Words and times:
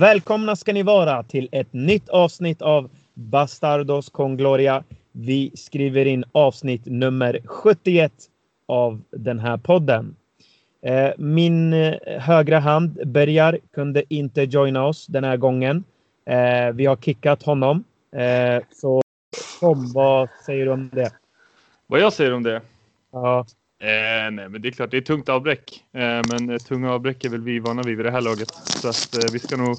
Välkomna 0.00 0.56
ska 0.56 0.72
ni 0.72 0.82
vara 0.82 1.22
till 1.22 1.48
ett 1.52 1.72
nytt 1.72 2.08
avsnitt 2.08 2.62
av 2.62 2.90
Bastardos 3.14 4.10
con 4.10 4.36
Gloria. 4.36 4.84
Vi 5.12 5.52
skriver 5.54 6.06
in 6.06 6.24
avsnitt 6.32 6.82
nummer 6.84 7.40
71 7.44 8.12
av 8.66 9.02
den 9.10 9.38
här 9.38 9.56
podden. 9.56 10.16
Eh, 10.82 11.10
min 11.18 11.72
eh, 11.72 11.94
högra 12.20 12.58
hand, 12.58 13.00
Bergar, 13.06 13.58
kunde 13.74 14.14
inte 14.14 14.42
joina 14.42 14.86
oss 14.86 15.06
den 15.06 15.24
här 15.24 15.36
gången. 15.36 15.84
Eh, 16.26 16.72
vi 16.74 16.86
har 16.86 16.96
kickat 16.96 17.42
honom. 17.42 17.84
Så 18.72 19.02
Tom, 19.60 19.92
vad 19.92 20.28
säger 20.46 20.66
du 20.66 20.72
om 20.72 20.90
det? 20.92 21.12
Vad 21.86 22.00
jag 22.00 22.12
säger 22.12 22.32
om 22.34 22.42
det? 22.42 22.62
Ja. 23.12 23.46
Eh, 23.82 24.30
nej, 24.30 24.48
men 24.48 24.62
det 24.62 24.68
är 24.68 24.72
klart, 24.72 24.90
det 24.90 24.96
är 24.96 25.00
tungt 25.00 25.28
avbräck. 25.28 25.84
Eh, 25.92 26.20
men 26.30 26.58
tunga 26.58 26.92
avbräck 26.92 27.24
är 27.24 27.28
väl 27.28 27.42
vi 27.42 27.58
vana 27.58 27.82
vid 27.82 27.96
vid 27.96 28.06
det 28.06 28.12
här 28.12 28.20
laget. 28.20 28.50
Så 28.54 28.88
att 28.88 29.14
eh, 29.14 29.32
vi 29.32 29.38
ska 29.38 29.56
nog 29.56 29.76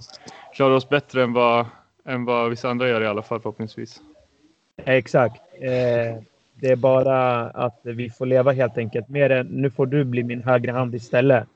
klara 0.56 0.76
oss 0.76 0.90
bättre 0.90 1.24
än 1.24 1.34
vad, 1.34 1.66
än 2.06 2.26
vad 2.26 2.50
vissa 2.50 2.70
andra 2.70 2.90
gör 2.90 3.02
i 3.02 3.08
alla 3.08 3.22
fall 3.22 3.40
förhoppningsvis. 3.40 4.02
Exakt. 4.86 5.42
det 6.56 6.68
är 6.68 6.76
bara 6.76 7.50
att 7.50 7.80
vi 7.84 8.10
får 8.10 8.26
leva 8.26 8.52
helt 8.52 8.78
enkelt. 8.78 9.10
Mer 9.10 9.30
än, 9.30 9.48
nu 9.48 9.70
får 9.70 9.86
du 9.86 10.04
bli 10.04 10.24
min 10.24 10.44
högra 10.44 10.74
hand 10.74 10.96
istället. 10.96 11.48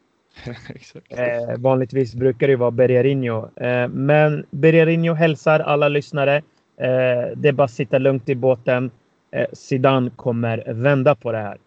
eh, 1.09 1.58
vanligtvis 1.58 2.16
brukar 2.16 2.48
det 2.48 2.55
vara 2.55 2.72
Bergarinho. 2.72 3.50
Eh, 3.55 3.88
men 3.88 4.45
Bergarinho 4.50 5.14
hälsar 5.14 5.59
alla 5.59 5.89
lyssnare. 5.89 6.36
Eh, 6.77 7.31
det 7.36 7.48
är 7.48 7.52
bara 7.52 7.64
att 7.64 7.72
sitta 7.72 7.98
lugnt 7.98 8.30
i 8.30 8.36
båten. 8.36 8.91
Eh, 9.31 9.45
Zidane 9.53 10.09
kommer 10.16 10.64
vända 10.73 11.16
på 11.16 11.31
det 11.31 11.38
här. 11.38 11.58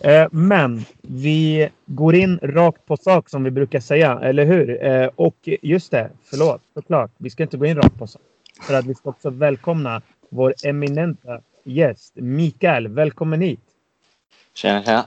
Eh, 0.00 0.28
men 0.32 0.84
vi 1.02 1.68
går 1.86 2.14
in 2.14 2.38
rakt 2.42 2.86
på 2.86 2.96
sak 2.96 3.28
som 3.28 3.44
vi 3.44 3.50
brukar 3.50 3.80
säga, 3.80 4.20
eller 4.22 4.44
hur? 4.44 4.84
Eh, 4.84 5.08
och 5.16 5.36
just 5.62 5.90
det, 5.90 6.10
förlåt, 6.24 6.60
såklart. 6.74 7.10
Vi 7.16 7.30
ska 7.30 7.42
inte 7.42 7.56
gå 7.56 7.66
in 7.66 7.76
rakt 7.76 7.98
på 7.98 8.06
sak. 8.06 8.22
För 8.62 8.74
att 8.74 8.86
vi 8.86 8.94
ska 8.94 9.10
också 9.10 9.30
välkomna 9.30 10.02
vår 10.28 10.54
eminenta 10.64 11.40
gäst, 11.64 12.12
Mikael. 12.14 12.88
Välkommen 12.88 13.40
hit! 13.40 13.60
Tjena, 14.54 14.82
tjena! 14.84 15.06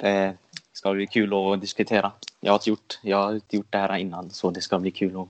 Det 0.00 0.36
ska 0.72 0.92
bli 0.92 1.06
kul 1.06 1.34
att 1.34 1.60
diskutera. 1.60 2.12
Jag 2.40 2.52
har 2.52 2.56
inte 2.56 2.70
gjort, 2.70 2.98
jag 3.02 3.16
har 3.16 3.34
inte 3.34 3.56
gjort 3.56 3.66
det 3.70 3.78
här 3.78 3.96
innan, 3.96 4.30
så 4.30 4.50
det 4.50 4.60
ska 4.60 4.78
bli 4.78 4.90
kul 4.90 5.20
att 5.20 5.28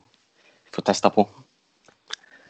få 0.74 0.80
testa 0.80 1.10
på. 1.10 1.28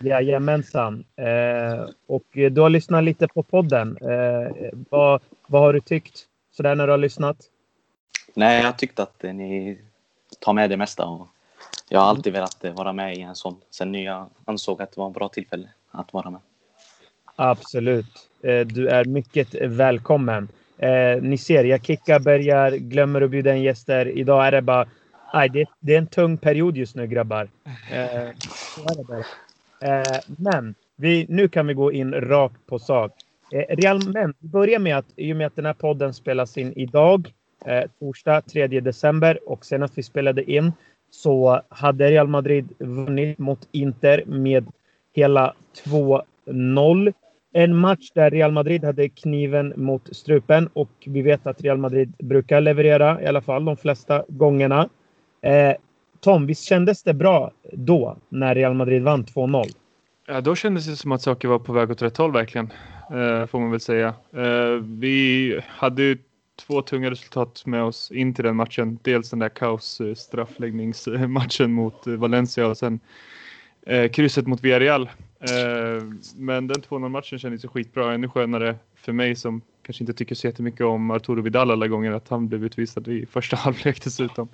Jajamensan. 0.01 1.05
Eh, 1.17 1.91
och 2.07 2.25
du 2.33 2.61
har 2.61 2.71
lyssnat 2.71 3.05
lite 3.05 3.29
på 3.29 3.43
podden. 3.43 3.97
Eh, 4.01 4.71
vad, 4.91 5.21
vad 5.51 5.63
har 5.63 5.73
du 5.73 5.81
tyckt 5.81 6.27
sådär 6.53 6.75
när 6.75 6.87
du 6.87 6.93
har 6.93 6.99
lyssnat? 6.99 7.37
Nej, 8.35 8.59
jag 8.59 8.67
har 8.67 8.73
tyckt 8.73 9.01
att 9.01 9.25
eh, 9.25 9.35
ni 9.35 9.79
tar 10.41 10.53
med 10.53 10.71
det 10.71 10.77
mesta. 10.77 11.07
Och 11.07 11.29
jag 11.89 12.01
har 12.01 12.07
alltid 12.07 12.33
velat 12.33 12.65
eh, 12.65 12.73
vara 12.73 12.93
med 12.93 13.17
i 13.17 13.21
en 13.21 13.35
sån. 13.35 13.57
Sen 13.71 13.95
jag 13.95 14.27
ansåg 14.45 14.83
att 14.83 14.93
det 14.93 15.01
var 15.01 15.07
en 15.07 15.13
bra 15.13 15.29
tillfälle 15.29 15.69
att 15.91 16.13
vara 16.13 16.31
med. 16.31 16.41
Absolut. 17.37 18.29
Eh, 18.43 18.67
du 18.67 18.89
är 18.89 19.05
mycket 19.05 19.55
välkommen. 19.55 20.49
Ni 21.21 21.39
ser, 21.39 21.65
jag 21.65 21.85
kickar, 21.85 22.21
börjar, 22.21 22.71
glömmer 22.71 23.21
att 23.21 23.31
bjuda 23.31 23.57
in 23.57 23.63
gäster. 23.63 24.09
Idag 24.09 24.47
är 24.47 24.53
det 24.53 24.63
bara... 24.63 24.89
Nej, 25.35 25.49
det, 25.49 25.67
det 25.81 25.95
är 25.95 25.99
en 25.99 26.07
tung 26.07 26.39
period 26.39 26.77
just 26.77 26.95
nu, 26.97 27.07
grabbar. 27.07 27.49
Men 30.27 30.75
vi, 30.97 31.27
nu 31.29 31.49
kan 31.49 31.67
vi 31.67 31.75
gå 31.75 31.93
in 31.93 32.15
rakt 32.15 32.67
på 32.67 32.79
sak. 32.79 33.13
Eh, 33.53 33.77
Real 33.77 34.01
men 34.13 34.35
börjar 34.39 34.79
med 34.79 34.97
att 34.99 35.07
i 35.17 35.33
och 35.33 35.37
med 35.37 35.47
att 35.47 35.57
den 35.57 35.67
här 35.67 35.73
podden 35.73 36.15
spelas 36.15 36.59
in 36.59 36.73
idag, 36.77 37.33
eh, 37.65 37.85
torsdag 37.99 38.41
3 38.41 38.67
december 38.67 39.39
och 39.47 39.65
senast 39.65 39.99
vi 39.99 40.03
spelade 40.03 40.51
in 40.51 40.73
så 41.11 41.63
hade 41.69 42.11
Real 42.11 42.29
Madrid 42.29 42.69
vunnit 42.79 43.39
mot 43.39 43.69
Inter 43.73 44.25
med 44.27 44.67
hela 45.15 45.55
2-0. 45.85 47.13
En 47.53 47.77
match 47.77 48.11
där 48.15 48.31
Real 48.31 48.53
Madrid 48.53 48.85
hade 48.85 49.09
kniven 49.09 49.73
mot 49.77 50.17
strupen 50.17 50.69
och 50.73 50.91
vi 51.07 51.23
vet 51.23 51.47
att 51.47 51.61
Real 51.61 51.79
Madrid 51.79 52.13
brukar 52.19 52.61
leverera 52.61 53.23
i 53.23 53.27
alla 53.27 53.41
fall 53.41 53.65
de 53.65 53.77
flesta 53.77 54.25
gångerna. 54.29 54.89
Eh, 55.43 55.75
Tom, 56.21 56.47
visst 56.47 56.65
kändes 56.65 57.03
det 57.03 57.15
bra 57.15 57.51
då 57.73 58.17
när 58.29 58.55
Real 58.55 58.75
Madrid 58.75 59.03
vann 59.03 59.25
2-0? 59.25 59.65
Ja, 60.27 60.41
då 60.41 60.55
kändes 60.55 60.87
det 60.87 60.97
som 60.97 61.13
att 61.13 61.23
saker 61.23 61.49
var 61.49 61.59
på 61.59 61.73
väg 61.73 61.91
åt 61.91 62.03
rätt 62.03 62.17
håll 62.17 62.33
verkligen, 62.33 62.73
Eh, 63.11 63.47
får 63.47 63.61
man 63.61 63.71
väl 63.71 63.81
säga. 63.81 64.15
Eh, 64.33 64.73
vi 64.83 65.61
hade 65.67 66.03
ju 66.03 66.19
två 66.67 66.83
tunga 66.83 67.11
resultat 67.11 67.63
med 67.67 67.83
oss 67.83 68.11
in 68.11 68.35
till 68.35 68.45
den 68.45 68.57
matchen. 68.57 68.99
Dels 69.03 69.31
den 69.31 69.39
där 69.39 69.49
kaos-straffläggningsmatchen 69.49 71.65
eh, 71.65 71.69
mot 71.69 72.07
eh, 72.07 72.15
Valencia 72.15 72.67
och 72.67 72.77
sen 72.77 73.01
eh, 73.83 74.11
krysset 74.11 74.47
mot 74.47 74.65
Villarreal. 74.65 75.11
Eh, 75.41 76.05
men 76.37 76.67
den 76.67 76.83
2-0 76.83 77.09
matchen 77.09 77.39
kändes 77.39 77.65
ju 77.65 77.69
skitbra. 77.69 78.15
Ännu 78.15 78.29
skönare 78.29 78.77
för 78.95 79.13
mig 79.13 79.37
som 79.37 79.61
kanske 79.83 80.03
inte 80.03 80.15
tycker 80.15 80.35
så 80.35 80.47
jättemycket 80.47 80.87
om 80.87 81.11
Arturo 81.11 81.43
Vidal 81.43 81.71
alla 81.71 81.89
gånger 81.89 82.13
att 82.13 82.29
han 82.29 82.49
blev 82.49 82.65
utvisad 82.65 83.09
i 83.09 83.27
första 83.27 83.57
halvlek 83.61 84.05
dessutom. 84.05 84.49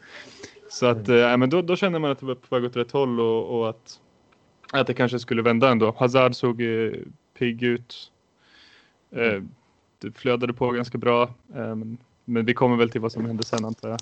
Så 0.71 0.87
att, 0.87 1.09
äh, 1.09 1.37
men 1.37 1.51
då, 1.51 1.63
då 1.63 1.77
kände 1.77 1.99
man 1.99 2.11
att 2.11 2.19
det 2.19 2.27
var 2.27 2.35
på 2.35 2.55
väg 2.55 2.65
åt 2.65 2.77
rätt 2.77 2.91
håll 2.91 3.21
och, 3.21 3.59
och 3.59 3.69
att, 3.69 4.01
att 4.73 4.87
det 4.87 4.95
kanske 4.95 5.19
skulle 5.19 5.43
vända 5.43 5.71
ändå. 5.71 5.95
Hazard 5.99 6.35
såg 6.35 6.63
eh, 6.63 6.93
pigg 7.39 7.63
ut. 7.63 8.11
Eh, 9.15 9.43
det 9.99 10.19
flödade 10.19 10.53
på 10.53 10.71
ganska 10.71 10.99
bra. 10.99 11.23
Eh, 11.55 11.75
men, 11.75 11.99
men 12.25 12.45
vi 12.45 12.55
kommer 12.55 12.77
väl 12.77 12.91
till 12.91 13.01
vad 13.01 13.13
som 13.13 13.27
hände 13.27 13.45
sen 13.45 13.65
antar 13.65 13.89
jag. 13.89 13.99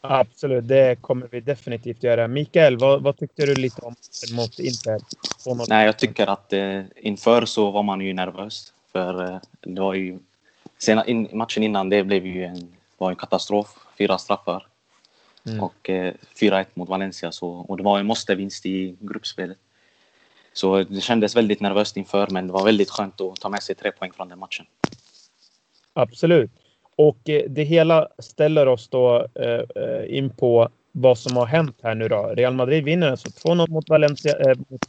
Absolut, 0.00 0.68
det 0.68 0.96
kommer 1.00 1.28
vi 1.30 1.40
definitivt 1.40 2.02
göra. 2.02 2.28
Mikael, 2.28 2.78
vad, 2.78 3.02
vad 3.02 3.16
tyckte 3.16 3.46
du 3.46 3.54
lite 3.54 3.82
om 3.82 3.94
mot 4.32 4.58
Inter? 4.58 5.00
Nej, 5.68 5.86
jag 5.86 5.98
tycker 5.98 6.26
att 6.26 6.52
eh, 6.52 6.82
inför 6.96 7.44
så 7.44 7.70
var 7.70 7.82
man 7.82 8.00
ju 8.00 8.12
nervös. 8.12 8.72
För 8.92 9.24
eh, 9.24 9.38
det 9.60 9.80
var 9.80 9.94
ju... 9.94 10.18
Sena, 10.78 11.04
in, 11.04 11.28
matchen 11.32 11.62
innan 11.62 11.88
det 11.88 12.04
blev 12.04 12.26
ju 12.26 12.44
en, 12.44 12.68
var 12.98 13.10
en 13.10 13.16
katastrof. 13.16 13.86
Fyra 13.98 14.18
straffar. 14.18 14.66
Mm. 15.46 15.60
Och 15.60 15.90
eh, 15.90 16.14
4-1 16.40 16.66
mot 16.74 16.88
Valencia. 16.88 17.32
Så, 17.32 17.48
och 17.48 17.76
det 17.76 17.82
var 17.82 17.98
en 17.98 18.06
måste-vinst 18.06 18.66
i 18.66 18.96
gruppspelet. 19.00 19.58
Så 20.52 20.82
det 20.82 21.00
kändes 21.00 21.36
väldigt 21.36 21.60
nervöst 21.60 21.96
inför, 21.96 22.26
men 22.30 22.46
det 22.46 22.52
var 22.52 22.64
väldigt 22.64 22.90
skönt 22.90 23.20
att 23.20 23.36
ta 23.36 23.48
med 23.48 23.62
sig 23.62 23.74
tre 23.74 23.92
poäng 23.92 24.12
från 24.12 24.28
den 24.28 24.38
matchen. 24.38 24.66
Absolut. 25.92 26.50
Och 26.96 27.28
eh, 27.28 27.42
det 27.48 27.62
hela 27.62 28.08
ställer 28.18 28.68
oss 28.68 28.88
då 28.88 29.26
eh, 29.34 29.82
eh, 29.84 30.16
in 30.16 30.30
på 30.30 30.68
vad 30.92 31.18
som 31.18 31.36
har 31.36 31.46
hänt 31.46 31.76
här 31.82 31.94
nu 31.94 32.08
då. 32.08 32.32
Real 32.36 32.54
Madrid 32.54 32.84
vinner 32.84 33.10
alltså 33.10 33.28
2-0 33.28 33.70
mot 33.70 33.88
Valencia, 33.88 34.38
eh, 34.38 34.56
mot 34.68 34.80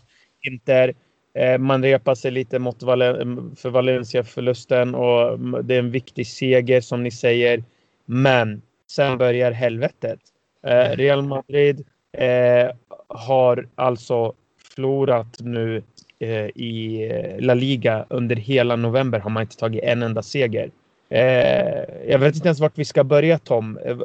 Inter. 0.41 0.93
Eh, 1.33 1.57
man 1.57 1.83
repar 1.83 2.15
sig 2.15 2.31
lite 2.31 2.59
mot 2.59 2.83
Valen 2.83 3.15
mm, 3.15 3.55
för 3.55 3.69
Valencia-förlusten 3.69 4.95
och 4.95 5.33
mm, 5.33 5.67
det 5.67 5.75
är 5.75 5.79
en 5.79 5.91
viktig 5.91 6.27
seger 6.27 6.81
som 6.81 7.03
ni 7.03 7.11
säger. 7.11 7.63
Men 8.05 8.61
sen 8.91 9.17
börjar 9.17 9.51
helvetet. 9.51 10.19
Eh, 10.63 10.97
Real 10.97 11.21
Madrid 11.21 11.85
eh, 12.11 12.71
har 13.07 13.67
alltså 13.75 14.33
förlorat 14.75 15.37
nu 15.39 15.83
eh, 16.19 16.45
i 16.45 17.07
eh, 17.11 17.41
La 17.41 17.53
Liga 17.53 18.05
under 18.09 18.35
hela 18.35 18.75
november 18.75 19.19
har 19.19 19.29
man 19.29 19.41
inte 19.41 19.57
tagit 19.57 19.83
en 19.83 20.03
enda 20.03 20.21
seger. 20.21 20.71
Eh, 21.09 21.83
jag 22.07 22.19
vet 22.19 22.35
inte 22.35 22.47
ens 22.47 22.59
vart 22.59 22.77
vi 22.77 22.85
ska 22.85 23.03
börja 23.03 23.39
Tom. 23.39 23.77
Eh, 23.77 23.97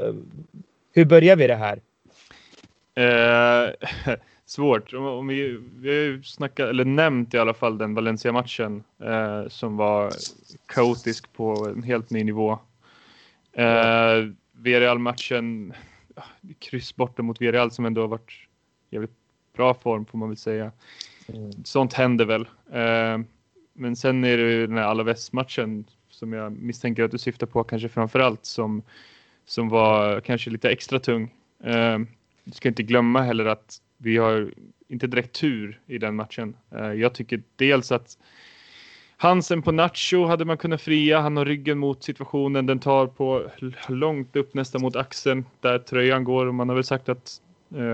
hur 0.92 1.04
börjar 1.04 1.36
vi 1.36 1.46
det 1.46 1.54
här? 1.54 1.80
Eh, 2.96 3.70
svårt. 4.46 4.94
Om 4.94 5.26
vi, 5.26 5.58
vi 5.76 5.88
har 5.88 5.94
ju 5.94 6.22
snackat, 6.22 6.68
eller 6.68 6.84
nämnt 6.84 7.34
i 7.34 7.38
alla 7.38 7.54
fall 7.54 7.78
den 7.78 7.94
Valencia-matchen 7.94 8.84
eh, 9.02 9.48
som 9.48 9.76
var 9.76 10.12
kaotisk 10.66 11.32
på 11.32 11.68
en 11.76 11.82
helt 11.82 12.10
ny 12.10 12.24
nivå. 12.24 12.58
Eh, 13.52 14.24
Villarreal-matchen 14.52 15.72
kryss 16.58 16.96
borta 16.96 17.22
mot 17.22 17.40
Villarreal 17.40 17.70
som 17.70 17.84
ändå 17.84 18.00
har 18.00 18.08
varit 18.08 18.32
jävligt 18.90 19.25
bra 19.56 19.74
form 19.74 20.06
får 20.06 20.18
man 20.18 20.28
väl 20.28 20.36
säga. 20.36 20.72
Mm. 21.28 21.52
Sånt 21.64 21.92
händer 21.92 22.24
väl. 22.24 22.48
Eh, 22.72 23.26
men 23.72 23.96
sen 23.96 24.24
är 24.24 24.36
det 24.36 24.52
ju 24.52 24.66
den 24.66 24.76
här 24.76 24.84
Alaves-matchen 24.84 25.84
som 26.10 26.32
jag 26.32 26.52
misstänker 26.52 27.04
att 27.04 27.10
du 27.10 27.18
syftar 27.18 27.46
på 27.46 27.64
kanske 27.64 27.88
framför 27.88 28.18
allt 28.18 28.44
som, 28.44 28.82
som 29.46 29.68
var 29.68 30.20
kanske 30.20 30.50
lite 30.50 30.70
extra 30.70 30.98
tung. 30.98 31.34
Eh, 31.64 31.98
du 32.44 32.52
ska 32.52 32.68
inte 32.68 32.82
glömma 32.82 33.22
heller 33.22 33.44
att 33.44 33.80
vi 33.96 34.16
har 34.16 34.50
inte 34.88 35.06
direkt 35.06 35.32
tur 35.32 35.80
i 35.86 35.98
den 35.98 36.16
matchen. 36.16 36.56
Eh, 36.70 36.92
jag 36.92 37.14
tycker 37.14 37.42
dels 37.56 37.92
att 37.92 38.18
Hansen 39.18 39.62
på 39.62 39.72
Nacho 39.72 40.26
hade 40.26 40.44
man 40.44 40.56
kunnat 40.56 40.82
fria. 40.82 41.20
Han 41.20 41.36
har 41.36 41.44
ryggen 41.44 41.78
mot 41.78 42.04
situationen. 42.04 42.66
Den 42.66 42.78
tar 42.78 43.06
på 43.06 43.50
långt 43.88 44.36
upp 44.36 44.54
nästan 44.54 44.82
mot 44.82 44.96
axeln 44.96 45.44
där 45.60 45.78
tröjan 45.78 46.24
går. 46.24 46.46
Och 46.46 46.54
man 46.54 46.68
har 46.68 46.76
väl 46.76 46.84
sagt 46.84 47.08
att 47.08 47.40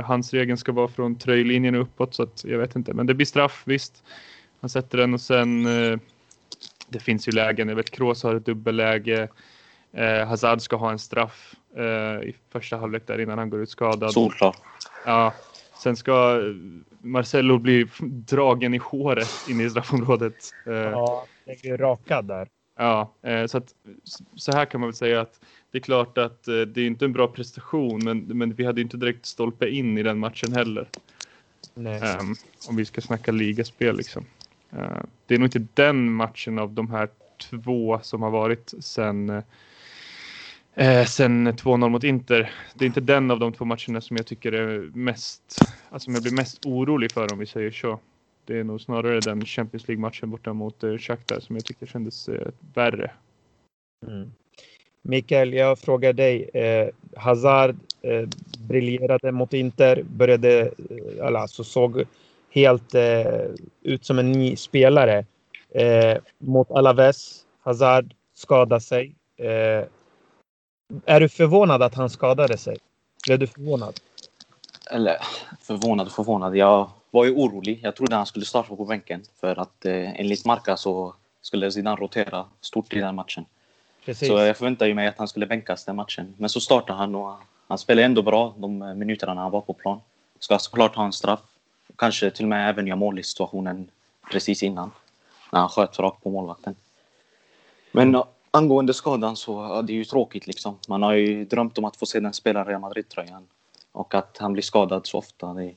hans 0.04 0.32
regeln 0.32 0.58
ska 0.58 0.72
vara 0.72 0.88
från 0.88 1.18
tröjlinjen 1.18 1.74
uppåt. 1.74 2.14
Så 2.14 2.22
att 2.22 2.44
jag 2.44 2.58
vet 2.58 2.76
inte. 2.76 2.94
Men 2.94 3.06
det 3.06 3.14
blir 3.14 3.26
straff 3.26 3.62
visst. 3.66 4.04
Han 4.60 4.70
sätter 4.70 4.98
den 4.98 5.14
och 5.14 5.20
sen. 5.20 5.66
Eh, 5.66 5.98
det 6.88 6.98
finns 6.98 7.28
ju 7.28 7.32
lägen. 7.32 7.68
Jag 7.68 7.76
vet 7.76 7.90
Kroos 7.90 8.22
har 8.22 8.34
ett 8.34 8.46
dubbelläge. 8.46 9.28
Eh, 9.92 10.26
Hazard 10.26 10.60
ska 10.60 10.76
ha 10.76 10.90
en 10.90 10.98
straff 10.98 11.54
eh, 11.76 12.28
i 12.28 12.34
första 12.50 12.76
halvlek 12.76 13.06
där 13.06 13.20
innan 13.20 13.38
han 13.38 13.50
går 13.50 13.62
ut 13.62 13.70
skadad. 13.70 14.12
Solklart. 14.12 14.58
Ja. 15.06 15.34
Sen 15.82 15.96
ska 15.96 16.40
Marcello 17.00 17.58
bli 17.58 17.86
dragen 18.00 18.74
i 18.74 18.78
håret 18.78 19.48
in 19.48 19.60
i 19.60 19.70
straffområdet. 19.70 20.34
Eh, 20.66 20.72
ja, 20.72 21.26
det 21.44 21.68
är 21.68 21.78
rakad 21.78 22.24
där. 22.24 22.48
Ja, 22.78 23.14
eh, 23.22 23.46
så 23.46 23.58
att 23.58 23.74
så 24.36 24.52
här 24.52 24.64
kan 24.64 24.80
man 24.80 24.88
väl 24.88 24.94
säga 24.94 25.20
att 25.20 25.40
det 25.72 25.78
är 25.78 25.82
klart 25.82 26.18
att 26.18 26.48
eh, 26.48 26.60
det 26.60 26.80
är 26.80 26.86
inte 26.86 27.04
en 27.04 27.12
bra 27.12 27.28
prestation, 27.28 28.04
men, 28.04 28.18
men 28.18 28.54
vi 28.54 28.64
hade 28.64 28.80
inte 28.80 28.96
direkt 28.96 29.26
stolpe 29.26 29.68
in 29.68 29.98
i 29.98 30.02
den 30.02 30.18
matchen 30.18 30.52
heller. 30.52 30.88
Um, 31.74 32.34
om 32.68 32.76
vi 32.76 32.84
ska 32.84 33.00
snacka 33.00 33.32
ligaspel 33.32 33.96
liksom. 33.96 34.24
Uh, 34.72 35.02
det 35.26 35.34
är 35.34 35.38
nog 35.38 35.46
inte 35.46 35.66
den 35.74 36.12
matchen 36.12 36.58
av 36.58 36.72
de 36.72 36.90
här 36.90 37.08
två 37.50 38.00
som 38.02 38.22
har 38.22 38.30
varit 38.30 38.74
sen 38.80 39.30
uh, 39.30 41.04
sen 41.06 41.48
2-0 41.48 41.88
mot 41.88 42.04
Inter. 42.04 42.52
Det 42.74 42.84
är 42.84 42.86
inte 42.86 43.00
den 43.00 43.30
av 43.30 43.38
de 43.38 43.52
två 43.52 43.64
matcherna 43.64 44.00
som 44.00 44.16
jag 44.16 44.26
tycker 44.26 44.52
är 44.52 44.78
mest, 44.94 45.58
alltså 45.90 46.04
som 46.04 46.14
jag 46.14 46.22
blir 46.22 46.32
mest 46.36 46.66
orolig 46.66 47.12
för 47.12 47.32
om 47.32 47.38
vi 47.38 47.46
säger 47.46 47.70
så. 47.70 48.00
Det 48.44 48.58
är 48.58 48.64
nog 48.64 48.80
snarare 48.80 49.20
den 49.20 49.44
Champions 49.44 49.88
League-matchen 49.88 50.30
borta 50.30 50.52
mot 50.52 50.84
uh, 50.84 50.98
Shakhtar 50.98 51.40
som 51.40 51.56
jag 51.56 51.64
tycker 51.64 51.86
kändes 51.86 52.28
uh, 52.28 52.48
värre. 52.74 53.10
Mm. 54.06 54.32
Mikael, 55.02 55.52
jag 55.52 55.78
frågar 55.78 56.12
dig. 56.12 56.50
Eh, 56.54 56.88
Hazard 57.16 57.76
eh, 58.02 58.28
briljerade 58.58 59.32
mot 59.32 59.52
Inter, 59.52 60.02
började, 60.02 60.60
eh, 61.18 61.26
alltså 61.26 61.64
såg 61.64 62.04
helt 62.50 62.94
eh, 62.94 63.42
ut 63.82 64.04
som 64.04 64.18
en 64.18 64.32
ny 64.32 64.56
spelare. 64.56 65.24
Eh, 65.70 66.18
mot 66.38 66.70
Alaves, 66.70 67.44
Hazard 67.60 68.14
skadade 68.34 68.80
sig. 68.80 69.14
Eh, 69.36 69.84
är 71.04 71.20
du 71.20 71.28
förvånad 71.28 71.82
att 71.82 71.94
han 71.94 72.10
skadade 72.10 72.58
sig? 72.58 72.76
Blev 73.26 73.38
du 73.38 73.46
förvånad? 73.46 74.00
Eller 74.90 75.16
förvånad 75.60 76.06
och 76.06 76.12
förvånad. 76.12 76.56
Jag 76.56 76.90
var 77.10 77.24
ju 77.24 77.34
orolig. 77.34 77.80
Jag 77.82 77.96
trodde 77.96 78.16
han 78.16 78.26
skulle 78.26 78.44
starta 78.44 78.76
på 78.76 78.84
bänken 78.84 79.22
för 79.40 79.58
att 79.58 79.84
eh, 79.84 80.20
enligt 80.20 80.44
Marca 80.44 80.76
så 80.76 81.14
skulle 81.42 81.70
Zidane 81.70 81.96
rotera 81.96 82.44
stort 82.60 82.92
i 82.92 82.98
den 82.98 83.14
matchen. 83.14 83.44
Precis. 84.04 84.28
Så 84.28 84.34
jag 84.34 84.56
förväntade 84.56 84.94
mig 84.94 85.06
att 85.06 85.18
han 85.18 85.28
skulle 85.28 85.46
bänkas 85.46 85.84
den 85.84 85.96
matchen. 85.96 86.34
Men 86.38 86.48
så 86.48 86.60
startade 86.60 86.98
han 86.98 87.14
och 87.14 87.36
han 87.68 87.78
spelade 87.78 88.04
ändå 88.04 88.22
bra 88.22 88.54
de 88.56 88.98
minuterna 88.98 89.34
han 89.34 89.50
var 89.50 89.60
på 89.60 89.72
plan. 89.72 90.00
Ska 90.38 90.58
såklart 90.58 90.96
ha 90.96 91.04
en 91.04 91.12
straff. 91.12 91.40
Kanske 91.96 92.30
till 92.30 92.44
och 92.44 92.48
med 92.48 92.68
även 92.68 92.86
göra 92.86 92.96
mål 92.96 93.18
i 93.18 93.22
situationen 93.22 93.90
precis 94.32 94.62
innan. 94.62 94.90
När 95.52 95.60
han 95.60 95.68
sköt 95.68 95.98
rakt 95.98 96.22
på 96.22 96.30
målvakten. 96.30 96.76
Men 97.92 98.22
angående 98.50 98.94
skadan 98.94 99.36
så 99.36 99.52
ja, 99.52 99.82
det 99.82 99.92
är 99.92 99.94
ju 99.94 100.04
tråkigt 100.04 100.46
liksom. 100.46 100.78
Man 100.88 101.02
har 101.02 101.12
ju 101.12 101.44
drömt 101.44 101.78
om 101.78 101.84
att 101.84 101.96
få 101.96 102.06
se 102.06 102.20
den 102.20 102.32
spela 102.32 102.64
Real 102.64 102.80
Madrid-tröjan. 102.80 103.48
Och 103.92 104.14
att 104.14 104.38
han 104.38 104.52
blir 104.52 104.62
skadad 104.62 105.06
så 105.06 105.18
ofta, 105.18 105.54
det, 105.54 105.74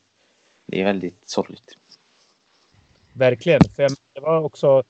det 0.66 0.81
är 0.81 0.86
väldigt 0.86 1.30
sorgligt. 1.30 1.78
Verkligen. 3.13 3.62
För 3.75 3.89
det 4.13 4.19
var 4.19 4.39
också 4.39 4.83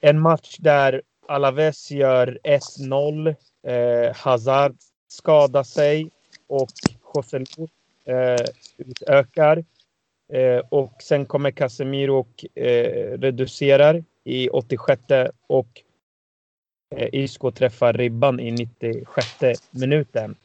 en 0.00 0.20
match 0.20 0.56
där 0.58 1.02
Alaves 1.30 1.90
gör 1.90 2.38
1-0. 2.44 3.34
Eh, 3.66 4.16
Hazard 4.16 4.76
skadar 5.08 5.62
sig 5.62 6.10
och 6.46 6.70
Joselu 7.14 7.44
eh, 8.04 8.46
utökar. 8.76 9.64
Eh, 10.32 10.58
och 10.68 10.92
sen 11.02 11.26
kommer 11.26 11.50
Casemiro 11.50 12.18
och 12.18 12.58
eh, 12.62 13.18
reducerar 13.18 14.04
i 14.24 14.48
86 14.48 15.02
och 15.46 15.82
eh, 16.96 17.08
Isco 17.12 17.50
träffar 17.50 17.92
ribban 17.92 18.40
i 18.40 18.50
96 18.50 19.62
minuten. 19.70 20.36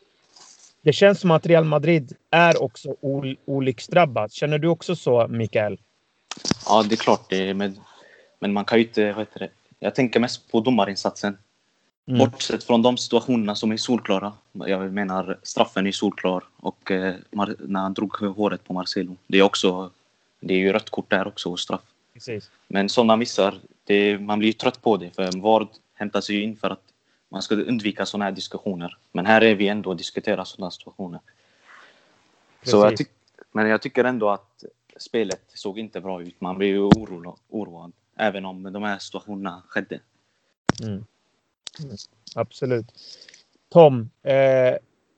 Det 0.82 0.94
känns 0.94 1.20
som 1.20 1.32
att 1.32 1.46
Real 1.46 1.66
Madrid 1.66 2.16
är 2.32 2.64
också 2.64 2.96
ol 3.02 3.38
olycksdrabbat. 3.46 4.32
Känner 4.32 4.60
du 4.60 4.68
också 4.68 4.96
så, 4.96 5.28
Mikael? 5.28 5.80
Ja, 6.66 6.84
det 6.90 6.96
är 6.96 6.98
klart 6.98 7.30
det. 7.30 7.54
Men, 7.54 7.80
men 8.40 8.54
man 8.54 8.66
kan 8.66 8.78
ju 8.78 8.86
inte... 8.86 9.12
Vad 9.14 9.20
heter 9.20 9.40
det? 9.40 9.50
Jag 9.86 9.96
tänker 9.96 10.20
mest 10.20 10.52
på 10.52 10.60
domarinsatsen. 10.60 11.38
Mm. 12.08 12.20
Bortsett 12.20 12.64
från 12.64 12.82
de 12.82 12.98
situationerna 12.98 13.56
som 13.56 13.72
är 13.72 13.78
solklara. 13.78 14.34
Jag 14.52 14.94
menar 14.94 15.40
straffen 15.44 15.88
är 15.88 15.92
solklar 15.92 16.44
och 16.58 16.92
eh, 16.92 17.16
när 17.60 17.80
han 17.80 17.94
drog 17.94 18.16
håret 18.16 18.64
på 18.64 18.74
Marcelo. 18.74 19.16
Det 19.28 19.38
är 19.38 19.44
också 19.44 19.92
det 20.40 20.54
är 20.54 20.58
ju 20.58 20.74
rött 20.74 20.90
kort 20.90 21.10
där 21.10 21.28
också 21.28 21.52
och 21.52 21.60
straff. 21.60 21.82
Precis. 22.14 22.52
Men 22.68 22.90
sådana 22.90 23.16
missar, 23.16 23.56
det, 23.84 24.20
man 24.20 24.40
blir 24.40 24.50
ju 24.50 24.54
trött 24.54 24.82
på 24.82 24.98
det 24.98 25.16
för 25.16 25.42
VAR 25.42 25.68
hämtar 25.94 26.22
sig 26.22 26.36
ju 26.36 26.44
in 26.44 26.58
för 26.58 26.70
att 26.70 26.84
man 27.30 27.42
ska 27.42 27.56
undvika 27.56 28.06
sådana 28.06 28.26
här 28.26 28.32
diskussioner. 28.32 28.98
Men 29.12 29.26
här 29.26 29.44
är 29.44 29.56
vi 29.56 29.68
ändå 29.68 29.90
och 29.90 29.98
diskuterar 29.98 30.44
sådana 30.44 30.72
situationer. 30.72 31.20
Så 32.64 32.78
jag 32.78 33.08
men 33.52 33.68
jag 33.68 33.82
tycker 33.82 34.04
ändå 34.04 34.30
att 34.30 34.64
spelet 34.98 35.44
såg 35.54 35.80
inte 35.80 36.02
bra 36.02 36.22
ut. 36.22 36.42
Man 36.42 36.58
blir 36.58 36.68
ju 36.68 36.82
oroad 37.50 37.94
även 38.20 38.46
om 38.46 38.64
de 38.74 38.84
här 38.84 38.98
situationerna 38.98 39.64
skedde. 39.68 40.00
Mm. 40.84 40.94
Mm. 40.94 41.96
Absolut. 42.36 42.86
Tom, 43.70 44.10
eh, 44.24 44.76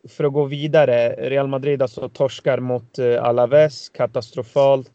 för 0.09 0.23
att 0.23 0.33
gå 0.33 0.45
vidare. 0.45 1.09
Real 1.29 1.47
Madrid 1.47 1.81
alltså 1.81 2.09
torskar 2.09 2.59
mot 2.59 2.99
eh, 2.99 3.23
Alaves 3.23 3.89
katastrofalt. 3.89 4.91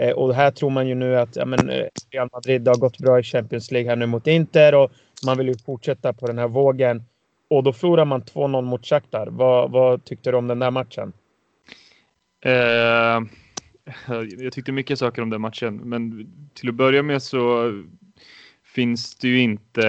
Eh, 0.00 0.10
och 0.10 0.34
här 0.34 0.50
tror 0.50 0.70
man 0.70 0.88
ju 0.88 0.94
nu 0.94 1.16
att 1.16 1.36
ja, 1.36 1.44
men, 1.44 1.70
eh, 1.70 1.86
Real 2.10 2.28
Madrid 2.32 2.68
har 2.68 2.74
gått 2.74 2.98
bra 2.98 3.18
i 3.18 3.22
Champions 3.22 3.70
League 3.70 3.90
här 3.90 3.96
nu 3.96 4.06
mot 4.06 4.26
Inter 4.26 4.74
och 4.74 4.92
man 5.26 5.38
vill 5.38 5.48
ju 5.48 5.58
fortsätta 5.58 6.12
på 6.12 6.26
den 6.26 6.38
här 6.38 6.48
vågen. 6.48 7.04
Och 7.50 7.62
då 7.62 7.72
förlorar 7.72 8.04
man 8.04 8.22
2-0 8.22 8.62
mot 8.62 8.86
Shakhtar. 8.86 9.26
Vad, 9.26 9.70
vad 9.70 10.04
tyckte 10.04 10.30
du 10.30 10.36
om 10.36 10.48
den 10.48 10.58
där 10.58 10.70
matchen? 10.70 11.12
Eh, 12.44 13.20
jag 14.38 14.52
tyckte 14.52 14.72
mycket 14.72 14.98
saker 14.98 15.22
om 15.22 15.30
den 15.30 15.40
matchen, 15.40 15.76
men 15.76 16.26
till 16.54 16.68
att 16.68 16.74
börja 16.74 17.02
med 17.02 17.22
så 17.22 17.72
finns 18.64 19.14
det 19.14 19.28
ju 19.28 19.38
inte 19.40 19.82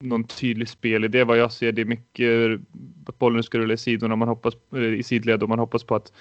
någon 0.00 0.24
tydlig 0.24 0.68
spelidé 0.68 1.24
vad 1.24 1.38
jag 1.38 1.52
ser. 1.52 1.72
Det 1.72 1.80
är 1.80 1.86
mycket 1.86 2.60
att 3.06 3.18
bollen 3.18 3.42
ska 3.42 3.58
rulla 3.58 3.74
i 3.74 3.76
sidorna 3.76 4.16
man 4.16 4.28
hoppas, 4.28 4.54
i 4.96 5.02
sidled 5.02 5.42
och 5.42 5.48
man 5.48 5.58
hoppas 5.58 5.84
på 5.84 5.94
att 5.94 6.12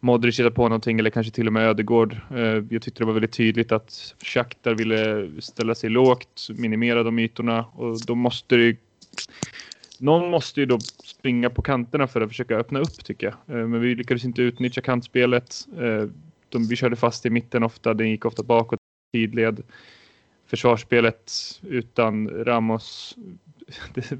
Modric 0.00 0.38
hittar 0.40 0.50
på 0.50 0.62
någonting 0.62 0.98
eller 0.98 1.10
kanske 1.10 1.32
till 1.32 1.46
och 1.46 1.52
med 1.52 1.68
Ödegård. 1.68 2.20
Eh, 2.30 2.64
jag 2.70 2.82
tyckte 2.82 3.02
det 3.02 3.04
var 3.04 3.12
väldigt 3.12 3.32
tydligt 3.32 3.72
att 3.72 4.14
Shakhtar 4.22 4.74
ville 4.74 5.30
ställa 5.40 5.74
sig 5.74 5.90
lågt, 5.90 6.48
minimera 6.50 7.02
de 7.02 7.18
ytorna 7.18 7.64
och 7.64 8.00
då 8.06 8.14
måste 8.14 8.56
det 8.56 8.76
någon 10.00 10.30
måste 10.30 10.60
ju 10.60 10.66
då 10.66 10.78
springa 11.04 11.50
på 11.50 11.62
kanterna 11.62 12.06
för 12.06 12.20
att 12.20 12.28
försöka 12.28 12.56
öppna 12.56 12.78
upp 12.80 13.04
tycker 13.04 13.26
jag. 13.26 13.56
Eh, 13.56 13.66
men 13.66 13.80
vi 13.80 13.94
lyckades 13.94 14.24
inte 14.24 14.42
utnyttja 14.42 14.80
kantspelet. 14.80 15.66
Eh, 15.78 16.08
de, 16.48 16.68
vi 16.68 16.76
körde 16.76 16.96
fast 16.96 17.26
i 17.26 17.30
mitten 17.30 17.62
ofta, 17.62 17.94
den 17.94 18.10
gick 18.10 18.24
ofta 18.24 18.42
bakåt 18.42 18.78
tidled. 19.12 19.62
Försvarsspelet 20.46 21.32
utan 21.62 22.44
Ramos. 22.44 23.16
Det, 23.94 24.18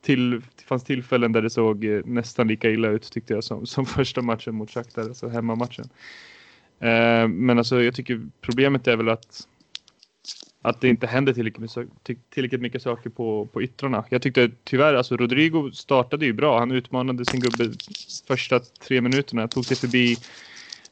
till, 0.00 0.30
det 0.30 0.62
fanns 0.66 0.84
tillfällen 0.84 1.32
där 1.32 1.42
det 1.42 1.50
såg 1.50 1.84
eh, 1.84 2.00
nästan 2.04 2.48
lika 2.48 2.70
illa 2.70 2.88
ut 2.88 3.12
tyckte 3.12 3.34
jag 3.34 3.44
som, 3.44 3.66
som 3.66 3.86
första 3.96 4.22
matchen 4.22 4.54
mot 4.54 4.70
Shakhtar, 4.70 5.02
alltså 5.02 5.28
hemmamatchen. 5.28 5.88
Men 7.28 7.58
alltså 7.58 7.82
jag 7.82 7.94
tycker 7.94 8.20
problemet 8.40 8.86
är 8.86 8.96
väl 8.96 9.08
att 9.08 9.48
att 10.68 10.80
det 10.80 10.88
inte 10.88 11.06
händer 11.06 11.32
tillräckligt, 11.32 12.60
mycket 12.60 12.82
saker 12.82 13.10
på, 13.10 13.48
på 13.52 13.62
yttrarna. 13.62 14.04
Jag 14.10 14.22
tyckte 14.22 14.50
tyvärr, 14.64 14.94
alltså 14.94 15.16
Rodrigo 15.16 15.70
startade 15.72 16.26
ju 16.26 16.32
bra. 16.32 16.58
Han 16.58 16.70
utmanade 16.70 17.24
sin 17.24 17.40
gubbe 17.40 17.70
första 18.26 18.60
tre 18.60 19.00
minuterna, 19.00 19.48
tog 19.48 19.64
sig 19.64 19.76
förbi, 19.76 20.16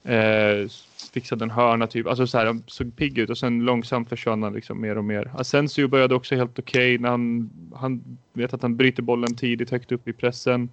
eh, 0.04 0.68
fixade 1.14 1.44
en 1.44 1.50
hörna 1.50 1.86
typ. 1.86 2.06
Alltså 2.06 2.26
så 2.26 2.38
här, 2.38 2.46
han 2.46 2.62
såg 2.66 2.96
pigg 2.96 3.18
ut 3.18 3.30
och 3.30 3.38
sen 3.38 3.64
långsamt 3.64 4.08
försvann 4.08 4.42
han 4.42 4.52
liksom 4.52 4.80
mer 4.80 4.98
och 4.98 5.04
mer. 5.04 5.30
Asensio 5.34 5.88
började 5.88 6.14
också 6.14 6.34
helt 6.34 6.58
okej 6.58 6.94
okay 6.94 7.02
när 7.02 7.08
han, 7.08 7.50
han 7.74 8.18
vet 8.32 8.54
att 8.54 8.62
han 8.62 8.76
bryter 8.76 9.02
bollen 9.02 9.34
tidigt 9.36 9.70
högt 9.70 9.92
upp 9.92 10.08
i 10.08 10.12
pressen 10.12 10.68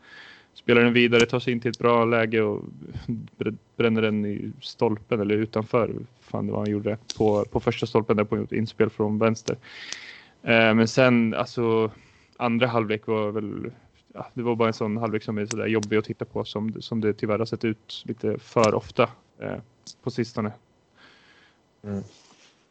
spelar 0.54 0.82
den 0.82 0.94
vidare, 0.94 1.26
tar 1.26 1.40
sig 1.40 1.54
in 1.54 1.60
till 1.60 1.72
ett 1.72 1.80
bra 1.80 2.06
läge 2.06 2.42
och 2.42 2.64
bränner 3.78 4.02
den 4.02 4.26
i 4.26 4.52
stolpen 4.62 5.20
eller 5.20 5.36
utanför. 5.36 5.92
Fan 6.22 6.48
det 6.48 6.54
var 6.54 6.60
han 6.60 6.72
gjorde 6.72 6.98
på, 7.18 7.46
på 7.46 7.60
första 7.60 7.86
stolpen 7.86 8.18
där 8.18 8.24
på 8.24 8.36
ett 8.36 8.52
inspel 8.52 8.90
från 8.90 9.20
vänster. 9.20 9.58
Eh, 10.42 10.74
men 10.74 10.88
sen 10.88 11.34
alltså 11.34 11.92
andra 12.38 12.68
halvlek 12.68 13.08
var 13.08 13.32
väl 13.32 13.72
ja, 14.14 14.28
det 14.34 14.42
var 14.42 14.56
bara 14.56 14.68
en 14.68 14.74
sån 14.74 14.98
halvlek 14.98 15.24
som 15.24 15.38
är 15.38 15.46
sådär 15.46 15.68
jobbig 15.68 15.98
att 15.98 16.06
titta 16.06 16.26
på 16.26 16.46
som, 16.46 16.82
som 16.82 17.02
det 17.02 17.14
tyvärr 17.14 17.40
har 17.40 17.46
sett 17.46 17.66
ut 17.66 18.04
lite 18.06 18.38
för 18.40 18.76
ofta 18.76 19.10
eh, 19.40 19.58
på 20.04 20.12
sistone. 20.12 20.52
Mm. 21.84 22.04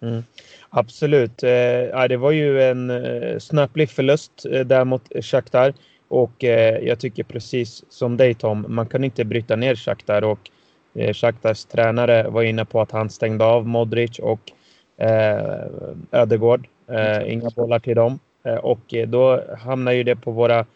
Mm. 0.03 0.23
Absolut. 0.71 1.43
Eh, 1.43 2.09
det 2.09 2.17
var 2.17 2.31
ju 2.31 2.63
en 2.63 2.91
eh, 2.91 3.39
snöplig 3.39 3.91
förlust 3.91 4.47
eh, 4.51 4.61
där 4.61 4.85
mot 4.85 5.25
Shakhtar. 5.25 5.75
Och 6.13 6.45
eh, 6.45 6.79
jag 6.79 6.99
tycker 6.99 7.23
precis 7.23 7.85
som 7.89 8.17
dig 8.17 8.35
Tom, 8.35 8.67
man 8.69 8.87
kan 8.87 9.05
inte 9.05 9.25
bryta 9.25 9.57
ner 9.57 9.75
Shakhtar 9.75 10.25
och 10.25 10.51
eh, 10.95 11.13
Shakhtars 11.15 11.65
tränare 11.65 12.29
var 12.29 12.43
inne 12.43 12.65
på 12.65 12.81
att 12.81 12.91
han 12.91 13.11
stängde 13.11 13.45
av 13.45 13.67
Modric 13.67 14.19
och 14.19 14.53
eh, 14.97 15.67
Ödegård. 16.13 16.69
Eh, 16.89 17.33
inga 17.33 17.51
bollar 17.57 17.79
till 17.79 17.97
dem. 17.97 18.19
Eh, 18.45 18.55
och 18.55 18.95
då 19.09 19.43
hamnar 19.59 19.93
ju 19.93 20.03
det 20.03 20.17
på 20.17 20.31
våra 20.31 20.67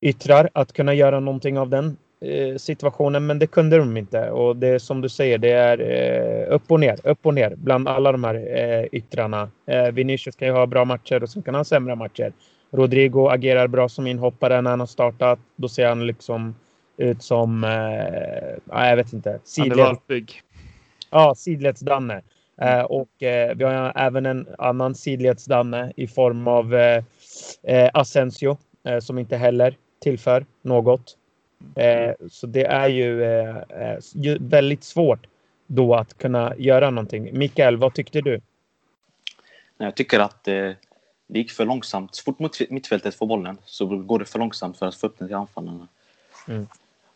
yttrar 0.00 0.50
att 0.52 0.72
kunna 0.72 0.94
göra 0.94 1.20
någonting 1.20 1.58
av 1.58 1.68
den 1.68 1.96
eh, 2.20 2.56
situationen, 2.56 3.26
men 3.26 3.38
det 3.38 3.46
kunde 3.46 3.78
de 3.78 3.96
inte. 3.96 4.30
Och 4.30 4.56
det 4.56 4.68
är 4.68 4.78
som 4.78 5.00
du 5.00 5.08
säger, 5.08 5.38
det 5.38 5.52
är 5.52 5.80
eh, 5.80 6.54
upp 6.54 6.70
och 6.70 6.80
ner, 6.80 6.98
upp 7.04 7.26
och 7.26 7.34
ner 7.34 7.54
bland 7.56 7.88
alla 7.88 8.12
de 8.12 8.24
här 8.24 8.34
eh, 8.34 8.84
yttrarna. 8.92 9.50
Eh, 9.66 9.90
Vinicius 9.92 10.36
kan 10.36 10.48
ju 10.48 10.54
ha 10.54 10.66
bra 10.66 10.84
matcher 10.84 11.22
och 11.22 11.30
sen 11.30 11.42
kan 11.42 11.54
han 11.54 11.60
ha 11.60 11.64
sämre 11.64 11.94
matcher. 11.94 12.32
Rodrigo 12.70 13.28
agerar 13.28 13.66
bra 13.66 13.88
som 13.88 14.06
inhoppare 14.06 14.60
när 14.60 14.70
han 14.70 14.80
har 14.80 14.86
startat. 14.86 15.38
Då 15.56 15.68
ser 15.68 15.88
han 15.88 16.06
liksom 16.06 16.54
ut 16.96 17.22
som, 17.22 17.64
eh, 17.64 18.78
jag 18.88 18.96
vet 18.96 19.12
inte. 19.12 19.40
Sidled... 19.44 19.96
Ja, 21.10 21.34
sidledsdanne. 21.34 22.22
Eh, 22.60 22.82
och 22.82 23.22
eh, 23.22 23.56
vi 23.56 23.64
har 23.64 23.92
även 23.96 24.26
en 24.26 24.48
annan 24.58 24.94
sidledsdanne 24.94 25.92
i 25.96 26.06
form 26.06 26.48
av 26.48 26.74
eh, 26.74 27.04
eh 27.62 27.90
Asensio 27.94 28.58
eh, 28.84 28.98
som 28.98 29.18
inte 29.18 29.36
heller 29.36 29.76
tillför 30.00 30.46
något. 30.62 31.16
Eh, 31.76 32.12
så 32.30 32.46
det 32.46 32.64
är 32.64 32.88
ju, 32.88 33.22
ju, 34.14 34.38
väldigt 34.40 34.84
svårt 34.84 35.26
då 35.66 35.94
att 35.94 36.18
kunna 36.18 36.54
göra 36.56 36.90
någonting. 36.90 37.38
Mikael, 37.38 37.76
vad 37.76 37.94
tyckte 37.94 38.20
du? 38.20 38.40
Jag 39.78 39.94
tycker 39.94 40.20
att 40.20 40.48
det 41.28 41.38
gick 41.38 41.50
för 41.50 41.64
långsamt. 41.64 42.14
Så 42.14 42.22
fort 42.22 42.70
mittfältet 42.70 43.14
får 43.14 43.26
bollen 43.26 43.58
så 43.64 43.86
går 43.86 44.18
det 44.18 44.24
för 44.24 44.38
långsamt 44.38 44.78
för 44.78 44.86
att 44.86 44.94
få 44.94 45.06
upp 45.06 45.18
den 45.18 45.28
till 45.28 45.36
anfallarna. 45.36 45.88
Mm. 46.48 46.66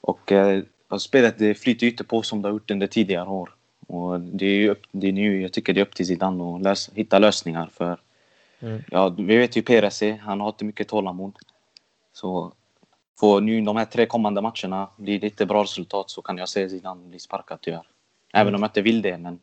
Och 0.01 0.33
eh, 0.33 0.63
spelet 0.99 1.39
det 1.39 1.55
flyter 1.55 1.87
inte 1.87 2.05
på 2.05 2.23
som 2.23 2.43
det 2.43 2.49
har 2.49 2.53
gjort 2.53 2.71
under 2.71 2.87
tidigare 2.87 3.29
år. 3.29 3.55
Och 3.87 4.21
det 4.21 4.47
är 4.47 4.71
upp, 4.71 4.83
det 4.91 5.09
är 5.09 5.13
nu, 5.13 5.43
jag 5.43 5.53
tycker 5.53 5.73
det 5.73 5.81
är 5.81 5.83
upp 5.83 5.95
till 5.95 6.07
Zidane 6.07 6.57
att 6.57 6.63
lösa, 6.63 6.93
hitta 6.95 7.19
lösningar 7.19 7.71
för 7.75 8.01
mm. 8.61 8.83
ja, 8.91 9.09
vi 9.09 9.37
vet 9.37 9.57
ju 9.57 9.63
är, 9.69 10.19
han 10.19 10.41
har 10.41 10.49
inte 10.49 10.65
mycket 10.65 10.89
tålamod. 10.89 11.37
Så 12.13 12.53
får 13.21 13.41
nu 13.41 13.61
de 13.61 13.77
här 13.77 13.85
tre 13.85 14.07
kommande 14.07 14.41
matcherna 14.41 14.89
blir 14.97 15.21
det 15.21 15.27
inte 15.27 15.47
bra 15.47 15.63
resultat 15.63 16.11
så 16.11 16.23
kan 16.23 16.39
jag 16.39 16.49
se 16.49 16.69
Zidane 16.69 17.09
bli 17.09 17.19
sparkad 17.19 17.59
tyvärr. 17.61 17.87
Även 18.33 18.49
mm. 18.49 18.55
om 18.55 18.63
jag 18.63 18.69
inte 18.69 18.83
vill 18.83 19.03
det, 19.03 19.19
men 19.19 19.39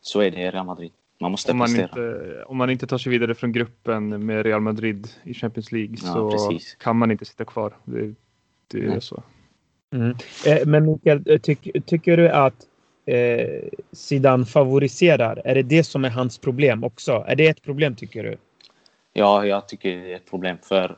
så 0.00 0.20
är 0.20 0.30
det 0.30 0.40
i 0.40 0.50
Real 0.50 0.66
Madrid. 0.66 0.92
Man 1.20 1.30
måste 1.30 1.52
om 1.52 1.58
man 1.58 1.80
Inte, 1.80 2.44
om 2.46 2.56
man 2.56 2.70
inte 2.70 2.86
tar 2.86 2.98
sig 2.98 3.10
vidare 3.10 3.34
från 3.34 3.52
gruppen 3.52 4.26
med 4.26 4.46
Real 4.46 4.60
Madrid 4.60 5.08
i 5.22 5.34
Champions 5.34 5.72
League 5.72 5.96
ja, 6.02 6.12
så 6.12 6.30
precis. 6.30 6.74
kan 6.74 6.96
man 6.96 7.10
inte 7.10 7.24
sitta 7.24 7.44
kvar. 7.44 7.76
Det, 7.84 8.14
det 8.66 8.86
är 8.86 9.00
så. 9.00 9.22
Mm. 9.92 10.16
Eh, 10.46 10.66
men 10.66 10.86
Mikael, 10.86 11.22
eh, 11.26 11.38
tyck, 11.38 11.86
tycker 11.86 12.16
du 12.16 12.28
att 12.28 12.66
eh, 13.06 13.62
Zidane 13.92 14.44
favoriserar? 14.44 15.42
Är 15.44 15.54
det 15.54 15.62
det 15.62 15.84
som 15.84 16.04
är 16.04 16.10
hans 16.10 16.38
problem 16.38 16.84
också? 16.84 17.24
Är 17.28 17.36
det 17.36 17.46
ett 17.46 17.62
problem 17.62 17.96
tycker 17.96 18.22
du? 18.22 18.36
Ja, 19.12 19.46
jag 19.46 19.68
tycker 19.68 19.96
det 19.96 20.12
är 20.12 20.16
ett 20.16 20.30
problem 20.30 20.56
för 20.62 20.96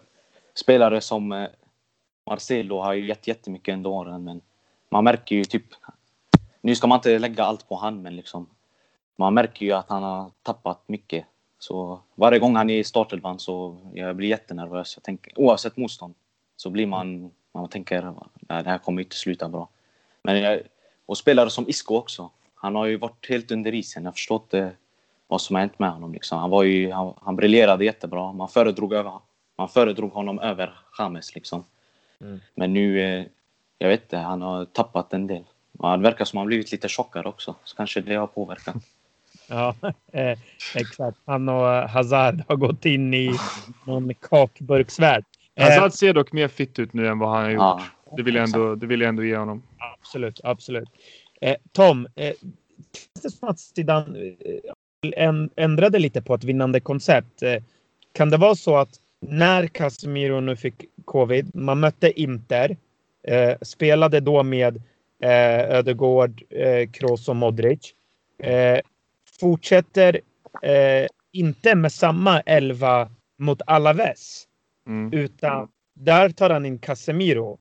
spelare 0.55 1.01
som 1.01 1.33
eh, 1.33 1.47
Marcelo 2.27 2.81
har 2.81 2.95
ju 2.95 3.07
gett 3.07 3.27
jättemycket 3.27 3.73
under 3.73 3.91
åren, 3.91 4.25
men 4.25 4.41
man 4.91 5.05
märker 5.05 5.37
ju 5.37 5.45
typ... 5.45 5.65
Nu 6.61 6.75
ska 6.75 6.87
man 6.87 6.99
inte 6.99 7.19
lägga 7.19 7.45
allt 7.45 7.69
på 7.69 7.77
han, 7.77 8.03
men 8.03 8.17
liksom 8.17 8.47
man 9.19 9.35
märker 9.35 9.67
ju 9.67 9.73
att 9.73 9.89
han 9.89 10.03
har 10.03 10.31
tappat 10.43 10.83
mycket. 10.87 11.25
Så 11.59 12.01
varje 12.15 12.39
gång 12.39 12.57
han 12.57 12.71
är 12.71 12.79
i 12.79 12.85
startelvan 12.85 13.39
så 13.39 13.77
jag 13.95 14.17
blir 14.17 14.29
jättenervös. 14.29 14.97
Jag 14.97 15.03
tänker, 15.03 15.33
oavsett 15.39 15.77
motstånd 15.77 16.15
så 16.57 16.71
blir 16.71 16.87
man 16.87 17.31
man 17.53 17.69
tänker 17.69 18.03
att 18.03 18.65
det 18.65 18.71
här 18.71 18.79
kommer 18.79 19.03
inte 19.03 19.17
sluta 19.17 19.49
bra. 19.49 19.69
Men 20.23 20.41
jag, 20.41 20.61
och 21.07 21.19
spelare 21.19 21.51
som 21.51 21.69
Isco 21.69 21.97
också. 21.97 22.31
Han 22.55 22.75
har 22.75 22.87
ju 22.87 22.97
varit 22.97 23.27
helt 23.29 23.51
under 23.51 23.75
isen. 23.75 24.05
Jag 24.05 24.15
förstår 24.15 24.37
inte 24.37 24.73
vad 25.27 25.41
som 25.41 25.57
har 25.57 25.61
hänt 25.61 25.79
med 25.79 25.91
honom. 25.91 26.13
Liksom. 26.13 26.39
Han, 26.39 26.51
var 26.51 26.63
ju, 26.63 26.93
han, 26.93 27.15
han 27.23 27.37
briljerade 27.37 27.85
jättebra. 27.85 28.33
Man 28.33 28.49
föredrog, 28.49 28.93
över, 28.93 29.13
man 29.57 29.69
föredrog 29.69 30.13
honom 30.13 30.39
över 30.39 30.79
James. 30.99 31.35
Liksom. 31.35 31.65
Mm. 32.21 32.41
Men 32.55 32.75
nu, 32.75 33.01
eh, 33.01 33.27
jag 33.79 33.89
vet 33.89 34.03
inte, 34.03 34.17
han 34.17 34.43
har 34.43 34.65
tappat 34.65 35.13
en 35.13 35.27
del. 35.27 35.45
Det 35.73 35.97
verkar 35.97 36.25
som 36.25 36.39
att 36.39 36.41
han 36.41 36.47
blivit 36.47 36.73
lite 36.73 36.89
tjockare 36.89 37.29
också. 37.29 37.55
Så 37.65 37.77
kanske 37.77 38.01
det 38.01 38.15
har 38.15 38.27
påverkat. 38.27 38.77
Ja, 39.49 39.75
eh, 40.13 40.39
exakt. 40.75 41.19
Han 41.27 41.49
och 41.49 41.89
Hazard 41.89 42.43
har 42.49 42.57
gått 42.57 42.85
in 42.85 43.15
i 43.15 43.31
någon 43.85 44.15
kakburksvärld. 44.15 45.25
Hazard 45.61 45.85
eh, 45.85 45.91
ser 45.91 46.15
dock 46.15 46.33
mer 46.33 46.49
fit 46.49 46.79
ut 46.79 46.93
nu 46.93 47.09
än 47.09 47.19
vad 47.19 47.31
han 47.31 47.43
har 47.43 47.51
gjort. 47.51 47.61
Ja, 47.61 47.83
det, 48.17 48.23
vill 48.23 48.35
jag 48.35 48.45
ändå, 48.45 48.75
det 48.75 48.87
vill 48.87 49.01
jag 49.01 49.09
ändå 49.09 49.25
ge 49.25 49.37
honom. 49.37 49.63
Absolut, 49.79 50.41
absolut. 50.45 50.89
Eh, 51.41 51.57
Tom, 51.73 52.09
eh, 52.17 52.33
det 53.23 53.31
som 53.31 53.49
att 53.49 53.61
Zidane 53.61 54.19
eh, 55.17 55.33
ändrade 55.57 55.99
lite 55.99 56.23
på 56.23 56.35
ett 56.35 56.45
vinnande 56.45 56.81
koncept? 56.81 57.43
Eh, 57.43 57.63
kan 58.13 58.31
det 58.31 58.37
vara 58.37 58.55
så 58.55 58.77
att 58.77 58.91
när 59.21 59.67
Casemiro 59.67 60.41
nu 60.41 60.57
fick 60.57 60.85
covid, 61.05 61.55
man 61.55 61.81
mötte 61.81 62.21
Inter, 62.21 62.77
eh, 63.23 63.59
spelade 63.63 64.21
då 64.21 64.43
med 64.43 64.77
eh, 65.23 65.77
Ödegård, 65.77 66.43
eh, 66.51 66.91
Kroos 66.91 67.29
och 67.29 67.37
Modric. 67.37 67.95
Eh, 68.39 68.81
fortsätter 69.41 70.21
eh, 70.63 71.07
inte 71.33 71.75
med 71.75 71.93
samma 71.93 72.41
elva 72.41 73.11
mot 73.39 73.63
Alaves. 73.67 74.45
Mm. 74.87 75.13
Utan 75.13 75.69
där 75.95 76.31
tar 76.31 76.51
han 76.51 76.67
in 76.67 76.79
Casemiro. 76.79 77.59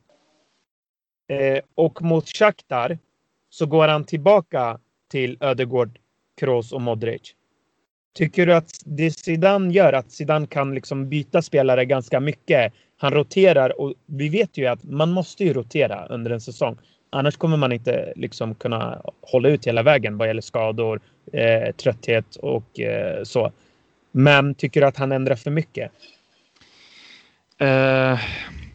Eh, 1.29 1.59
och 1.75 2.01
mot 2.01 2.27
Shakhtar 2.27 2.99
så 3.49 3.65
går 3.65 3.87
han 3.87 4.03
tillbaka 4.03 4.79
till 5.11 5.37
Ödegård, 5.39 5.99
Kroos 6.39 6.71
och 6.71 6.81
Modric. 6.81 7.33
Tycker 8.15 8.45
du 8.45 8.53
att 8.53 8.71
det 8.85 9.11
Zidane 9.11 9.73
gör, 9.73 9.93
att 9.93 10.11
Zidane 10.11 10.47
kan 10.47 10.75
liksom 10.75 11.09
byta 11.09 11.41
spelare 11.41 11.85
ganska 11.85 12.19
mycket? 12.19 12.73
Han 12.97 13.13
roterar 13.13 13.81
och 13.81 13.93
vi 14.05 14.29
vet 14.29 14.57
ju 14.57 14.65
att 14.65 14.83
man 14.83 15.11
måste 15.11 15.43
ju 15.43 15.53
rotera 15.53 16.05
under 16.05 16.31
en 16.31 16.41
säsong. 16.41 16.77
Annars 17.09 17.37
kommer 17.37 17.57
man 17.57 17.71
inte 17.71 18.13
liksom 18.15 18.55
kunna 18.55 19.01
hålla 19.21 19.49
ut 19.49 19.67
hela 19.67 19.83
vägen 19.83 20.17
vad 20.17 20.27
gäller 20.27 20.41
skador, 20.41 20.99
eh, 21.33 21.75
trötthet 21.75 22.35
och 22.35 22.79
eh, 22.79 23.23
så. 23.23 23.51
Men 24.11 24.55
tycker 24.55 24.81
du 24.81 24.87
att 24.87 24.97
han 24.97 25.11
ändrar 25.11 25.35
för 25.35 25.51
mycket? 25.51 25.91
Eh, 27.57 28.19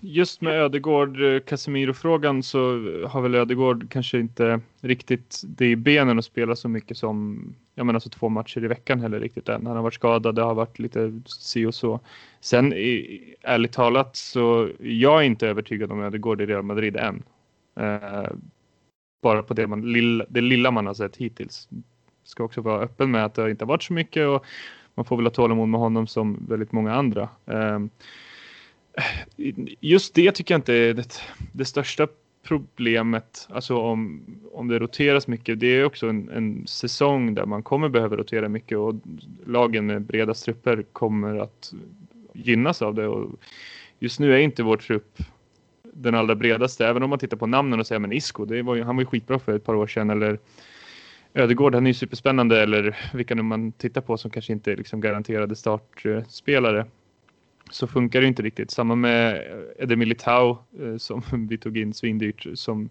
just 0.01 0.41
med 0.41 0.53
Ödegård, 0.53 1.23
eh, 1.23 1.41
Casemiro-frågan 1.41 2.43
så 2.43 2.59
har 3.09 3.21
väl 3.21 3.35
Ödegård 3.35 3.91
kanske 3.91 4.19
inte 4.19 4.61
riktigt 4.81 5.43
det 5.45 5.67
i 5.67 5.77
benen 5.77 6.19
att 6.19 6.25
spela 6.25 6.57
så 6.57 6.69
mycket 6.69 6.97
som, 6.97 7.45
jag 7.75 7.87
menar 7.87 8.01
så 8.01 8.09
två 8.09 8.29
matcher 8.29 8.65
i 8.65 8.67
veckan 8.67 9.01
heller 9.01 9.21
riktigt 9.21 9.49
än. 9.49 9.67
Han 9.67 9.77
har 9.77 9.83
varit 9.83 9.95
skadad, 9.95 10.35
det 10.35 10.43
har 10.43 10.55
varit 10.55 10.79
lite 10.79 11.21
si 11.27 11.67
och 11.67 11.75
så. 11.75 12.01
Sen 12.41 12.73
ärligt 13.43 13.73
talat 13.73 14.17
så 14.17 14.69
jag 14.81 15.21
är 15.21 15.23
inte 15.23 15.49
övertygad 15.49 15.93
om 15.93 16.03
Ödegård 16.03 16.41
i 16.41 16.47
Real 16.47 16.63
Madrid 16.63 16.97
än. 16.97 17.23
Eh, 17.77 18.31
bara 19.23 19.43
på 19.43 19.55
det, 19.55 19.67
man, 19.67 19.93
lilla, 19.93 20.25
det 20.29 20.41
lilla 20.41 20.71
man 20.71 20.87
har 20.87 20.95
sett 20.95 21.17
hittills. 21.17 21.69
Ska 22.25 22.45
också 22.45 22.61
vara 22.61 22.83
öppen 22.83 23.11
med 23.11 23.25
att 23.25 23.35
det 23.35 23.51
inte 23.51 23.65
har 23.65 23.69
varit 23.69 23.83
så 23.83 23.93
mycket 23.93 24.27
och 24.27 24.45
man 24.95 25.05
får 25.05 25.17
väl 25.17 25.27
ha 25.27 25.31
tålamod 25.31 25.69
med 25.69 25.81
honom 25.81 26.07
som 26.07 26.47
väldigt 26.49 26.73
många 26.73 26.95
andra. 26.95 27.29
Eh, 27.47 27.81
just 29.81 30.15
det 30.15 30.33
tycker 30.33 30.55
jag 30.55 30.59
inte 30.59 30.75
är 30.75 30.95
det, 30.95 31.21
det 31.53 31.65
största 31.65 32.09
problemet, 32.43 33.49
alltså 33.51 33.77
om, 33.77 34.23
om 34.53 34.69
det 34.69 34.79
roteras 34.79 35.27
mycket, 35.27 35.61
det 35.61 35.67
är 35.67 35.85
också 35.85 36.09
en, 36.09 36.29
en 36.29 36.67
säsong 36.67 37.35
där 37.35 37.47
man 37.47 37.63
kommer 37.63 37.89
behöva 37.89 38.17
rotera 38.17 38.49
mycket 38.49 38.79
och 38.79 38.95
lagen 39.47 39.87
med 39.87 40.03
breda 40.03 40.35
trupper 40.35 40.85
kommer 40.93 41.39
att 41.39 41.73
gynnas 42.33 42.83
av 42.83 42.95
det. 42.95 43.09
Och 43.09 43.31
just 43.99 44.21
nu 44.21 44.35
är 44.35 44.39
inte 44.39 44.63
vår 44.63 44.77
trupp 44.77 45.19
den 45.93 46.15
allra 46.15 46.35
bredaste, 46.35 46.87
även 46.87 47.03
om 47.03 47.11
man 47.11 47.19
tittar 47.19 47.37
på 47.37 47.47
namnen 47.47 47.81
och 47.81 47.87
säger 47.87 47.99
men 47.99 48.13
Isco, 48.13 48.45
det 48.45 48.63
var 48.63 48.75
ju, 48.75 48.83
han 48.83 48.97
var 48.97 49.03
ju 49.03 49.07
skitbra 49.07 49.39
för 49.39 49.57
ett 49.57 49.65
par 49.65 49.75
år 49.75 49.87
sedan. 49.87 50.11
Eller 50.11 50.39
Ödegård, 51.35 51.75
han 51.75 51.87
är 51.87 51.91
ju 51.91 51.95
superspännande. 51.95 52.63
Eller 52.63 52.97
vilka 53.15 53.35
nu 53.35 53.43
man 53.43 53.73
tittar 53.73 54.01
på 54.01 54.17
som 54.17 54.31
kanske 54.31 54.53
inte 54.53 54.73
är 54.73 54.77
liksom 54.77 55.01
garanterade 55.01 55.57
startspelare. 55.57 56.87
Så 57.71 57.87
funkar 57.87 58.21
det 58.21 58.27
inte 58.27 58.43
riktigt. 58.43 58.71
Samma 58.71 58.95
med 58.95 59.47
Ede 59.79 59.97
Militao 59.97 60.59
eh, 60.81 60.97
som 60.97 61.23
vi 61.49 61.59
tog 61.59 61.79
in 61.79 61.95
svindyrt 61.95 62.47
som, 62.55 62.91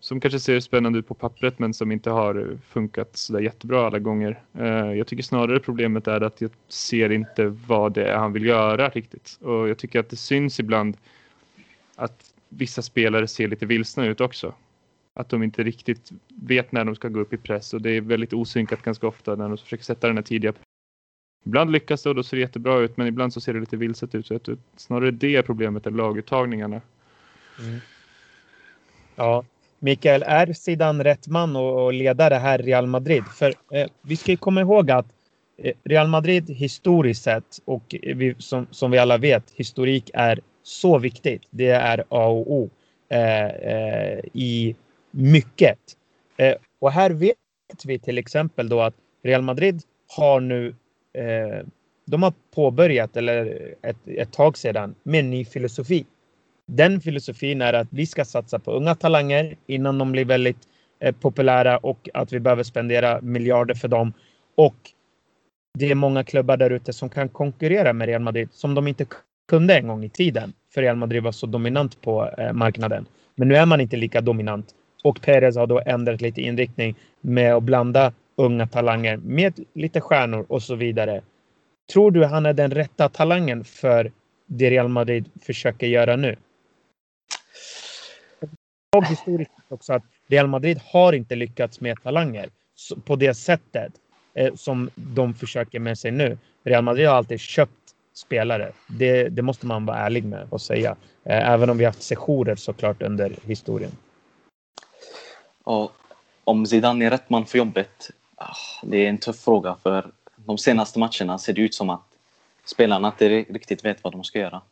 som 0.00 0.20
kanske 0.20 0.40
ser 0.40 0.60
spännande 0.60 0.98
ut 0.98 1.08
på 1.08 1.14
pappret 1.14 1.58
men 1.58 1.74
som 1.74 1.92
inte 1.92 2.10
har 2.10 2.58
funkat 2.68 3.16
sådär 3.16 3.40
jättebra 3.40 3.86
alla 3.86 3.98
gånger. 3.98 4.42
Eh, 4.58 4.92
jag 4.92 5.06
tycker 5.06 5.22
snarare 5.22 5.60
problemet 5.60 6.06
är 6.06 6.20
att 6.20 6.40
jag 6.40 6.50
ser 6.68 7.12
inte 7.12 7.46
vad 7.46 7.92
det 7.92 8.04
är 8.04 8.16
han 8.16 8.32
vill 8.32 8.46
göra 8.46 8.88
riktigt. 8.88 9.38
Och 9.42 9.68
jag 9.68 9.78
tycker 9.78 10.00
att 10.00 10.10
det 10.10 10.16
syns 10.16 10.60
ibland 10.60 10.96
att 11.98 12.34
vissa 12.48 12.82
spelare 12.82 13.28
ser 13.28 13.48
lite 13.48 13.66
vilsna 13.66 14.06
ut 14.06 14.20
också. 14.20 14.54
Att 15.14 15.28
de 15.28 15.42
inte 15.42 15.62
riktigt 15.62 16.10
vet 16.28 16.72
när 16.72 16.84
de 16.84 16.94
ska 16.94 17.08
gå 17.08 17.20
upp 17.20 17.32
i 17.32 17.36
press 17.36 17.74
och 17.74 17.82
det 17.82 17.90
är 17.90 18.00
väldigt 18.00 18.32
osynkat 18.32 18.82
ganska 18.82 19.06
ofta 19.06 19.34
när 19.34 19.48
de 19.48 19.58
försöker 19.58 19.84
sätta 19.84 20.06
den 20.06 20.16
här 20.16 20.24
tidiga 20.24 20.52
Ibland 21.44 21.72
lyckas 21.72 22.02
det 22.02 22.08
och 22.08 22.14
då 22.14 22.22
ser 22.22 22.36
det 22.36 22.40
jättebra 22.40 22.78
ut 22.78 22.96
men 22.96 23.06
ibland 23.06 23.32
så 23.32 23.40
ser 23.40 23.54
det 23.54 23.60
lite 23.60 23.76
vilset 23.76 24.14
ut. 24.14 24.26
Så 24.26 24.34
att 24.34 24.48
snarare 24.76 25.10
det 25.10 25.36
är 25.36 25.42
problemet 25.42 25.86
än 25.86 25.96
laguttagningarna. 25.96 26.80
Mm. 27.60 27.80
Ja, 29.16 29.44
Mikael, 29.78 30.22
är 30.22 30.52
Zidane 30.52 31.04
rätt 31.04 31.28
man 31.28 31.56
att 31.56 31.94
leda 31.94 32.28
det 32.28 32.38
här 32.38 32.58
Real 32.58 32.86
Madrid? 32.86 33.24
För 33.24 33.54
eh, 33.72 33.86
vi 34.02 34.16
ska 34.16 34.30
ju 34.30 34.36
komma 34.36 34.60
ihåg 34.60 34.90
att 34.90 35.06
eh, 35.58 35.72
Real 35.84 36.08
Madrid 36.08 36.50
historiskt 36.50 37.22
sett 37.22 37.58
och 37.64 37.94
vi, 38.02 38.34
som, 38.38 38.66
som 38.70 38.90
vi 38.90 38.98
alla 38.98 39.18
vet, 39.18 39.50
historik 39.50 40.10
är 40.14 40.40
så 40.68 40.98
viktigt. 40.98 41.42
Det 41.50 41.68
är 41.70 42.04
A 42.08 42.26
och 42.26 42.52
O. 42.52 42.70
eh, 43.08 43.46
eh, 43.46 44.18
i 44.32 44.76
mycket. 45.10 45.78
Eh, 46.36 46.54
och 46.80 46.92
här 46.92 47.10
vet 47.10 47.36
vi 47.84 47.98
till 47.98 48.18
exempel 48.18 48.68
då 48.68 48.80
att 48.80 48.94
Real 49.22 49.42
Madrid 49.42 49.82
har 50.16 50.40
nu 50.40 50.74
eh, 51.12 51.66
de 52.06 52.22
har 52.22 52.32
påbörjat, 52.54 53.16
eller 53.16 53.74
ett, 53.82 53.96
ett 54.06 54.32
tag 54.32 54.58
sedan, 54.58 54.94
med 55.02 55.20
en 55.20 55.30
ny 55.30 55.44
filosofi. 55.44 56.06
Den 56.66 57.00
filosofin 57.00 57.62
är 57.62 57.72
att 57.72 57.88
vi 57.90 58.06
ska 58.06 58.24
satsa 58.24 58.58
på 58.58 58.72
unga 58.72 58.94
talanger 58.94 59.56
innan 59.66 59.98
de 59.98 60.12
blir 60.12 60.24
väldigt 60.24 60.58
eh, 61.00 61.14
populära 61.14 61.78
och 61.78 62.08
att 62.14 62.32
vi 62.32 62.40
behöver 62.40 62.62
spendera 62.62 63.20
miljarder 63.20 63.74
för 63.74 63.88
dem. 63.88 64.12
Och 64.54 64.76
det 65.78 65.90
är 65.90 65.94
många 65.94 66.24
klubbar 66.24 66.56
där 66.56 66.70
ute 66.70 66.92
som 66.92 67.08
kan 67.08 67.28
konkurrera 67.28 67.92
med 67.92 68.06
Real 68.06 68.22
Madrid 68.22 68.48
som 68.52 68.74
de 68.74 68.88
inte 68.88 69.06
kunde 69.48 69.76
en 69.76 69.88
gång 69.88 70.04
i 70.04 70.08
tiden. 70.08 70.52
För 70.74 70.82
Real 70.82 70.96
Madrid 70.96 71.22
var 71.22 71.32
så 71.32 71.46
dominant 71.46 72.00
på 72.00 72.30
eh, 72.38 72.52
marknaden. 72.52 73.06
Men 73.34 73.48
nu 73.48 73.56
är 73.56 73.66
man 73.66 73.80
inte 73.80 73.96
lika 73.96 74.20
dominant. 74.20 74.74
Och 75.04 75.20
Perez 75.20 75.56
har 75.56 75.66
då 75.66 75.82
ändrat 75.86 76.20
lite 76.20 76.40
inriktning 76.40 76.94
med 77.20 77.54
att 77.54 77.62
blanda 77.62 78.12
unga 78.36 78.66
talanger 78.66 79.16
med 79.16 79.64
lite 79.74 80.00
stjärnor 80.00 80.46
och 80.48 80.62
så 80.62 80.74
vidare. 80.74 81.22
Tror 81.92 82.10
du 82.10 82.24
han 82.24 82.46
är 82.46 82.52
den 82.52 82.70
rätta 82.70 83.08
talangen 83.08 83.64
för 83.64 84.12
det 84.46 84.70
Real 84.70 84.88
Madrid 84.88 85.30
försöker 85.42 85.86
göra 85.86 86.16
nu? 86.16 86.36
Och 88.96 89.06
historiskt 89.06 89.50
också 89.68 89.92
att 89.92 90.02
Real 90.28 90.46
Madrid 90.46 90.80
har 90.84 91.12
inte 91.12 91.34
lyckats 91.34 91.80
med 91.80 92.02
talanger 92.02 92.48
på 93.04 93.16
det 93.16 93.34
sättet 93.34 93.92
eh, 94.34 94.54
som 94.54 94.90
de 94.94 95.34
försöker 95.34 95.80
med 95.80 95.98
sig 95.98 96.10
nu. 96.10 96.38
Real 96.64 96.84
Madrid 96.84 97.08
har 97.08 97.14
alltid 97.14 97.40
köpt 97.40 97.72
spelare. 98.18 98.72
Det, 98.86 99.28
det 99.28 99.42
måste 99.42 99.66
man 99.66 99.86
vara 99.86 99.98
ärlig 99.98 100.24
med 100.24 100.46
och 100.50 100.60
säga. 100.60 100.96
Eh, 101.24 101.50
även 101.50 101.70
om 101.70 101.78
vi 101.78 101.84
haft 101.84 102.02
sessioner 102.02 102.56
såklart 102.56 103.02
under 103.02 103.34
historien. 103.42 103.92
Och 105.64 105.92
om 106.44 106.66
Zidane 106.66 107.06
är 107.06 107.10
rätt 107.10 107.30
man 107.30 107.46
för 107.46 107.58
jobbet? 107.58 108.10
Ah, 108.36 108.56
det 108.82 108.96
är 108.96 109.08
en 109.08 109.18
tuff 109.18 109.40
fråga 109.40 109.76
för 109.82 110.10
de 110.36 110.58
senaste 110.58 110.98
matcherna 110.98 111.38
ser 111.38 111.52
det 111.52 111.60
ut 111.60 111.74
som 111.74 111.90
att 111.90 112.02
spelarna 112.64 113.08
inte 113.08 113.28
riktigt 113.28 113.84
vet 113.84 114.04
vad 114.04 114.12
de 114.12 114.24
ska 114.24 114.38
göra. 114.38 114.62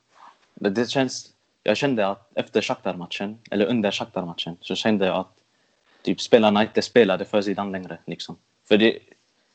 Det 0.54 0.90
känns, 0.90 1.30
jag 1.62 1.76
kände 1.76 2.08
att 2.08 2.30
efter 2.34 2.62
Shakhtar-matchen, 2.62 3.38
eller 3.50 3.66
under 3.66 3.90
Shakhtar-matchen, 3.90 4.56
så 4.60 4.74
kände 4.74 5.06
jag 5.06 5.16
att 5.16 5.32
typ, 6.02 6.20
spelarna 6.20 6.62
inte 6.62 6.82
spelade 6.82 7.24
för 7.24 7.42
Zidane 7.42 7.70
längre. 7.70 7.98
Liksom. 8.06 8.36
För 8.68 8.76
det, 8.76 8.98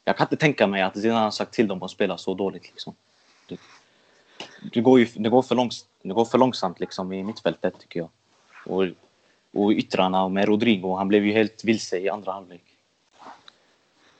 jag 0.05 0.17
kan 0.17 0.25
inte 0.25 0.37
tänka 0.37 0.67
mig 0.67 0.81
att 0.81 0.97
Zidane 0.97 1.19
har 1.19 1.31
sagt 1.31 1.53
till 1.53 1.67
dem 1.67 1.83
att 1.83 1.91
spela 1.91 2.17
så 2.17 2.33
dåligt. 2.33 2.63
Liksom. 2.63 2.95
Det, 4.73 4.81
går 4.81 4.99
ju, 4.99 5.07
det, 5.15 5.29
går 5.29 5.41
för 5.41 5.55
långs, 5.55 5.85
det 6.01 6.13
går 6.13 6.25
för 6.25 6.37
långsamt 6.37 6.79
liksom, 6.79 7.13
i 7.13 7.23
mittfältet, 7.23 7.73
tycker 7.79 7.99
jag. 7.99 8.09
Och, 8.65 8.85
och 9.53 9.71
yttrarna 9.71 10.27
med 10.27 10.45
Rodrigo, 10.45 10.95
han 10.95 11.07
blev 11.07 11.25
ju 11.25 11.33
helt 11.33 11.63
vilse 11.63 11.99
i 11.99 12.09
andra 12.09 12.31
halvlek. 12.31 12.63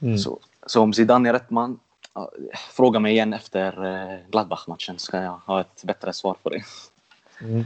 Mm. 0.01 0.17
Så, 0.17 0.39
så 0.65 0.81
om 0.81 0.93
Zidane 0.93 1.29
är 1.29 1.33
rätt 1.33 1.50
man, 1.50 1.79
fråga 2.71 3.00
mig 3.00 3.13
igen 3.13 3.33
efter 3.33 3.86
eh, 3.86 4.19
Gladbach-matchen 4.31 5.00
ska 5.00 5.21
jag 5.21 5.39
ha 5.45 5.62
ett 5.62 5.83
bättre 5.83 6.13
svar 6.13 6.36
på 6.43 6.50
det. 6.50 6.63
Mm. 7.41 7.65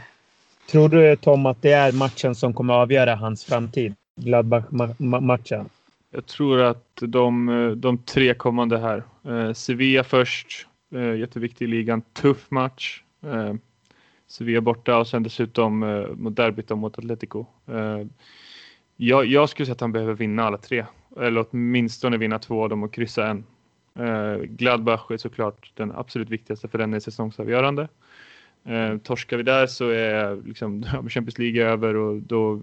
Tror 0.71 0.89
du 0.89 1.15
Tom 1.15 1.45
att 1.45 1.61
det 1.61 1.71
är 1.71 1.91
matchen 1.91 2.35
som 2.35 2.53
kommer 2.53 2.73
avgöra 2.73 3.15
hans 3.15 3.45
framtid? 3.45 3.95
Gladbach-matchen? 4.15 5.69
Jag 6.11 6.25
tror 6.25 6.61
att 6.61 6.87
de, 6.95 7.73
de 7.77 7.97
tre 7.97 8.33
kommande 8.33 8.77
här. 8.77 9.03
Eh, 9.27 9.53
Sevilla 9.53 10.03
först, 10.03 10.67
eh, 10.95 11.15
jätteviktig 11.15 11.65
i 11.65 11.67
ligan, 11.67 12.01
tuff 12.01 12.51
match. 12.51 13.03
Eh, 13.23 13.53
Sevilla 14.27 14.61
borta 14.61 14.97
och 14.97 15.07
sen 15.07 15.23
dessutom 15.23 15.83
eh, 15.83 16.07
mot 16.07 16.35
derbyt 16.35 16.69
mot 16.69 16.97
Atletico. 16.97 17.45
Eh, 17.67 18.01
jag, 18.95 19.25
jag 19.25 19.49
skulle 19.49 19.65
säga 19.65 19.73
att 19.73 19.81
han 19.81 19.91
behöver 19.91 20.13
vinna 20.13 20.43
alla 20.43 20.57
tre. 20.57 20.85
Eller 21.19 21.45
åtminstone 21.49 22.17
vinna 22.17 22.39
två 22.39 22.63
av 22.63 22.69
dem 22.69 22.83
och 22.83 22.93
kryssa 22.93 23.27
en. 23.27 23.43
Eh, 23.99 24.37
Gladbach 24.37 25.11
är 25.11 25.17
såklart 25.17 25.71
den 25.73 25.91
absolut 25.91 26.29
viktigaste 26.29 26.67
för 26.67 26.77
den 26.77 26.93
är 26.93 26.99
säsongsavgörande. 26.99 27.87
Eh, 28.65 28.97
torskar 28.97 29.37
vi 29.37 29.43
där 29.43 29.67
så 29.67 29.89
är 29.89 30.47
liksom, 30.47 30.83
Champions 31.09 31.37
League 31.37 31.65
över 31.65 31.95
och 31.95 32.21
då 32.21 32.61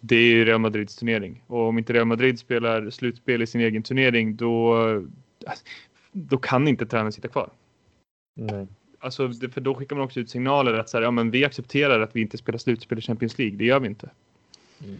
det 0.00 0.16
är 0.16 0.22
ju 0.22 0.44
Real 0.44 0.60
Madrids 0.60 0.96
turnering. 0.96 1.42
Och 1.46 1.68
om 1.68 1.78
inte 1.78 1.92
Real 1.92 2.06
Madrid 2.06 2.38
spelar 2.38 2.90
slutspel 2.90 3.42
i 3.42 3.46
sin 3.46 3.60
egen 3.60 3.82
turnering 3.82 4.36
då, 4.36 4.86
eh, 4.88 5.02
då 6.14 6.38
kan 6.38 6.68
inte 6.68 6.86
tränaren 6.86 7.12
sitta 7.12 7.28
kvar. 7.28 7.50
Nej. 8.34 8.66
Alltså, 8.98 9.32
för 9.52 9.60
då 9.60 9.74
skickar 9.74 9.96
man 9.96 10.04
också 10.04 10.20
ut 10.20 10.30
signaler 10.30 10.74
att 10.74 10.88
så 10.88 10.96
här, 10.96 11.04
ja, 11.04 11.10
men 11.10 11.30
vi 11.30 11.44
accepterar 11.44 12.00
att 12.00 12.16
vi 12.16 12.20
inte 12.20 12.38
spelar 12.38 12.58
slutspel 12.58 12.98
i 12.98 13.02
Champions 13.02 13.38
League. 13.38 13.56
Det 13.56 13.64
gör 13.64 13.80
vi 13.80 13.88
inte. 13.88 14.10
Mm. 14.84 14.96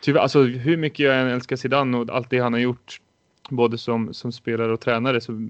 Tyvärr, 0.00 0.20
alltså, 0.20 0.42
hur 0.42 0.76
mycket 0.76 0.98
jag 0.98 1.20
än 1.20 1.26
älskar 1.26 1.56
Zidane 1.56 1.96
och 1.96 2.10
allt 2.10 2.30
det 2.30 2.38
han 2.38 2.52
har 2.52 2.60
gjort 2.60 3.00
både 3.48 3.78
som, 3.78 4.14
som 4.14 4.32
spelare 4.32 4.72
och 4.72 4.80
tränare 4.80 5.20
så 5.20 5.48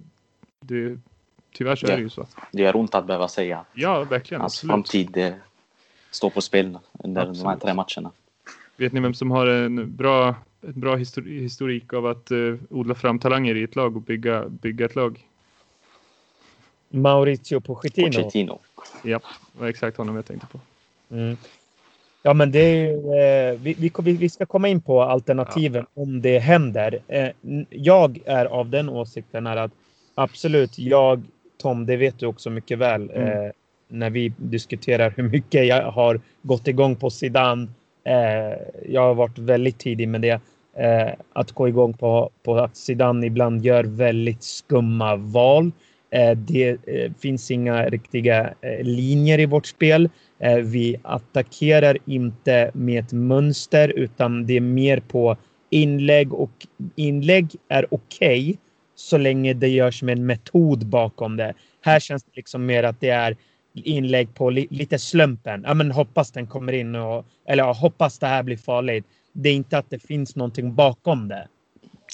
det, 0.60 0.98
tyvärr 1.52 1.76
så 1.76 1.86
ja. 1.86 1.92
är 1.92 1.96
det 1.96 2.02
ju 2.02 2.08
så. 2.08 2.26
Det 2.52 2.62
gör 2.62 2.76
ont 2.76 2.94
att 2.94 3.06
behöva 3.06 3.28
säga 3.28 3.64
ja, 3.74 4.04
verkligen, 4.04 4.40
hans 4.40 4.54
absolut. 4.54 4.70
framtid 4.70 5.16
eh, 5.16 5.32
står 6.10 6.30
på 6.30 6.40
spel 6.40 6.78
under 6.92 7.20
absolut. 7.20 7.42
de 7.42 7.48
här 7.48 7.56
tre 7.56 7.74
matcherna. 7.74 8.12
Vet 8.76 8.92
ni 8.92 9.00
vem 9.00 9.14
som 9.14 9.30
har 9.30 9.46
en 9.46 9.96
bra, 9.96 10.34
en 10.60 10.80
bra 10.80 10.96
historik 10.96 11.92
av 11.92 12.06
att 12.06 12.30
uh, 12.30 12.58
odla 12.70 12.94
fram 12.94 13.18
talanger 13.18 13.54
i 13.54 13.62
ett 13.62 13.76
lag 13.76 13.96
och 13.96 14.02
bygga, 14.02 14.48
bygga 14.48 14.84
ett 14.84 14.94
lag? 14.94 15.24
Maurizio 16.88 17.60
Pochettino. 17.60 18.06
Pochettino. 18.06 18.58
Ja, 19.04 19.20
det 19.52 19.60
var 19.60 19.68
exakt 19.68 19.96
honom 19.96 20.16
jag 20.16 20.26
tänkte 20.26 20.46
på. 20.46 20.60
Mm. 21.10 21.36
Ja, 22.22 22.34
men 22.34 22.52
det 22.52 22.58
är, 22.60 22.90
eh, 23.52 23.58
vi, 23.58 23.90
vi, 23.98 24.12
vi, 24.12 24.28
ska 24.28 24.46
komma 24.46 24.68
in 24.68 24.80
på 24.80 25.02
alternativen 25.02 25.86
ja. 25.94 26.02
om 26.02 26.22
det 26.22 26.38
händer. 26.38 26.98
Eh, 27.08 27.28
jag 27.70 28.18
är 28.24 28.46
av 28.46 28.68
den 28.68 28.88
åsikten 28.88 29.46
är 29.46 29.56
att 29.56 29.72
absolut, 30.14 30.78
jag, 30.78 31.22
Tom, 31.56 31.86
det 31.86 31.96
vet 31.96 32.18
du 32.18 32.26
också 32.26 32.50
mycket 32.50 32.78
väl. 32.78 33.10
Mm. 33.10 33.46
Eh, 33.46 33.52
när 33.88 34.10
vi 34.10 34.32
diskuterar 34.36 35.14
hur 35.16 35.22
mycket 35.22 35.66
jag 35.66 35.92
har 35.92 36.20
gått 36.42 36.68
igång 36.68 36.96
på 36.96 37.10
Zidane. 37.10 37.68
Eh, 38.08 38.58
jag 38.88 39.02
har 39.02 39.14
varit 39.14 39.38
väldigt 39.38 39.78
tidig 39.78 40.08
med 40.08 40.20
det. 40.20 40.40
Eh, 40.78 41.12
att 41.32 41.52
gå 41.52 41.68
igång 41.68 41.92
på, 41.92 42.30
på 42.42 42.56
att 42.56 42.76
Zidane 42.76 43.26
ibland 43.26 43.64
gör 43.64 43.84
väldigt 43.84 44.42
skumma 44.42 45.16
val. 45.16 45.72
Eh, 46.10 46.36
det 46.36 46.68
eh, 46.68 47.12
finns 47.20 47.50
inga 47.50 47.84
riktiga 47.84 48.54
eh, 48.60 48.84
linjer 48.84 49.40
i 49.40 49.46
vårt 49.46 49.66
spel. 49.66 50.10
Eh, 50.38 50.56
vi 50.56 50.96
attackerar 51.02 51.98
inte 52.06 52.70
med 52.74 53.04
ett 53.04 53.12
mönster 53.12 53.88
utan 53.88 54.46
det 54.46 54.56
är 54.56 54.60
mer 54.60 55.00
på 55.00 55.36
inlägg 55.70 56.34
och 56.34 56.66
inlägg 56.96 57.56
är 57.68 57.86
okej 57.90 58.40
okay, 58.40 58.56
så 58.94 59.18
länge 59.18 59.54
det 59.54 59.68
görs 59.68 60.02
med 60.02 60.18
en 60.18 60.26
metod 60.26 60.86
bakom 60.86 61.36
det. 61.36 61.54
Här 61.80 62.00
känns 62.00 62.24
det 62.24 62.30
liksom 62.34 62.66
mer 62.66 62.82
att 62.82 63.00
det 63.00 63.10
är 63.10 63.36
inlägg 63.74 64.34
på 64.34 64.50
li 64.50 64.66
lite 64.70 64.98
slumpen. 64.98 65.64
Ja, 65.66 65.74
men 65.74 65.90
hoppas 65.90 66.30
den 66.30 66.46
kommer 66.46 66.72
in 66.72 66.94
och 66.94 67.24
eller 67.44 67.62
ja, 67.62 67.72
hoppas 67.72 68.18
det 68.18 68.26
här 68.26 68.42
blir 68.42 68.56
farligt. 68.56 69.06
Det 69.32 69.48
är 69.48 69.54
inte 69.54 69.78
att 69.78 69.90
det 69.90 69.98
finns 69.98 70.36
någonting 70.36 70.74
bakom 70.74 71.28
det. 71.28 71.48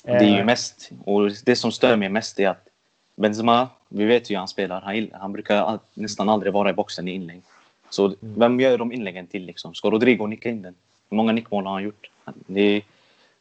Det 0.02 0.12
är 0.12 0.38
ju 0.38 0.44
mest 0.44 0.90
och 1.04 1.30
det 1.44 1.56
som 1.56 1.72
stör 1.72 1.96
mig 1.96 2.08
mest 2.08 2.40
är 2.40 2.48
att 2.48 2.68
Benzema, 3.16 3.68
vi 3.88 4.04
vet 4.04 4.30
ju 4.30 4.34
hur 4.34 4.38
han 4.38 4.48
spelar. 4.48 4.80
Han, 4.80 5.08
han 5.12 5.32
brukar 5.32 5.78
nästan 5.94 6.28
aldrig 6.28 6.52
vara 6.52 6.70
i 6.70 6.72
boxen 6.72 7.08
i 7.08 7.12
inlägg. 7.12 7.42
Så 7.90 8.06
mm. 8.06 8.18
vem 8.20 8.60
gör 8.60 8.78
de 8.78 8.92
inläggen 8.92 9.26
till 9.26 9.44
liksom? 9.44 9.74
Ska 9.74 9.90
Rodrigo 9.90 10.26
nicka 10.26 10.48
in 10.48 10.62
den? 10.62 10.74
Hur 11.10 11.16
många 11.16 11.32
nickmål 11.32 11.66
har 11.66 11.72
han 11.72 11.82
gjort? 11.82 12.10
Det 12.46 12.82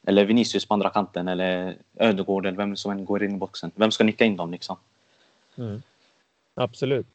eller 0.07 0.25
Vinicius 0.25 0.65
på 0.65 0.73
andra 0.73 0.89
kanten 0.89 1.27
eller 1.27 1.75
Ödegård 1.95 2.45
eller 2.45 2.57
vem 2.57 2.75
som 2.75 2.91
än 2.91 3.05
går 3.05 3.23
in 3.23 3.35
i 3.35 3.37
boxen. 3.37 3.71
Vem 3.75 3.91
ska 3.91 4.03
nicka 4.03 4.25
in 4.25 4.37
dem 4.37 4.51
liksom? 4.51 4.77
Mm. 5.57 5.81
Absolut. 6.53 7.07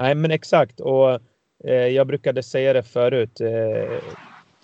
Nej, 0.00 0.14
men 0.14 0.30
exakt. 0.30 0.80
Och 0.80 1.20
eh, 1.64 1.74
jag 1.74 2.06
brukade 2.06 2.42
säga 2.42 2.72
det 2.72 2.82
förut. 2.82 3.40
Eh, 3.40 3.98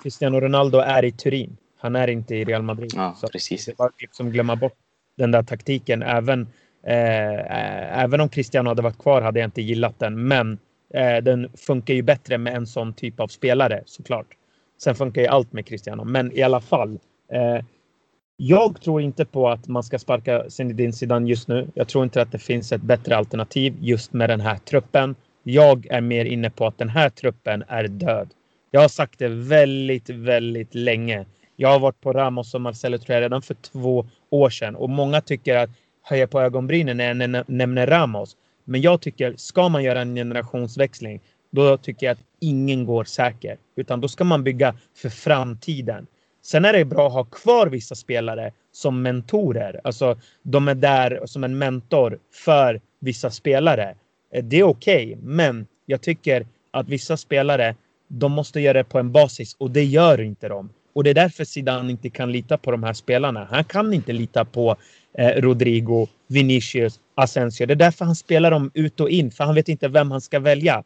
Cristiano 0.03 0.41
Ronaldo 0.41 0.79
är 0.79 1.05
i 1.05 1.13
Turin. 1.13 1.57
Han 1.79 1.97
är 1.97 2.09
inte 2.09 2.35
i 2.35 2.45
Real 2.45 2.63
Madrid. 2.63 2.93
Ja, 2.97 3.15
så 3.21 3.29
precis. 3.29 3.69
Var 3.79 3.91
liksom 3.99 4.31
glömma 4.31 4.57
bort 4.57 4.77
den 5.17 5.31
där 5.31 5.43
taktiken. 5.43 6.03
Även 6.03 6.49
Eh, 6.87 8.03
även 8.03 8.21
om 8.21 8.29
Cristiano 8.29 8.69
hade 8.69 8.83
varit 8.83 8.99
kvar 8.99 9.23
hade 9.23 9.41
jag 9.41 9.47
inte 9.47 9.63
gillat 9.63 9.99
den, 9.99 10.29
men 10.29 10.59
eh, 10.95 11.17
den 11.17 11.49
funkar 11.57 11.95
ju 11.95 12.03
bättre 12.03 12.39
med 12.39 12.57
en 12.57 12.67
sån 12.67 12.93
typ 12.93 13.21
av 13.21 13.29
spelare 13.29 13.83
såklart. 13.87 14.27
Sen 14.83 14.95
funkar 14.95 15.23
ju 15.23 15.29
allt 15.29 15.53
med 15.53 15.67
Cristiano, 15.67 16.05
men 16.05 16.33
i 16.33 16.43
alla 16.43 16.61
fall. 16.61 16.99
Eh, 17.33 17.65
jag 18.37 18.81
tror 18.81 19.01
inte 19.01 19.25
på 19.25 19.49
att 19.49 19.69
man 19.69 19.83
ska 19.83 19.99
sparka 19.99 20.51
Zinedine 20.51 20.93
Zidane 20.93 21.29
just 21.29 21.49
nu. 21.49 21.69
Jag 21.75 21.89
tror 21.89 22.05
inte 22.05 22.23
att 22.23 22.33
det 22.33 22.39
finns 22.39 22.73
ett 22.73 22.83
bättre 22.83 23.17
alternativ 23.17 23.77
just 23.81 24.13
med 24.13 24.31
den 24.31 24.41
här 24.41 24.57
truppen. 24.57 25.15
Jag 25.49 25.87
är 25.91 26.01
mer 26.01 26.25
inne 26.25 26.51
på 26.51 26.67
att 26.67 26.79
den 26.79 26.89
här 26.89 27.11
truppen 27.11 27.65
är 27.69 27.89
död. 27.89 28.29
Jag 28.71 28.81
har 28.81 28.89
sagt 28.89 29.19
det 29.19 29.29
väldigt, 29.29 30.11
väldigt 30.11 30.75
länge. 30.75 31.27
Jag 31.57 31.69
har 31.69 31.79
varit 31.79 32.01
på 32.01 32.13
Ramos 32.13 32.55
och 32.55 32.61
Marcelo 32.61 32.99
tror 32.99 33.15
jag 33.15 33.23
redan 33.23 33.43
för 33.43 33.55
två 33.55 34.07
år 34.31 34.51
sedan 34.51 34.77
och 34.77 34.91
många 34.91 35.21
tycker 35.21 35.57
att 35.57 35.71
höja 36.03 36.27
på 36.27 36.41
ögonbrynen 36.41 36.97
när 36.97 37.05
jag 37.05 37.45
nämner 37.49 37.87
Ramos. 37.87 38.37
Men 38.65 38.81
jag 38.81 39.01
tycker, 39.01 39.35
ska 39.37 39.69
man 39.69 39.83
göra 39.85 40.01
en 40.01 40.15
generationsväxling, 40.15 41.21
då 41.51 41.77
tycker 41.77 42.07
jag 42.07 42.15
att 42.15 42.25
ingen 42.41 42.85
går 42.85 43.05
säker. 43.05 43.57
Utan 43.77 44.01
då 44.01 44.09
ska 44.09 44.25
man 44.25 44.45
bygga 44.45 44.75
för 44.97 45.09
framtiden. 45.09 46.07
Sen 46.43 46.65
är 46.65 46.73
det 46.73 46.85
bra 46.85 47.07
att 47.07 47.13
ha 47.13 47.25
kvar 47.25 47.67
vissa 47.67 47.95
spelare 47.95 48.53
som 48.73 49.03
mentorer. 49.03 49.81
Alltså 49.85 50.19
de 50.43 50.69
är 50.69 50.75
där 50.75 51.23
som 51.25 51.45
en 51.45 51.59
mentor 51.59 52.19
för 52.33 52.81
vissa 53.01 53.31
spelare. 53.31 53.95
Eh, 54.37 54.45
det 54.45 54.57
är 54.57 54.63
okej, 54.63 55.07
okay, 55.07 55.17
men 55.23 55.67
jag 55.87 56.01
tycker 56.01 56.47
att 56.71 56.89
vissa 56.89 57.17
spelare 57.17 57.75
de 58.09 58.33
måste 58.33 58.61
göra 58.61 58.79
det 58.79 58.85
på 58.85 58.99
en 58.99 59.13
basis 59.13 59.57
och 59.59 59.71
det 59.71 59.85
gör 59.85 60.21
inte 60.21 60.49
de. 60.49 60.71
Och 60.95 61.05
det 61.05 61.11
är 61.11 61.15
därför 61.15 61.45
Zidane 61.45 61.91
inte 61.91 62.11
kan 62.11 62.33
lita 62.33 62.59
på 62.59 62.71
de 62.71 62.83
här 62.83 62.93
spelarna. 62.93 63.49
Han 63.51 63.65
kan 63.65 63.93
inte 63.93 64.13
lita 64.13 64.45
på 64.45 64.77
eh, 65.19 65.41
Rodrigo, 65.41 66.07
Vinicius, 66.27 67.01
Asensio. 67.15 67.67
Det 67.67 67.75
är 67.75 67.77
därför 67.77 68.05
han 68.05 68.17
spelar 68.17 68.51
dem 68.51 68.71
ut 68.75 69.01
och 69.01 69.11
in, 69.11 69.31
för 69.31 69.45
han 69.45 69.55
vet 69.55 69.69
inte 69.69 69.89
vem 69.89 70.11
han 70.11 70.21
ska 70.21 70.41
välja. 70.41 70.85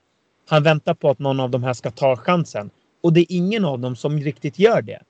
Han 0.49 0.63
väntar 0.63 0.95
på 0.95 1.11
att 1.11 1.19
någon 1.19 1.41
av 1.41 1.51
de 1.51 1.65
här 1.65 1.73
ska 1.73 1.91
ta 1.91 2.17
chansen. 2.17 2.71
Och 3.03 3.13
det 3.13 3.21
är 3.21 3.27
ingen 3.29 3.65
av 3.65 3.79
dem 3.79 3.97
som 3.97 4.21
riktigt 4.21 4.59
gör 4.59 4.83
det. 4.83 5.01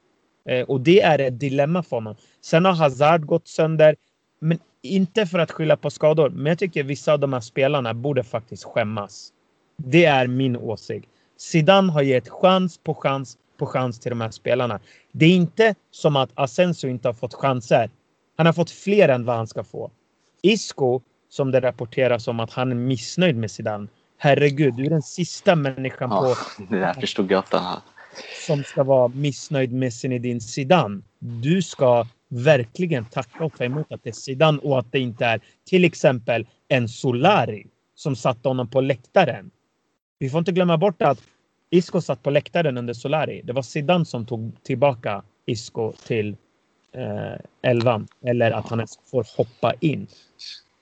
Eh, 0.48 0.64
och 0.64 0.80
det 0.80 1.02
är 1.02 1.18
ett 1.18 1.40
dilemma 1.40 1.82
för 1.82 1.96
honom. 1.96 2.16
Sen 2.40 2.64
har 2.64 2.72
Hazard 2.72 3.26
gått 3.26 3.48
sönder. 3.48 3.96
Men 4.40 4.58
inte 4.82 5.26
för 5.26 5.38
att 5.38 5.50
skylla 5.50 5.76
på 5.76 5.90
skador, 5.90 6.30
men 6.30 6.46
jag 6.46 6.58
tycker 6.58 6.84
vissa 6.84 7.12
av 7.12 7.18
de 7.18 7.32
här 7.32 7.40
spelarna 7.40 7.94
borde 7.94 8.24
faktiskt 8.24 8.64
skämmas. 8.64 9.32
Det 9.76 10.04
är 10.04 10.26
min 10.26 10.56
åsikt. 10.56 11.08
Zidane 11.38 11.92
har 11.92 12.02
gett 12.02 12.28
chans 12.28 12.78
på 12.78 12.94
chans 12.94 13.36
på 13.58 13.66
chans 13.66 14.00
till 14.00 14.10
de 14.10 14.20
här 14.20 14.30
spelarna. 14.30 14.80
Det 15.12 15.26
är 15.26 15.36
inte 15.36 15.74
som 15.90 16.16
att 16.16 16.30
Asensio 16.34 16.88
inte 16.88 17.08
har 17.08 17.12
fått 17.12 17.34
chanser. 17.34 17.90
Han 18.36 18.46
har 18.46 18.52
fått 18.52 18.70
fler 18.70 19.08
än 19.08 19.24
vad 19.24 19.36
han 19.36 19.46
ska 19.46 19.64
få. 19.64 19.90
Isco, 20.42 21.00
som 21.28 21.50
det 21.50 21.60
rapporteras 21.60 22.28
om 22.28 22.40
att 22.40 22.52
han 22.52 22.70
är 22.70 22.74
missnöjd 22.74 23.36
med 23.36 23.50
Zidane. 23.50 23.88
Herregud, 24.18 24.74
du 24.74 24.86
är 24.86 24.90
den 24.90 25.02
sista 25.02 25.56
människan 25.56 26.10
ja, 26.10 26.20
på... 26.20 26.62
Det 26.70 26.78
där 26.78 26.94
förstod 26.94 27.30
jag 27.30 27.38
att 27.38 27.82
Som 28.46 28.64
ska 28.64 28.82
vara 28.82 29.08
missnöjd 29.08 29.72
med 29.72 29.94
Zinedine 29.94 30.40
Zidane. 30.40 31.02
Du 31.18 31.62
ska 31.62 32.06
verkligen 32.30 33.04
tacka 33.04 33.44
och 33.44 33.58
ta 33.58 33.64
emot 33.64 33.92
att 33.92 34.02
det 34.02 34.10
är 34.10 34.14
Zidane 34.14 34.58
och 34.58 34.78
att 34.78 34.92
det 34.92 34.98
inte 34.98 35.24
är 35.26 35.40
till 35.64 35.84
exempel 35.84 36.46
en 36.68 36.88
Solari 36.88 37.66
som 37.94 38.16
satte 38.16 38.48
honom 38.48 38.70
på 38.70 38.80
läktaren. 38.80 39.50
Vi 40.18 40.30
får 40.30 40.38
inte 40.38 40.52
glömma 40.52 40.78
bort 40.78 41.02
att 41.02 41.18
Isco 41.70 42.00
satt 42.00 42.22
på 42.22 42.30
läktaren 42.30 42.78
under 42.78 42.94
Solari. 42.94 43.42
Det 43.44 43.52
var 43.52 43.62
Zidane 43.62 44.04
som 44.04 44.26
tog 44.26 44.62
tillbaka 44.62 45.22
Isco 45.46 45.92
till 46.06 46.36
eh, 46.92 47.70
elvan. 47.70 48.08
Eller 48.24 48.50
att 48.50 48.68
han 48.68 48.78
ens 48.78 48.98
får 49.10 49.26
hoppa 49.36 49.74
in. 49.80 50.06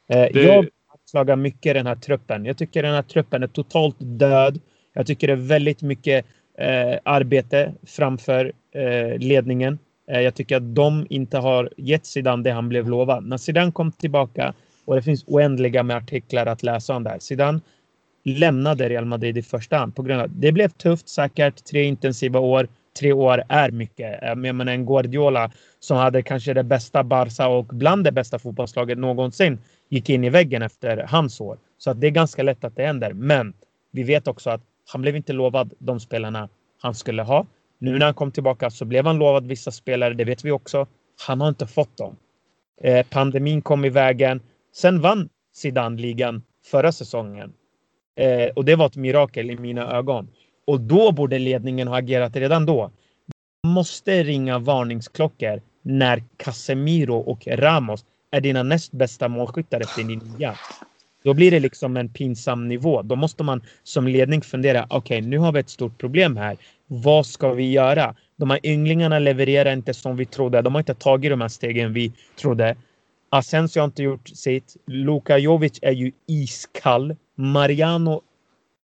Eh, 0.08 0.26
det... 0.32 0.42
Jag 0.42 0.68
anklagar 0.88 1.36
mycket 1.36 1.74
den 1.74 1.86
här 1.86 1.96
truppen. 1.96 2.44
Jag 2.44 2.58
tycker 2.58 2.82
den 2.82 2.94
här 2.94 3.02
truppen 3.02 3.42
är 3.42 3.46
totalt 3.46 3.96
död. 3.98 4.60
Jag 4.92 5.06
tycker 5.06 5.26
det 5.26 5.32
är 5.32 5.36
väldigt 5.36 5.82
mycket 5.82 6.26
eh, 6.58 6.98
arbete 7.02 7.74
framför 7.86 8.52
eh, 8.74 9.18
ledningen. 9.18 9.78
Eh, 10.08 10.20
jag 10.20 10.34
tycker 10.34 10.56
att 10.56 10.74
de 10.74 11.06
inte 11.10 11.38
har 11.38 11.70
gett 11.76 12.06
Zidane 12.06 12.42
det 12.42 12.50
han 12.50 12.68
blev 12.68 12.88
lovad. 12.88 13.24
När 13.24 13.36
Zidane 13.36 13.72
kom 13.72 13.92
tillbaka 13.92 14.54
och 14.84 14.94
det 14.94 15.02
finns 15.02 15.24
oändliga 15.26 15.82
med 15.82 15.96
artiklar 15.96 16.46
att 16.46 16.62
läsa 16.62 16.96
om 16.96 17.04
där. 17.04 17.18
Zidane 17.18 17.60
lämnade 18.24 18.88
Real 18.88 19.04
Madrid 19.04 19.38
i 19.38 19.42
första 19.42 19.76
hand 19.76 19.96
på 19.96 20.02
grund 20.02 20.20
av 20.20 20.30
det 20.30 20.52
blev 20.52 20.68
tufft 20.68 21.08
säkert. 21.08 21.64
Tre 21.64 21.84
intensiva 21.84 22.38
år. 22.40 22.68
Tre 22.98 23.12
år 23.12 23.42
är 23.48 23.70
mycket. 23.70 24.22
Eh, 24.22 24.28
jag 24.28 24.38
menar 24.38 24.72
en 24.72 24.86
Guardiola 24.86 25.50
som 25.80 25.96
hade 25.96 26.22
kanske 26.22 26.54
det 26.54 26.64
bästa 26.64 27.04
Barca 27.04 27.48
och 27.48 27.66
bland 27.66 28.04
det 28.04 28.12
bästa 28.12 28.38
fotbollslaget 28.38 28.98
någonsin 28.98 29.58
gick 29.88 30.10
in 30.10 30.24
i 30.24 30.30
väggen 30.30 30.62
efter 30.62 31.06
hans 31.08 31.40
år. 31.40 31.58
Så 31.78 31.90
att 31.90 32.00
det 32.00 32.06
är 32.06 32.10
ganska 32.10 32.42
lätt 32.42 32.64
att 32.64 32.76
det 32.76 32.86
händer. 32.86 33.12
Men 33.12 33.52
vi 33.92 34.02
vet 34.02 34.28
också 34.28 34.50
att 34.50 34.60
han 34.92 35.02
blev 35.02 35.16
inte 35.16 35.32
lovad 35.32 35.72
de 35.78 36.00
spelarna 36.00 36.48
han 36.82 36.94
skulle 36.94 37.22
ha. 37.22 37.46
Nu 37.78 37.98
när 37.98 38.06
han 38.06 38.14
kom 38.14 38.32
tillbaka 38.32 38.70
så 38.70 38.84
blev 38.84 39.06
han 39.06 39.18
lovad 39.18 39.46
vissa 39.46 39.70
spelare. 39.70 40.14
Det 40.14 40.24
vet 40.24 40.44
vi 40.44 40.50
också. 40.50 40.86
Han 41.26 41.40
har 41.40 41.48
inte 41.48 41.66
fått 41.66 41.96
dem. 41.96 42.16
Eh, 42.80 43.06
pandemin 43.10 43.62
kom 43.62 43.84
i 43.84 43.88
vägen. 43.88 44.40
Sen 44.74 45.00
vann 45.00 45.28
Zidane 45.54 46.00
ligan 46.00 46.42
förra 46.64 46.92
säsongen. 46.92 47.52
Eh, 48.16 48.48
och 48.56 48.64
det 48.64 48.76
var 48.76 48.86
ett 48.86 48.96
mirakel 48.96 49.50
i 49.50 49.56
mina 49.56 49.92
ögon. 49.92 50.28
Och 50.66 50.80
då 50.80 51.12
borde 51.12 51.38
ledningen 51.38 51.88
ha 51.88 51.98
agerat 51.98 52.36
redan 52.36 52.66
då. 52.66 52.90
Man 53.64 53.72
måste 53.72 54.22
ringa 54.22 54.58
varningsklockor 54.58 55.62
när 55.82 56.24
Casemiro 56.36 57.16
och 57.16 57.46
Ramos 57.46 58.04
är 58.30 58.40
dina 58.40 58.62
näst 58.62 58.92
bästa 58.92 59.28
målskyttar 59.28 59.80
efter 59.80 60.02
din 60.04 60.18
nia. 60.18 60.54
Då 61.28 61.34
blir 61.34 61.50
det 61.50 61.60
liksom 61.60 61.96
en 61.96 62.08
pinsam 62.08 62.68
nivå. 62.68 63.02
Då 63.02 63.16
måste 63.16 63.42
man 63.42 63.62
som 63.82 64.08
ledning 64.08 64.42
fundera. 64.42 64.86
Okej, 64.90 65.18
okay, 65.18 65.30
nu 65.30 65.38
har 65.38 65.52
vi 65.52 65.60
ett 65.60 65.70
stort 65.70 65.98
problem 65.98 66.36
här. 66.36 66.56
Vad 66.86 67.26
ska 67.26 67.52
vi 67.52 67.70
göra? 67.70 68.14
De 68.36 68.50
här 68.50 68.60
ynglingarna 68.62 69.18
levererar 69.18 69.72
inte 69.72 69.94
som 69.94 70.16
vi 70.16 70.26
trodde. 70.26 70.62
De 70.62 70.74
har 70.74 70.80
inte 70.80 70.94
tagit 70.94 71.30
de 71.30 71.40
här 71.40 71.48
stegen 71.48 71.92
vi 71.92 72.12
trodde. 72.40 72.76
Asensio 73.30 73.80
har 73.80 73.84
inte 73.84 74.02
gjort 74.02 74.28
sitt. 74.28 74.76
Luka 74.86 75.38
Jovic 75.38 75.78
är 75.82 75.92
ju 75.92 76.12
iskall. 76.26 77.16
Mariano, 77.34 78.22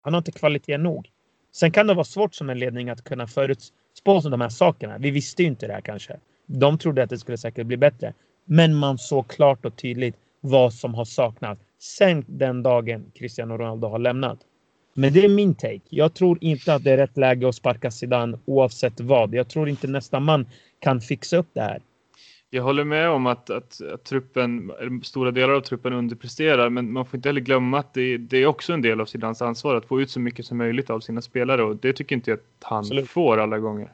han 0.02 0.14
har 0.14 0.18
inte 0.18 0.32
kvalitet 0.32 0.78
nog. 0.78 1.10
Sen 1.52 1.72
kan 1.72 1.88
det 1.88 1.94
vara 1.94 2.06
svårt 2.06 2.36
som 2.36 2.50
en 2.50 2.60
ledning 2.60 2.90
att 2.90 3.04
kunna 3.04 3.28
förutspå 3.28 4.20
de 4.20 4.42
här 4.42 4.50
sakerna. 4.50 4.98
Vi 4.98 5.12
visste 5.12 5.42
ju 5.42 5.48
inte 5.48 5.68
det 5.68 5.74
här 5.74 5.82
kanske. 5.82 6.18
De 6.46 6.78
trodde 6.78 7.04
att 7.04 7.10
det 7.10 7.18
skulle 7.18 7.38
säkert 7.38 7.66
bli 7.66 7.78
bättre. 7.78 8.14
Men 8.46 8.76
man 8.76 8.98
såg 8.98 9.28
klart 9.28 9.66
och 9.66 9.76
tydligt 9.76 10.16
vad 10.42 10.74
som 10.74 10.94
har 10.94 11.06
saknats 11.06 11.62
sen 11.80 12.26
den 12.28 12.64
dagen 12.64 13.12
Cristiano 13.16 13.58
Ronaldo 13.58 13.88
har 13.88 14.00
lämnat. 14.00 14.40
Men 14.94 15.14
det 15.14 15.26
är 15.26 15.30
min 15.30 15.56
take. 15.56 15.82
Jag 15.90 16.14
tror 16.14 16.38
inte 16.42 16.74
att 16.74 16.84
det 16.84 16.92
är 16.92 16.98
rätt 16.98 17.18
läge 17.18 17.50
att 17.50 17.56
sparka 17.56 17.92
Zidane 17.92 18.40
oavsett 18.46 19.00
vad. 19.00 19.36
Jag 19.36 19.50
tror 19.50 19.70
inte 19.70 19.88
nästa 19.88 20.20
man 20.20 20.46
kan 20.80 21.02
fixa 21.02 21.38
upp 21.38 21.48
det 21.54 21.62
här. 21.62 21.82
Jag 22.50 22.64
håller 22.64 22.84
med 22.84 23.10
om 23.10 23.28
att, 23.28 23.50
att, 23.50 23.82
att, 23.82 24.04
truppen, 24.04 24.72
stora 25.04 25.32
delar 25.32 25.54
av 25.54 25.62
truppen 25.62 25.94
underpresterar, 25.94 26.70
men 26.70 26.92
man 26.92 27.06
får 27.06 27.18
inte 27.18 27.30
heller 27.30 27.42
glömma 27.42 27.80
att 27.80 27.94
det, 27.94 28.18
det 28.18 28.38
är 28.38 28.46
också 28.46 28.74
en 28.74 28.82
del 28.82 29.02
av 29.02 29.06
Zidans 29.06 29.42
ansvar 29.42 29.76
att 29.76 29.86
få 29.86 30.02
ut 30.02 30.10
så 30.12 30.20
mycket 30.20 30.46
som 30.46 30.58
möjligt 30.58 30.90
av 30.90 31.00
sina 31.00 31.22
spelare 31.22 31.64
och 31.64 31.78
det 31.78 31.94
tycker 31.94 32.16
inte 32.16 32.32
jag 32.32 32.38
att 32.38 32.64
han 32.64 32.80
Absolut. 32.80 33.10
får 33.10 33.38
alla 33.38 33.60
gånger. 33.60 33.92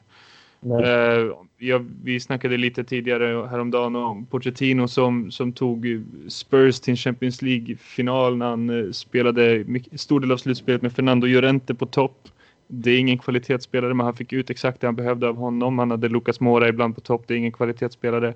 Ja, 1.58 1.80
vi 2.02 2.20
snackade 2.20 2.56
lite 2.56 2.84
tidigare 2.84 3.46
häromdagen 3.46 3.96
om 3.96 4.26
Pochettino 4.26 4.88
som, 4.88 5.30
som 5.30 5.52
tog 5.52 6.02
Spurs 6.28 6.80
till 6.80 6.90
en 6.90 6.96
Champions 6.96 7.42
League-final 7.42 8.36
när 8.36 8.46
han 8.46 8.70
uh, 8.70 8.92
spelade 8.92 9.64
mycket, 9.66 10.00
stor 10.00 10.20
del 10.20 10.32
av 10.32 10.36
slutspelet 10.36 10.82
med 10.82 10.92
Fernando 10.92 11.26
Llorente 11.26 11.74
på 11.74 11.86
topp. 11.86 12.28
Det 12.68 12.90
är 12.90 12.98
ingen 12.98 13.18
kvalitetsspelare, 13.18 13.94
men 13.94 14.06
han 14.06 14.16
fick 14.16 14.32
ut 14.32 14.50
exakt 14.50 14.80
det 14.80 14.86
han 14.86 14.96
behövde 14.96 15.28
av 15.28 15.36
honom. 15.36 15.78
Han 15.78 15.90
hade 15.90 16.08
Lucas 16.08 16.40
Mora 16.40 16.68
ibland 16.68 16.94
på 16.94 17.00
topp, 17.00 17.24
det 17.26 17.34
är 17.34 17.38
ingen 17.38 17.52
kvalitetsspelare. 17.52 18.34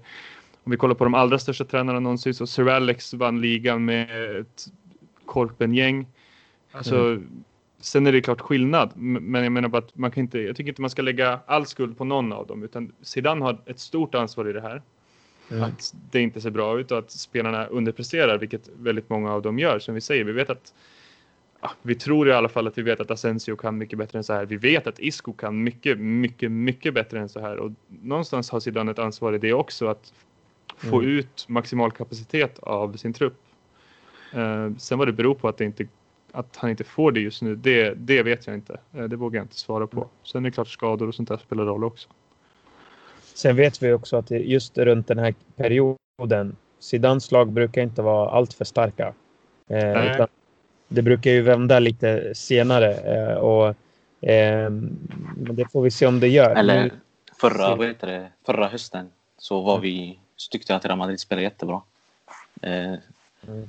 Om 0.65 0.71
vi 0.71 0.77
kollar 0.77 0.95
på 0.95 1.05
de 1.05 1.15
allra 1.15 1.39
största 1.39 1.65
tränarna 1.65 2.01
någonsin 2.01 2.35
så 2.35 2.47
Sir 2.47 2.69
Alex 2.69 3.15
vann 3.15 3.41
ligan 3.41 3.85
med 3.85 4.07
ett 4.41 4.67
korpengäng. 5.25 6.07
Alltså, 6.73 6.97
mm. 6.97 7.45
Sen 7.81 8.07
är 8.07 8.13
det 8.13 8.21
klart 8.21 8.41
skillnad, 8.41 8.93
men 8.97 9.43
jag 9.43 9.53
menar 9.53 9.69
bara 9.69 9.79
att 9.79 9.97
man 9.97 10.11
kan 10.11 10.21
inte, 10.21 10.39
jag 10.39 10.57
tycker 10.57 10.69
inte 10.69 10.81
man 10.81 10.91
ska 10.91 11.03
lägga 11.03 11.41
all 11.47 11.67
skuld 11.67 11.99
på 11.99 12.05
någon 12.05 12.33
av 12.33 12.47
dem, 12.47 12.63
utan 12.63 12.93
Zidane 13.03 13.45
har 13.45 13.59
ett 13.67 13.81
stort 13.81 14.15
ansvar 14.15 14.49
i 14.49 14.53
det 14.53 14.61
här. 14.61 14.83
Mm. 15.51 15.63
Att 15.63 15.95
det 16.11 16.21
inte 16.21 16.41
ser 16.41 16.51
bra 16.51 16.81
ut 16.81 16.91
och 16.91 16.99
att 16.99 17.11
spelarna 17.11 17.67
underpresterar, 17.67 18.39
vilket 18.39 18.69
väldigt 18.79 19.11
många 19.11 19.33
av 19.33 19.43
dem 19.43 19.59
gör. 19.59 19.79
Som 19.79 19.95
vi 19.95 20.01
säger, 20.01 20.25
vi 20.25 20.33
vet 20.33 20.51
att 20.51 20.75
ja, 21.61 21.71
vi 21.83 21.95
tror 21.95 22.29
i 22.29 22.33
alla 22.33 22.49
fall 22.49 22.67
att 22.67 22.79
vi 22.79 22.83
vet 22.83 23.01
att 23.01 23.11
Asensio 23.11 23.57
kan 23.57 23.79
mycket 23.79 23.99
bättre 23.99 24.19
än 24.19 24.25
så 24.25 24.33
här. 24.33 24.47
Vi 24.47 24.57
vet 24.57 24.87
att 24.87 24.99
Isco 24.99 25.33
kan 25.33 25.63
mycket, 25.63 25.99
mycket, 25.99 26.51
mycket 26.51 26.95
bättre 26.95 27.21
än 27.21 27.29
så 27.29 27.41
här 27.41 27.57
och 27.57 27.73
någonstans 27.89 28.51
har 28.51 28.61
Zidane 28.61 28.91
ett 28.91 28.99
ansvar 28.99 29.33
i 29.33 29.39
det 29.39 29.53
också 29.53 29.87
att 29.87 30.13
få 30.77 30.99
mm. 30.99 31.11
ut 31.11 31.45
maximal 31.49 31.93
kapacitet 31.93 32.59
av 32.59 32.97
sin 32.97 33.13
trupp. 33.13 33.41
Uh, 34.37 34.77
sen 34.77 34.99
vad 34.99 35.09
det 35.09 35.13
beror 35.13 35.35
på 35.35 35.49
att 35.49 35.59
det 35.59 35.65
inte 35.65 35.87
att 36.33 36.57
han 36.57 36.71
inte 36.71 36.85
får 36.85 37.13
det 37.13 37.21
just 37.21 37.43
nu, 37.43 37.57
det, 37.57 37.95
det 37.95 38.23
vet 38.23 38.47
jag 38.47 38.57
inte. 38.57 38.79
Eh, 38.93 39.05
det 39.05 39.17
vågar 39.17 39.39
jag 39.39 39.45
inte 39.45 39.59
svara 39.59 39.87
på. 39.87 39.97
Mm. 39.97 40.09
Sen 40.25 40.45
är 40.45 40.51
det 40.51 40.55
klart 40.55 40.69
skador 40.69 41.09
och 41.09 41.15
sånt 41.15 41.29
där 41.29 41.37
spelar 41.37 41.65
roll 41.65 41.85
också. 41.85 42.09
Sen 43.35 43.57
vet 43.57 43.83
vi 43.83 43.93
också 43.93 44.17
att 44.17 44.31
just 44.31 44.79
runt 44.79 45.07
den 45.07 45.19
här 45.19 45.35
perioden, 45.57 46.57
Zidans 46.79 47.33
lag 47.33 47.53
brukar 47.53 47.83
inte 47.83 48.03
vara 48.03 48.31
alltför 48.31 48.65
starka. 48.65 49.15
Eh, 49.69 50.27
det 50.89 51.03
brukar 51.03 51.31
ju 51.31 51.43
vända 51.43 51.79
lite 51.79 52.35
senare 52.35 52.95
eh, 52.95 53.35
och 53.35 53.69
eh, 54.29 54.71
det 55.37 55.73
får 55.73 55.83
vi 55.83 55.91
se 55.91 56.07
om 56.07 56.21
det 56.21 56.29
gör. 56.29 56.57
Eller 56.57 56.93
förra, 57.41 57.75
vad 57.75 57.87
heter 57.87 58.07
det, 58.07 58.29
förra 58.47 58.69
hösten 58.69 59.11
så 59.39 59.61
var 59.61 59.81
vi, 59.81 60.19
så 60.37 60.51
tyckte 60.51 60.73
jag 60.73 60.79
att 60.79 60.85
Real 60.85 60.99
Madrid 60.99 61.21
spelade 61.21 61.43
jättebra. 61.43 61.83
Eh, 62.63 62.95
mm 63.49 63.69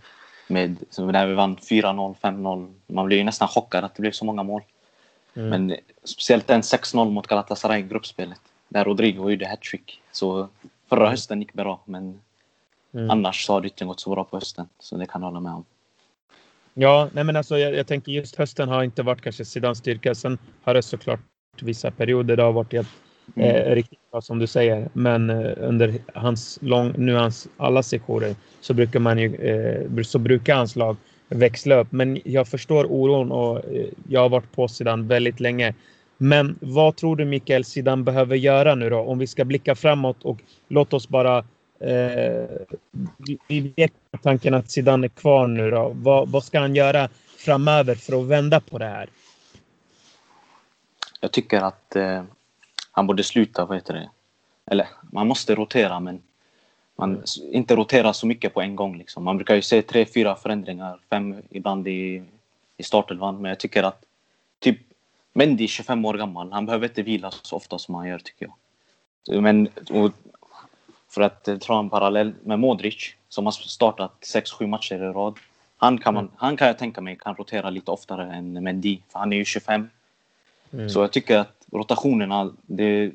med, 0.50 0.78
när 0.98 1.28
vi 1.28 1.34
vann 1.34 1.58
4-0, 1.58 2.16
5-0. 2.22 2.74
Man 2.88 3.06
blev 3.06 3.18
ju 3.18 3.24
nästan 3.24 3.48
chockad 3.48 3.84
att 3.84 3.96
det 3.96 4.02
blev 4.02 4.12
så 4.12 4.26
många 4.26 4.44
mål. 4.44 4.62
Mm. 5.34 5.50
Men 5.50 5.78
speciellt 6.04 6.48
den 6.48 6.62
6-0 6.62 7.10
mot 7.10 7.28
Galatasaray 7.28 7.80
i 7.80 7.84
gruppspelet. 7.84 8.42
Där 8.70 8.86
Rodrigo 8.86 9.30
gjorde 9.30 9.48
hattrick. 9.48 10.02
Så 10.12 10.48
förra 10.90 11.00
mm. 11.00 11.12
hösten 11.12 11.40
gick 11.42 11.54
bra, 11.54 11.82
men 11.86 12.20
mm. 12.94 13.10
annars 13.10 13.46
så 13.46 13.54
har 13.54 13.62
det 13.62 13.68
inte 13.68 13.86
gått 13.86 14.00
så 14.00 14.10
bra 14.10 14.24
på 14.24 14.38
hösten. 14.38 14.68
Så 14.80 14.98
det 14.98 15.06
kan 15.06 15.22
jag 15.22 15.28
hålla 15.28 15.40
med 15.40 15.54
om. 15.54 15.66
Ja, 16.74 17.10
nej 17.14 17.24
men 17.24 17.36
alltså 17.36 17.58
jag, 17.58 17.76
jag, 17.76 17.88
tänker 17.88 18.12
just 18.12 18.36
hösten 18.36 18.70
har 18.70 18.84
inte 18.84 19.04
varit 19.04 19.22
kanske 19.22 19.46
Zidans 19.46 19.78
styrka. 19.78 20.16
Sen 20.16 20.38
har 20.64 20.74
det 20.74 20.82
såklart 20.82 21.20
vissa 21.62 21.92
perioder 21.92 22.36
det 22.36 22.44
har 22.44 22.52
varit 22.52 22.74
helt 22.74 22.90
mm. 23.36 23.56
eh, 23.56 23.76
riktigt 23.76 24.12
bra 24.12 24.22
som 24.22 24.40
du 24.40 24.48
säger. 24.48 24.90
Men 24.94 25.30
eh, 25.30 25.52
under 25.58 25.94
hans 26.14 26.60
lång, 26.62 26.94
nu 26.98 27.14
hans 27.14 27.48
alla 27.58 27.84
sessioner 27.84 28.36
så 28.62 28.74
brukar 28.74 29.00
man 29.00 29.20
ju, 29.20 29.36
eh, 29.36 30.04
så 30.04 30.20
brukar 30.20 30.56
hans 30.56 30.76
lag 30.76 30.96
växla 31.30 31.76
upp. 31.76 31.92
Men 31.92 32.20
jag 32.24 32.48
förstår 32.48 32.86
oron 32.86 33.32
och 33.32 33.58
eh, 33.58 33.86
jag 34.10 34.22
har 34.22 34.30
varit 34.30 34.52
på 34.52 34.68
sidan 34.68 35.08
väldigt 35.08 35.40
länge. 35.40 35.74
Men 36.18 36.58
vad 36.62 36.96
tror 36.96 37.16
du 37.16 37.26
Mikael 37.26 37.66
Sidan 37.66 38.04
behöver 38.04 38.36
göra 38.36 38.76
nu 38.76 38.90
då? 38.90 39.00
Om 39.00 39.20
vi 39.20 39.28
ska 39.28 39.46
blicka 39.46 39.76
framåt 39.76 40.24
och 40.24 40.38
låt 40.68 40.94
oss 40.94 41.10
bara 41.10 41.38
eh, 41.80 42.46
vi 43.48 43.74
vet 43.76 43.94
tanken 44.24 44.54
att 44.54 44.72
Zidane 44.72 45.08
är 45.08 45.10
kvar 45.10 45.48
nu 45.48 45.72
då. 45.72 45.92
Vad, 45.96 46.30
vad 46.30 46.44
ska 46.44 46.60
han 46.60 46.76
göra 46.76 47.10
framöver 47.38 47.96
för 47.96 48.22
att 48.22 48.28
vända 48.28 48.60
på 48.60 48.78
det 48.78 48.86
här? 48.86 49.10
Jag 51.22 51.32
tycker 51.32 51.62
att 51.62 51.96
eh, 51.96 52.24
han 52.92 53.08
borde 53.08 53.24
sluta, 53.24 53.66
vad 53.66 53.78
heter 53.78 53.94
det? 53.94 54.10
Eller 54.66 54.88
man 55.02 55.28
måste 55.28 55.56
rotera 55.56 56.00
men 56.00 56.22
man 56.96 57.24
inte 57.52 57.76
rotera 57.76 58.14
så 58.14 58.28
mycket 58.28 58.54
på 58.54 58.62
en 58.62 58.76
gång. 58.76 58.98
Liksom. 58.98 59.24
Man 59.24 59.38
brukar 59.38 59.56
ju 59.56 59.62
se 59.62 59.82
tre, 59.82 60.06
fyra 60.06 60.36
förändringar, 60.36 61.00
fem 61.10 61.36
ibland 61.50 61.88
i, 61.88 62.24
i 62.78 62.84
startelvan. 62.84 63.42
Men 63.42 63.50
jag 63.50 63.60
tycker 63.60 63.84
att 63.84 64.04
typ 64.60 64.78
Mendy, 65.34 65.68
25 65.68 66.06
år 66.06 66.14
gammal, 66.14 66.52
han 66.52 66.66
behöver 66.66 66.88
inte 66.88 67.02
vila 67.02 67.32
så 67.32 67.56
ofta 67.56 67.80
som 67.80 67.96
han 67.96 68.08
gör 68.08 68.20
tycker 68.20 68.48
jag. 69.26 69.44
Men 69.44 69.70
för 71.10 71.22
att 71.22 71.44
dra 71.44 71.80
en 71.80 71.90
parallell 71.90 72.34
med 72.44 72.60
Modric 72.60 73.14
som 73.30 73.46
har 73.46 73.52
startat 73.52 74.14
6-7 74.22 74.68
matcher 74.68 74.96
i 74.96 75.14
rad. 75.14 75.38
Han 75.78 75.98
kan, 75.98 76.14
man, 76.14 76.24
mm. 76.24 76.36
han 76.38 76.58
kan 76.58 76.68
jag 76.68 76.78
tänka 76.78 77.02
mig 77.02 77.18
kan 77.18 77.36
rotera 77.36 77.70
lite 77.70 77.92
oftare 77.92 78.34
än 78.34 78.64
Mendy, 78.64 79.00
för 79.12 79.20
han 79.20 79.34
är 79.34 79.38
ju 79.38 79.46
25. 79.46 79.90
Mm. 80.74 80.90
Så 80.90 81.00
jag 81.00 81.12
tycker 81.12 81.38
att 81.38 81.66
rotationerna, 81.72 82.54
det, 82.62 83.12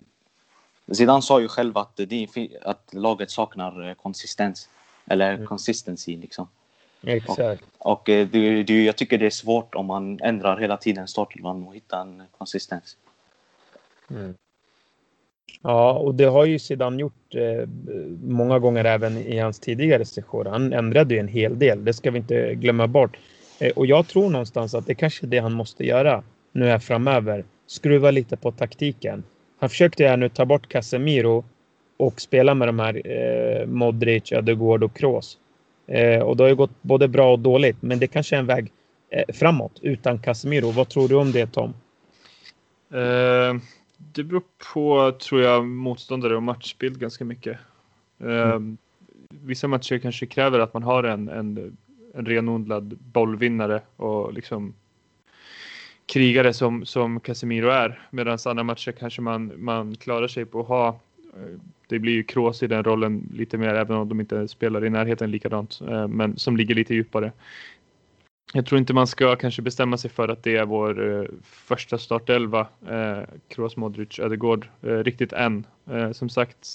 Zidane 0.92 1.22
sa 1.22 1.40
ju 1.40 1.48
själv 1.48 1.78
att, 1.78 1.96
det, 1.96 2.28
att 2.62 2.94
laget 2.94 3.30
saknar 3.30 3.88
eh, 3.88 3.94
konsistens. 3.94 4.68
Eller 5.06 5.34
mm. 5.34 5.46
consistency 5.46 6.16
liksom. 6.16 6.48
Exakt. 7.02 7.62
Och, 7.78 7.92
och 7.92 8.08
eh, 8.08 8.28
det, 8.28 8.62
det, 8.62 8.84
jag 8.84 8.96
tycker 8.96 9.18
det 9.18 9.26
är 9.26 9.30
svårt 9.30 9.74
om 9.74 9.86
man 9.86 10.20
ändrar 10.20 10.60
hela 10.60 10.76
tiden 10.76 11.08
startelvan 11.08 11.66
och 11.66 11.74
hittar 11.74 12.00
en 12.00 12.22
konsistens. 12.38 12.96
Mm. 14.10 14.34
Ja, 15.62 15.92
och 15.92 16.14
det 16.14 16.24
har 16.24 16.44
ju 16.44 16.58
Zidane 16.58 17.00
gjort 17.00 17.34
eh, 17.34 17.68
många 18.22 18.58
gånger 18.58 18.84
även 18.84 19.16
i 19.16 19.38
hans 19.38 19.60
tidigare 19.60 20.04
sessioner. 20.04 20.50
Han 20.50 20.72
ändrade 20.72 21.14
ju 21.14 21.20
en 21.20 21.28
hel 21.28 21.58
del, 21.58 21.84
det 21.84 21.92
ska 21.92 22.10
vi 22.10 22.18
inte 22.18 22.54
glömma 22.54 22.86
bort. 22.86 23.16
Eh, 23.58 23.72
och 23.72 23.86
jag 23.86 24.08
tror 24.08 24.30
någonstans 24.30 24.74
att 24.74 24.86
det 24.86 24.94
kanske 24.94 25.26
är 25.26 25.28
det 25.28 25.38
han 25.38 25.52
måste 25.52 25.84
göra 25.84 26.22
nu 26.54 26.66
här 26.66 26.78
framöver. 26.78 27.44
Skruva 27.66 28.10
lite 28.10 28.36
på 28.36 28.52
taktiken. 28.52 29.24
Han 29.58 29.70
försökte 29.70 30.06
här 30.06 30.16
nu 30.16 30.28
ta 30.28 30.44
bort 30.44 30.68
Casemiro 30.68 31.44
och 31.96 32.20
spela 32.20 32.54
med 32.54 32.68
de 32.68 32.78
här 32.78 33.02
eh, 33.06 33.66
Modric, 33.66 34.32
Ödegård 34.32 34.84
och 34.84 34.96
Kroos. 34.96 35.38
Eh, 35.86 36.20
och 36.20 36.36
det 36.36 36.42
har 36.42 36.48
ju 36.48 36.56
gått 36.56 36.82
både 36.82 37.08
bra 37.08 37.32
och 37.32 37.38
dåligt, 37.38 37.82
men 37.82 37.98
det 37.98 38.06
kanske 38.06 38.36
är 38.36 38.40
en 38.40 38.46
väg 38.46 38.72
eh, 39.10 39.34
framåt 39.34 39.78
utan 39.82 40.18
Casemiro. 40.18 40.70
Vad 40.70 40.88
tror 40.88 41.08
du 41.08 41.14
om 41.14 41.32
det 41.32 41.46
Tom? 41.46 41.74
Uh, 42.94 43.60
det 43.96 44.24
beror 44.24 44.42
på, 44.72 45.12
tror 45.12 45.42
jag, 45.42 45.66
motståndare 45.66 46.36
och 46.36 46.42
matchbild 46.42 46.98
ganska 46.98 47.24
mycket. 47.24 47.58
Uh, 48.24 48.50
mm. 48.50 48.76
Vissa 49.30 49.68
matcher 49.68 49.98
kanske 49.98 50.26
kräver 50.26 50.58
att 50.58 50.74
man 50.74 50.82
har 50.82 51.04
en, 51.04 51.28
en, 51.28 51.76
en 52.14 52.26
renodlad 52.26 52.98
bollvinnare 52.98 53.80
och 53.96 54.32
liksom 54.32 54.74
krigare 56.06 56.52
som, 56.52 56.86
som 56.86 57.20
Casemiro 57.20 57.68
är. 57.68 58.08
Medan 58.10 58.38
andra 58.44 58.64
matcher 58.64 58.92
kanske 58.92 59.22
man, 59.22 59.52
man 59.56 59.96
klarar 59.96 60.28
sig 60.28 60.44
på 60.44 60.60
att 60.60 60.68
ha 60.68 60.88
eh, 60.88 61.58
det 61.88 61.98
blir 61.98 62.12
ju 62.12 62.22
Kroos 62.22 62.62
i 62.62 62.66
den 62.66 62.84
rollen 62.84 63.28
lite 63.34 63.58
mer, 63.58 63.74
även 63.74 63.96
om 63.96 64.08
de 64.08 64.20
inte 64.20 64.48
spelar 64.48 64.84
i 64.84 64.90
närheten 64.90 65.30
likadant, 65.30 65.80
eh, 65.88 66.08
men 66.08 66.36
som 66.36 66.56
ligger 66.56 66.74
lite 66.74 66.94
djupare. 66.94 67.32
Jag 68.52 68.66
tror 68.66 68.78
inte 68.78 68.94
man 68.94 69.06
ska 69.06 69.36
kanske 69.36 69.62
bestämma 69.62 69.96
sig 69.96 70.10
för 70.10 70.28
att 70.28 70.42
det 70.42 70.56
är 70.56 70.64
vår 70.64 71.12
eh, 71.12 71.28
första 71.42 71.98
startelva, 71.98 72.66
Kroos, 73.48 73.76
Modric, 73.76 74.18
Ödegård, 74.18 74.68
riktigt 74.80 75.32
än. 75.32 75.66
Som 76.12 76.28
sagt 76.28 76.68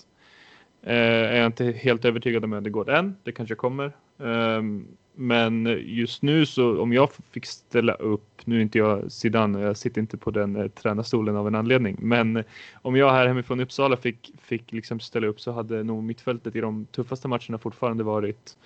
är 0.83 1.37
jag 1.37 1.45
inte 1.45 1.65
helt 1.65 2.05
övertygad 2.05 2.43
om 2.43 2.53
Ödegård 2.53 2.89
än, 2.89 3.15
det 3.23 3.31
kanske 3.31 3.55
kommer. 3.55 3.91
Ehm, 4.23 4.87
men 5.13 5.81
just 5.81 6.21
nu 6.21 6.45
så 6.45 6.81
om 6.81 6.93
jag 6.93 7.09
fick 7.31 7.45
ställa 7.45 7.93
upp, 7.93 8.41
nu 8.45 8.57
är 8.57 8.61
inte 8.61 8.77
jag 8.77 9.11
Zidane, 9.11 9.61
jag 9.61 9.77
sitter 9.77 10.01
inte 10.01 10.17
på 10.17 10.31
den 10.31 10.55
eh, 10.55 10.67
tränarstolen 10.67 11.35
av 11.35 11.47
en 11.47 11.55
anledning, 11.55 11.97
men 11.99 12.43
om 12.81 12.95
jag 12.95 13.11
här 13.11 13.27
hemifrån 13.27 13.59
Uppsala 13.59 13.97
fick, 13.97 14.31
fick 14.41 14.71
liksom 14.71 14.99
ställa 14.99 15.27
upp 15.27 15.41
så 15.41 15.51
hade 15.51 15.83
nog 15.83 16.03
mittfältet 16.03 16.55
i 16.55 16.61
de 16.61 16.85
tuffaste 16.85 17.27
matcherna 17.27 17.57
fortfarande 17.57 18.03
varit, 18.03 18.57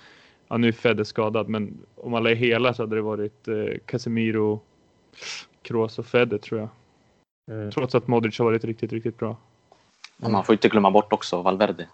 ja 0.48 0.58
nu 0.58 0.68
är 0.68 0.72
Fede 0.72 1.06
skadad, 1.06 1.50
men 1.50 1.78
om 1.96 2.14
alla 2.14 2.32
är 2.32 2.36
hela 2.36 2.74
så 2.74 2.84
hade 2.84 2.96
det 2.96 3.02
varit 3.02 3.48
eh, 3.48 3.78
Casemiro, 3.86 4.62
Kroos 5.62 6.00
och 6.00 6.06
Fede 6.06 6.40
tror 6.40 6.60
jag. 6.60 6.70
Mm. 7.52 7.72
Trots 7.72 7.96
att 7.96 8.08
Modric 8.08 8.40
har 8.40 8.46
varit 8.46 8.64
riktigt, 8.64 8.94
riktigt 8.94 9.18
bra. 9.18 9.38
Man 10.18 10.46
får 10.46 10.54
inte 10.54 10.70
glömma 10.70 10.92
bort 10.92 11.14
också 11.14 11.42
Valverde. 11.42 11.88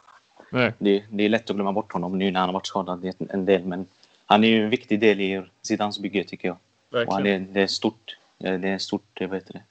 Nej. 0.51 0.73
Det, 0.79 1.03
det 1.09 1.25
är 1.25 1.29
lätt 1.29 1.49
att 1.49 1.55
glömma 1.55 1.73
bort 1.73 1.93
honom 1.93 2.17
nu 2.17 2.31
när 2.31 2.39
han 2.39 2.49
har 2.49 2.53
varit 2.53 2.67
skadad 2.67 3.13
en 3.29 3.45
del, 3.45 3.65
men 3.65 3.85
han 4.29 4.43
är 4.43 4.47
ju 4.47 4.63
en 4.63 4.69
viktig 4.69 4.99
del 4.99 5.21
i 5.21 5.43
Zidans 5.61 5.99
bygge 5.99 6.23
tycker 6.23 6.47
jag. 6.47 6.57
Verkligen. 6.89 7.07
Och 7.07 7.13
han 7.13 7.25
är, 7.25 7.39
det 7.39 7.61
är 7.61 7.67
stort. 7.67 8.17
Det 8.37 8.47
är 8.47 8.77
stort, 8.77 9.17
vad 9.21 9.33
heter 9.33 9.53
det? 9.53 9.63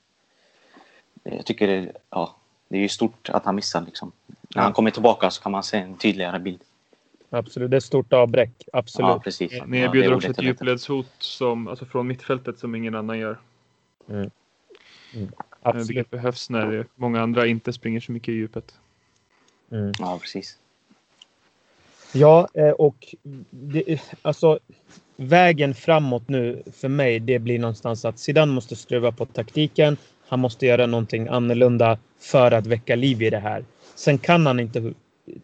Jag 1.37 1.47
tycker 1.47 1.67
det, 1.67 1.93
ja, 2.11 2.37
det 2.69 2.79
är 2.79 2.89
stort 2.89 3.29
att 3.29 3.45
han 3.45 3.55
missar 3.55 3.81
liksom. 3.81 4.13
När 4.55 4.63
han 4.63 4.73
kommer 4.73 4.91
tillbaka 4.91 5.31
så 5.31 5.43
kan 5.43 5.53
man 5.53 5.63
se 5.63 5.79
en 5.79 5.97
tydligare 5.97 6.39
bild. 6.39 6.61
Absolut, 7.31 7.71
det 7.71 7.75
är 7.75 7.79
ett 7.79 7.85
stort 7.85 8.13
avbräck. 8.13 8.69
Absolut. 8.73 9.09
Ja, 9.09 9.21
precis. 9.25 9.53
Ni 9.67 9.79
erbjuder 9.79 10.11
ja, 10.11 10.17
också 10.17 10.31
ett 10.31 10.43
djupledshot 10.43 11.13
som, 11.19 11.69
alltså 11.69 11.85
från 11.85 12.07
mittfältet 12.07 12.59
som 12.59 12.75
ingen 12.75 12.95
annan 12.95 13.19
gör. 13.19 13.39
Mm. 14.09 14.31
Mm. 15.15 15.33
Absolut. 15.63 15.91
Vilket 15.91 16.11
behövs 16.11 16.51
när 16.51 16.87
många 16.95 17.23
andra 17.23 17.47
inte 17.47 17.73
springer 17.73 18.01
så 18.01 18.13
mycket 18.13 18.29
i 18.29 18.33
djupet. 18.33 18.75
Mm. 19.71 19.93
Ja, 19.99 20.19
precis. 20.23 20.59
Ja, 22.13 22.49
eh, 22.55 22.71
och 22.71 23.15
det, 23.51 24.01
alltså 24.23 24.59
vägen 25.17 25.75
framåt 25.75 26.29
nu 26.29 26.63
för 26.73 26.89
mig, 26.89 27.21
det 27.21 27.39
blir 27.39 27.59
någonstans 27.59 28.05
att 28.05 28.19
Zidane 28.19 28.53
måste 28.53 28.77
skruva 28.77 29.13
på 29.13 29.27
taktiken. 29.27 29.97
Han 30.29 30.41
måste 30.41 30.67
göra 30.67 30.87
någonting 30.87 31.29
annorlunda 31.29 31.99
för 32.21 32.53
att 32.53 32.67
väcka 32.67 32.97
liv 32.97 33.23
i 33.23 33.31
det 33.31 33.39
här. 33.39 33.65
Sen 33.95 34.19
kan 34.19 34.47
han 34.47 34.61
inte 34.61 34.93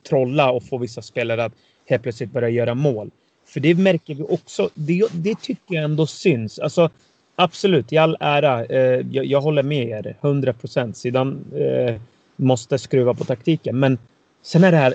trolla 0.09 0.51
och 0.51 0.65
få 0.65 0.79
vissa 0.79 1.03
spelare 1.03 1.45
att 1.45 1.53
helt 1.87 2.03
plötsligt 2.03 2.33
börja 2.33 2.49
göra 2.49 2.75
mål. 2.75 3.11
För 3.47 3.61
det 3.61 3.75
märker 3.75 4.15
vi 4.15 4.23
också. 4.23 4.71
Det, 4.75 5.09
det 5.13 5.41
tycker 5.41 5.75
jag 5.75 5.85
ändå 5.85 6.07
syns. 6.07 6.59
Alltså, 6.59 6.91
absolut, 7.37 7.93
i 7.93 7.97
all 7.97 8.17
ära. 8.21 8.65
Eh, 8.65 9.07
jag, 9.11 9.25
jag, 9.25 9.41
håller 9.41 9.63
med 9.63 9.89
er. 9.89 10.17
100 10.21 10.53
procent. 10.53 10.97
Zidane 10.97 11.37
eh, 11.59 12.01
måste 12.37 12.79
skruva 12.79 13.15
på 13.15 13.25
taktiken. 13.25 13.79
Men 13.79 13.99
sen 14.43 14.65
är 14.65 14.71
det 14.71 14.79
här 14.79 14.95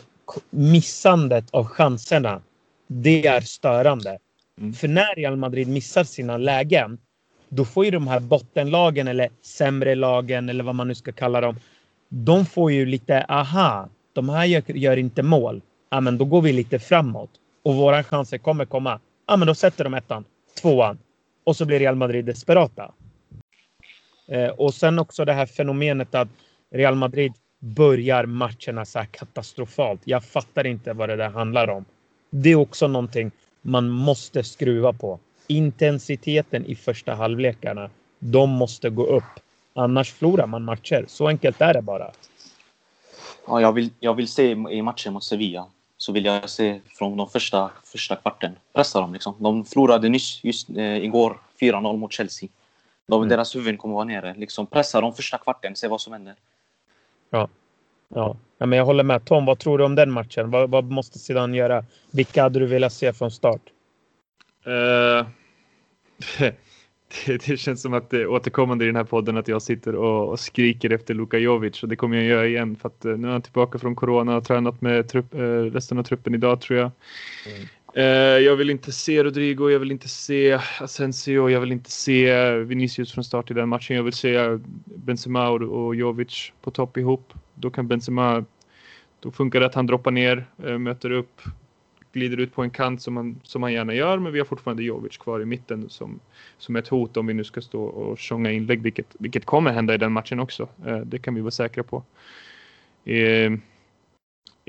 missandet 0.49 1.45
av 1.51 1.65
chanserna, 1.65 2.41
det 2.87 3.27
är 3.27 3.41
störande. 3.41 4.17
Mm. 4.59 4.73
För 4.73 4.87
när 4.87 5.15
Real 5.15 5.35
Madrid 5.35 5.67
missar 5.67 6.03
sina 6.03 6.37
lägen, 6.37 6.97
då 7.49 7.65
får 7.65 7.85
ju 7.85 7.91
de 7.91 8.07
här 8.07 8.19
bottenlagen 8.19 9.07
eller 9.07 9.29
sämre 9.41 9.95
lagen 9.95 10.49
eller 10.49 10.63
vad 10.63 10.75
man 10.75 10.87
nu 10.87 10.95
ska 10.95 11.11
kalla 11.11 11.41
dem. 11.41 11.55
De 12.09 12.45
får 12.45 12.71
ju 12.71 12.85
lite, 12.85 13.25
aha, 13.29 13.89
de 14.13 14.29
här 14.29 14.45
gör, 14.45 14.63
gör 14.67 14.97
inte 14.97 15.23
mål. 15.23 15.61
Ja, 15.89 16.01
men 16.01 16.17
då 16.17 16.25
går 16.25 16.41
vi 16.41 16.51
lite 16.51 16.79
framåt 16.79 17.29
och 17.63 17.75
våra 17.75 18.03
chanser 18.03 18.37
kommer 18.37 18.65
komma. 18.65 18.99
Ja, 19.27 19.37
men 19.37 19.47
då 19.47 19.55
sätter 19.55 19.83
de 19.83 19.93
ettan, 19.93 20.23
tvåan 20.61 20.97
och 21.43 21.55
så 21.55 21.65
blir 21.65 21.79
Real 21.79 21.95
Madrid 21.95 22.25
desperata. 22.25 22.91
Eh, 24.27 24.49
och 24.49 24.73
sen 24.73 24.99
också 24.99 25.25
det 25.25 25.33
här 25.33 25.45
fenomenet 25.45 26.15
att 26.15 26.27
Real 26.71 26.95
Madrid 26.95 27.33
börjar 27.59 28.25
matcherna 28.25 28.85
så 28.85 28.99
här 28.99 29.05
katastrofalt. 29.05 30.01
Jag 30.03 30.23
fattar 30.23 30.67
inte 30.67 30.93
vad 30.93 31.09
det 31.09 31.15
där 31.15 31.29
handlar 31.29 31.67
om. 31.67 31.85
Det 32.29 32.49
är 32.49 32.55
också 32.55 32.87
någonting 32.87 33.31
man 33.61 33.89
måste 33.89 34.43
skruva 34.43 34.93
på. 34.93 35.19
Intensiteten 35.47 36.65
i 36.65 36.75
första 36.75 37.13
halvlekarna, 37.13 37.89
de 38.19 38.49
måste 38.49 38.89
gå 38.89 39.05
upp. 39.05 39.23
Annars 39.73 40.13
förlorar 40.13 40.47
man 40.47 40.63
matcher. 40.63 41.05
Så 41.07 41.27
enkelt 41.27 41.61
är 41.61 41.73
det 41.73 41.81
bara. 41.81 42.11
Ja, 43.47 43.61
jag, 43.61 43.73
vill, 43.73 43.89
jag 43.99 44.13
vill 44.13 44.27
se 44.27 44.51
i 44.51 44.81
matchen 44.81 45.13
mot 45.13 45.23
Sevilla 45.23 45.65
så 45.97 46.11
vill 46.11 46.25
jag 46.25 46.49
se 46.49 46.79
från 46.97 47.17
de 47.17 47.29
första, 47.29 47.71
första 47.83 48.15
kvarten. 48.15 48.55
Pressa 48.73 49.01
dem 49.01 49.13
liksom. 49.13 49.35
De 49.39 49.65
förlorade 49.65 50.09
nyss, 50.09 50.43
just 50.43 50.69
eh, 50.69 50.97
igår, 50.97 51.39
4-0 51.61 51.97
mot 51.97 52.13
Chelsea. 52.13 52.49
De, 53.07 53.21
mm. 53.21 53.29
Deras 53.29 53.55
huvuden 53.55 53.77
kommer 53.77 53.95
vara 53.95 54.05
nere. 54.05 54.33
Liksom 54.37 54.67
pressa 54.67 55.01
dem 55.01 55.13
första 55.13 55.37
kvarten, 55.37 55.75
se 55.75 55.87
vad 55.87 56.01
som 56.01 56.13
händer. 56.13 56.35
Ja. 57.29 57.49
Ja. 58.15 58.37
ja, 58.57 58.65
men 58.65 58.77
jag 58.77 58.85
håller 58.85 59.03
med. 59.03 59.25
Tom, 59.25 59.45
vad 59.45 59.59
tror 59.59 59.77
du 59.77 59.83
om 59.83 59.95
den 59.95 60.11
matchen? 60.11 60.51
Vad, 60.51 60.69
vad 60.69 60.91
måste 60.91 61.19
Zidane 61.19 61.57
göra? 61.57 61.85
Vilka 62.11 62.43
hade 62.43 62.59
du 62.59 62.65
velat 62.65 62.93
se 62.93 63.13
från 63.13 63.31
start? 63.31 63.61
Uh, 64.67 65.27
det, 66.37 66.55
det, 67.47 67.57
känns 67.57 67.81
som 67.81 67.93
att 67.93 68.09
det 68.09 68.21
är 68.21 68.27
återkommande 68.27 68.85
i 68.85 68.87
den 68.87 68.95
här 68.95 69.03
podden 69.03 69.37
att 69.37 69.47
jag 69.47 69.61
sitter 69.61 69.95
och, 69.95 70.29
och 70.29 70.39
skriker 70.39 70.89
efter 70.89 71.13
Luka 71.13 71.37
Jovic 71.37 71.83
och 71.83 71.89
det 71.89 71.95
kommer 71.95 72.17
jag 72.17 72.25
göra 72.25 72.45
igen 72.45 72.75
för 72.75 72.87
att 72.87 73.03
nu 73.03 73.27
är 73.27 73.31
han 73.31 73.41
tillbaka 73.41 73.79
från 73.79 73.95
corona 73.95 74.37
och 74.37 74.45
tränat 74.45 74.81
med 74.81 75.07
trupp, 75.09 75.33
resten 75.73 75.99
av 75.99 76.03
truppen 76.03 76.35
idag 76.35 76.61
tror 76.61 76.79
jag. 76.79 76.91
Mm. 77.47 77.67
Eh, 77.93 78.03
jag 78.45 78.55
vill 78.55 78.69
inte 78.69 78.91
se 78.91 79.23
Rodrigo, 79.23 79.69
jag 79.69 79.79
vill 79.79 79.91
inte 79.91 80.07
se 80.07 80.59
Asensio, 80.79 81.49
jag 81.49 81.59
vill 81.59 81.71
inte 81.71 81.91
se 81.91 82.53
Vinicius 82.57 83.13
från 83.13 83.23
start 83.23 83.51
i 83.51 83.53
den 83.53 83.69
matchen. 83.69 83.95
Jag 83.95 84.03
vill 84.03 84.13
se 84.13 84.57
Benzema 84.85 85.49
och 85.49 85.95
Jovic 85.95 86.51
på 86.61 86.71
topp 86.71 86.97
ihop. 86.97 87.33
Då 87.55 87.69
kan 87.69 87.87
Benzema, 87.87 88.45
då 89.19 89.31
funkar 89.31 89.59
det 89.59 89.65
att 89.65 89.75
han 89.75 89.87
droppar 89.87 90.11
ner, 90.11 90.45
eh, 90.63 90.77
möter 90.77 91.11
upp, 91.11 91.41
glider 92.13 92.37
ut 92.37 92.53
på 92.53 92.61
en 92.61 92.69
kant 92.69 93.01
som 93.01 93.17
han, 93.17 93.39
som 93.43 93.63
han 93.63 93.73
gärna 93.73 93.93
gör, 93.93 94.19
men 94.19 94.33
vi 94.33 94.39
har 94.39 94.45
fortfarande 94.45 94.83
Jovic 94.83 95.17
kvar 95.17 95.41
i 95.41 95.45
mitten 95.45 95.89
som, 95.89 96.19
som 96.57 96.75
ett 96.75 96.87
hot 96.87 97.17
om 97.17 97.27
vi 97.27 97.33
nu 97.33 97.43
ska 97.43 97.61
stå 97.61 97.83
och 97.83 98.19
tjonga 98.19 98.51
inlägg, 98.51 98.81
vilket, 98.81 99.15
vilket 99.19 99.45
kommer 99.45 99.71
hända 99.71 99.93
i 99.93 99.97
den 99.97 100.11
matchen 100.11 100.39
också. 100.39 100.67
Eh, 100.85 100.97
det 100.97 101.19
kan 101.19 101.35
vi 101.35 101.41
vara 101.41 101.51
säkra 101.51 101.83
på. 101.83 102.03
Eh, 103.05 103.51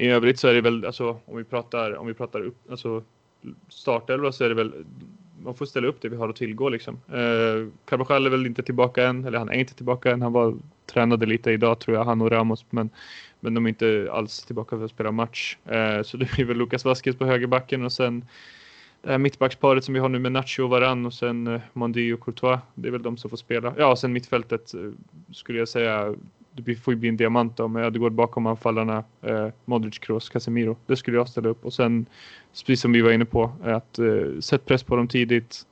i 0.01 0.09
övrigt 0.09 0.39
så 0.39 0.49
är 0.49 0.55
det 0.55 0.61
väl, 0.61 0.85
alltså, 0.85 1.19
om 1.25 1.37
vi 1.37 1.45
pratar, 1.45 1.97
om 1.97 2.07
vi 2.07 2.15
pratar 2.15 2.41
upp, 2.41 2.71
alltså, 2.71 3.03
startelva 3.69 4.33
så 4.33 4.45
är 4.45 4.49
det 4.49 4.55
väl, 4.55 4.73
man 5.43 5.55
får 5.55 5.67
ställa 5.67 5.89
upp 5.89 6.01
det 6.01 6.09
vi 6.09 6.17
har 6.17 6.29
att 6.29 6.37
tillgå 6.37 6.69
liksom. 6.69 6.95
Eh, 6.95 7.69
Carvajal 7.85 8.27
är 8.27 8.31
väl 8.31 8.47
inte 8.47 8.63
tillbaka 8.63 9.09
än, 9.09 9.25
eller 9.25 9.39
han 9.39 9.49
är 9.49 9.55
inte 9.55 9.75
tillbaka 9.75 10.11
än. 10.11 10.23
Han 10.23 10.33
var 10.33 10.57
tränade 10.87 11.27
lite 11.27 11.51
idag 11.51 11.79
tror 11.79 11.97
jag, 11.97 12.05
han 12.05 12.21
och 12.21 12.31
Ramos, 12.31 12.65
men, 12.71 12.91
men 13.41 13.55
de 13.55 13.67
är 13.67 13.69
inte 13.69 14.09
alls 14.13 14.45
tillbaka 14.45 14.77
för 14.77 14.85
att 14.85 14.91
spela 14.91 15.13
match. 15.13 15.57
Eh, 15.65 16.03
så 16.03 16.17
det 16.17 16.33
blir 16.33 16.45
väl 16.45 16.57
Lucas 16.57 16.85
Vasquez 16.85 17.17
på 17.17 17.25
högerbacken 17.25 17.85
och 17.85 17.93
sen 17.93 18.25
det 19.03 19.11
här 19.11 19.19
mittbacksparet 19.19 19.85
som 19.85 19.95
vi 19.95 20.01
har 20.01 20.09
nu 20.09 20.19
med 20.19 20.33
Nacho 20.33 20.63
och 20.63 20.71
Varann 20.71 21.07
och 21.07 21.15
sen 21.15 21.47
eh, 21.47 21.61
Mondi 21.73 22.13
och 22.13 22.21
Courtois. 22.21 22.61
Det 22.75 22.89
är 22.89 22.93
väl 22.93 23.03
de 23.03 23.17
som 23.17 23.31
får 23.31 23.37
spela. 23.37 23.75
Ja, 23.79 23.91
och 23.91 23.99
sen 23.99 24.13
mittfältet 24.13 24.75
eh, 24.75 24.91
skulle 25.33 25.59
jag 25.59 25.69
säga 25.69 26.15
det 26.53 26.75
får 26.75 26.95
ju 26.95 27.01
bli 27.01 27.09
en 27.09 27.17
diamant 27.17 27.57
då 27.57 27.69
med 27.69 27.85
Ödegård 27.85 28.13
bakom 28.13 28.47
anfallarna, 28.47 29.05
eh, 29.23 29.49
Modric, 29.65 29.99
Kroos, 29.99 30.29
Casemiro. 30.29 30.77
Det 30.87 30.97
skulle 30.97 31.17
jag 31.17 31.29
ställa 31.29 31.49
upp 31.49 31.65
och 31.65 31.73
sen 31.73 32.07
precis 32.53 32.81
som 32.81 32.93
vi 32.93 33.01
var 33.01 33.13
inne 33.13 33.25
på 33.25 33.53
att 33.63 33.99
eh, 33.99 34.41
sätt 34.41 34.67
press 34.67 34.83
på 34.83 34.97
dem 34.97 35.09
tidigt. 35.09 35.67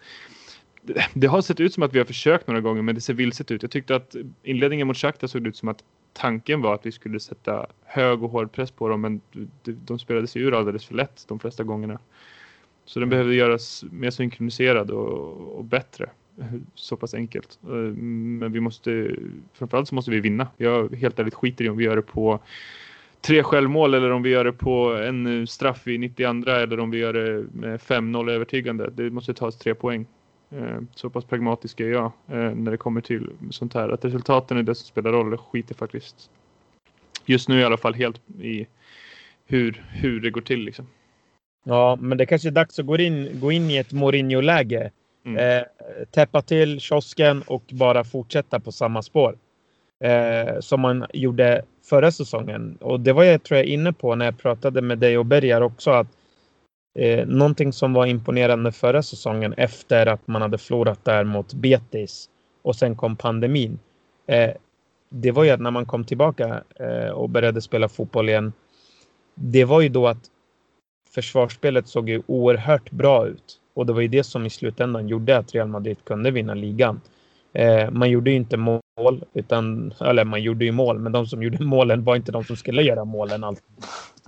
Det, 0.82 1.06
det, 1.14 1.26
har 1.26 1.42
sett 1.42 1.60
ut 1.60 1.74
som 1.74 1.82
att 1.82 1.94
vi 1.94 1.98
har 1.98 2.06
försökt 2.06 2.46
några 2.46 2.60
gånger 2.60 2.82
men 2.82 2.94
det 2.94 3.00
ser 3.00 3.14
vilset 3.14 3.50
ut. 3.50 3.62
Jag 3.62 3.70
tyckte 3.70 3.96
att 3.96 4.16
inledningen 4.42 4.86
mot 4.86 4.96
Shakhtar 4.96 5.26
såg 5.26 5.46
ut 5.46 5.56
som 5.56 5.68
att 5.68 5.84
tanken 6.12 6.62
var 6.62 6.74
att 6.74 6.86
vi 6.86 6.92
skulle 6.92 7.20
sätta 7.20 7.66
hög 7.84 8.22
och 8.22 8.30
hård 8.30 8.52
press 8.52 8.70
på 8.70 8.88
dem 8.88 9.00
men 9.00 9.20
de, 9.62 9.72
de 9.72 9.98
spelade 9.98 10.26
sig 10.26 10.42
ur 10.42 10.54
alldeles 10.54 10.84
för 10.84 10.94
lätt 10.94 11.24
de 11.28 11.38
flesta 11.38 11.64
gångerna. 11.64 11.98
Så 12.84 13.00
den 13.00 13.08
behövde 13.08 13.34
göras 13.34 13.84
mer 13.90 14.10
synkroniserad 14.10 14.90
och, 14.90 15.58
och 15.58 15.64
bättre 15.64 16.10
så 16.74 16.96
pass 16.96 17.14
enkelt. 17.14 17.58
Eh, 17.62 17.70
men 17.70 18.52
vi 18.52 18.60
måste, 18.60 19.16
framförallt 19.52 19.88
så 19.88 19.94
måste 19.94 20.10
vi 20.10 20.20
vinna. 20.20 20.46
Jag 20.56 20.94
helt 20.94 21.18
ärligt 21.18 21.34
skiter 21.34 21.64
i 21.64 21.68
om 21.68 21.76
vi 21.76 21.84
gör 21.84 21.96
det 21.96 22.02
på 22.02 22.40
tre 23.20 23.42
självmål 23.42 23.94
eller 23.94 24.10
om 24.10 24.22
vi 24.22 24.30
gör 24.30 24.44
det 24.44 24.52
på 24.52 24.94
en 24.94 25.40
eh, 25.40 25.46
straff 25.46 25.88
i 25.88 25.98
92 25.98 26.50
eller 26.50 26.80
om 26.80 26.90
vi 26.90 26.98
gör 26.98 27.12
det 27.12 27.46
med 27.52 27.80
5-0 27.80 28.30
övertygande. 28.30 28.90
Det 28.90 29.10
måste 29.10 29.34
tas 29.34 29.58
tre 29.58 29.74
poäng. 29.74 30.06
Eh, 30.50 30.80
så 30.94 31.10
pass 31.10 31.24
pragmatisk 31.24 31.80
är 31.80 31.88
jag 31.88 32.12
när 32.26 32.70
det 32.70 32.76
kommer 32.76 33.00
till 33.00 33.30
sånt 33.50 33.74
här. 33.74 33.88
Att 33.88 34.04
resultaten 34.04 34.56
är 34.56 34.62
det 34.62 34.74
som 34.74 34.86
spelar 34.86 35.12
roll. 35.12 35.30
Jag 35.30 35.40
skiter 35.40 35.74
faktiskt 35.74 36.30
just 37.26 37.48
nu 37.48 37.60
i 37.60 37.64
alla 37.64 37.76
fall 37.76 37.94
helt 37.94 38.20
i 38.40 38.66
hur, 39.46 39.84
hur 39.90 40.20
det 40.20 40.30
går 40.30 40.40
till. 40.40 40.60
Liksom. 40.60 40.86
Ja, 41.64 41.98
men 42.00 42.18
det 42.18 42.26
kanske 42.26 42.48
är 42.48 42.52
dags 42.52 42.78
att 42.78 42.86
gå 42.86 42.96
in, 42.96 43.40
gå 43.40 43.52
in 43.52 43.70
i 43.70 43.76
ett 43.76 43.92
Mourinho-läge. 43.92 44.90
Mm. 45.24 45.38
Eh, 45.38 45.64
täppa 46.10 46.42
till 46.42 46.80
kiosken 46.80 47.42
och 47.46 47.62
bara 47.72 48.04
fortsätta 48.04 48.60
på 48.60 48.72
samma 48.72 49.02
spår. 49.02 49.38
Eh, 50.04 50.60
som 50.60 50.80
man 50.80 51.06
gjorde 51.12 51.62
förra 51.84 52.12
säsongen. 52.12 52.78
Och 52.80 53.00
det 53.00 53.12
var 53.12 53.24
jag 53.24 53.42
tror 53.42 53.58
jag 53.58 53.66
inne 53.66 53.92
på 53.92 54.14
när 54.14 54.24
jag 54.24 54.38
pratade 54.38 54.82
med 54.82 54.98
dig 54.98 55.18
och 55.18 55.26
Bergar 55.26 55.60
också. 55.60 55.90
att 55.90 56.06
eh, 56.98 57.26
Någonting 57.26 57.72
som 57.72 57.92
var 57.92 58.06
imponerande 58.06 58.72
förra 58.72 59.02
säsongen 59.02 59.52
efter 59.52 60.06
att 60.06 60.26
man 60.26 60.42
hade 60.42 60.58
förlorat 60.58 61.04
där 61.04 61.24
mot 61.24 61.54
Betis 61.54 62.28
och 62.62 62.76
sen 62.76 62.96
kom 62.96 63.16
pandemin. 63.16 63.78
Eh, 64.26 64.50
det 65.10 65.30
var 65.30 65.44
ju 65.44 65.50
att 65.50 65.60
när 65.60 65.70
man 65.70 65.86
kom 65.86 66.04
tillbaka 66.04 66.62
eh, 66.76 67.10
och 67.10 67.30
började 67.30 67.60
spela 67.60 67.88
fotboll 67.88 68.28
igen. 68.28 68.52
Det 69.34 69.64
var 69.64 69.80
ju 69.80 69.88
då 69.88 70.06
att 70.06 70.30
försvarsspelet 71.14 71.88
såg 71.88 72.08
ju 72.08 72.22
oerhört 72.26 72.90
bra 72.90 73.26
ut. 73.26 73.60
Och 73.78 73.86
det 73.86 73.92
var 73.92 74.00
ju 74.00 74.08
det 74.08 74.24
som 74.24 74.46
i 74.46 74.50
slutändan 74.50 75.08
gjorde 75.08 75.38
att 75.38 75.54
Real 75.54 75.68
Madrid 75.68 75.96
kunde 76.04 76.30
vinna 76.30 76.54
ligan. 76.54 77.00
Eh, 77.52 77.90
man 77.90 78.10
gjorde 78.10 78.30
ju 78.30 78.36
inte 78.36 78.56
mål, 78.56 79.24
utan, 79.34 79.94
eller 80.00 80.24
man 80.24 80.42
gjorde 80.42 80.64
ju 80.64 80.72
mål, 80.72 80.98
men 80.98 81.12
de 81.12 81.26
som 81.26 81.42
gjorde 81.42 81.64
målen 81.64 82.04
var 82.04 82.16
inte 82.16 82.32
de 82.32 82.44
som 82.44 82.56
skulle 82.56 82.82
göra 82.82 83.04
målen 83.04 83.44
alltid. 83.44 83.64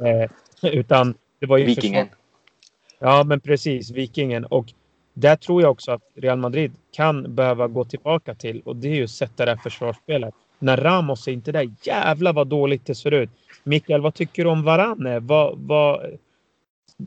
Eh, 0.01 0.31
utan 0.73 1.15
det 1.39 1.47
var 1.47 1.59
ju 1.59 1.65
Vikingen. 1.65 2.07
Försvar. 2.07 3.11
Ja, 3.11 3.25
men 3.25 3.41
precis, 3.41 3.91
Vikingen. 3.91 4.45
Och 4.45 4.67
där 5.15 5.37
tror 5.37 5.63
jag 5.63 5.71
också 5.71 5.93
att 5.93 6.03
Real 6.15 6.39
Madrid 6.39 6.73
kan 6.93 7.35
behöva 7.35 7.69
gå 7.69 7.85
tillbaka 7.85 8.35
till 8.35 8.63
och 8.65 8.77
det 8.77 8.89
är 8.89 8.95
ju 8.95 9.05
att 9.05 9.11
sätta 9.11 9.45
det 9.45 9.51
här 9.51 9.59
försvarsspelet. 9.59 10.35
När 10.59 10.77
Ramos 10.77 11.29
är 11.29 11.33
inte 11.33 11.53
där, 11.53 11.71
jävlar 11.83 12.33
vad 12.33 12.47
dåligt 12.47 12.87
det 12.87 12.95
ser 12.95 13.11
ut. 13.11 13.31
Mikael, 13.65 14.01
vad 14.01 14.15
tycker 14.15 14.45
du 14.45 14.51
om 14.51 14.63
Varane? 14.63 15.21
Vad, 15.21 15.59
vad, 15.59 16.19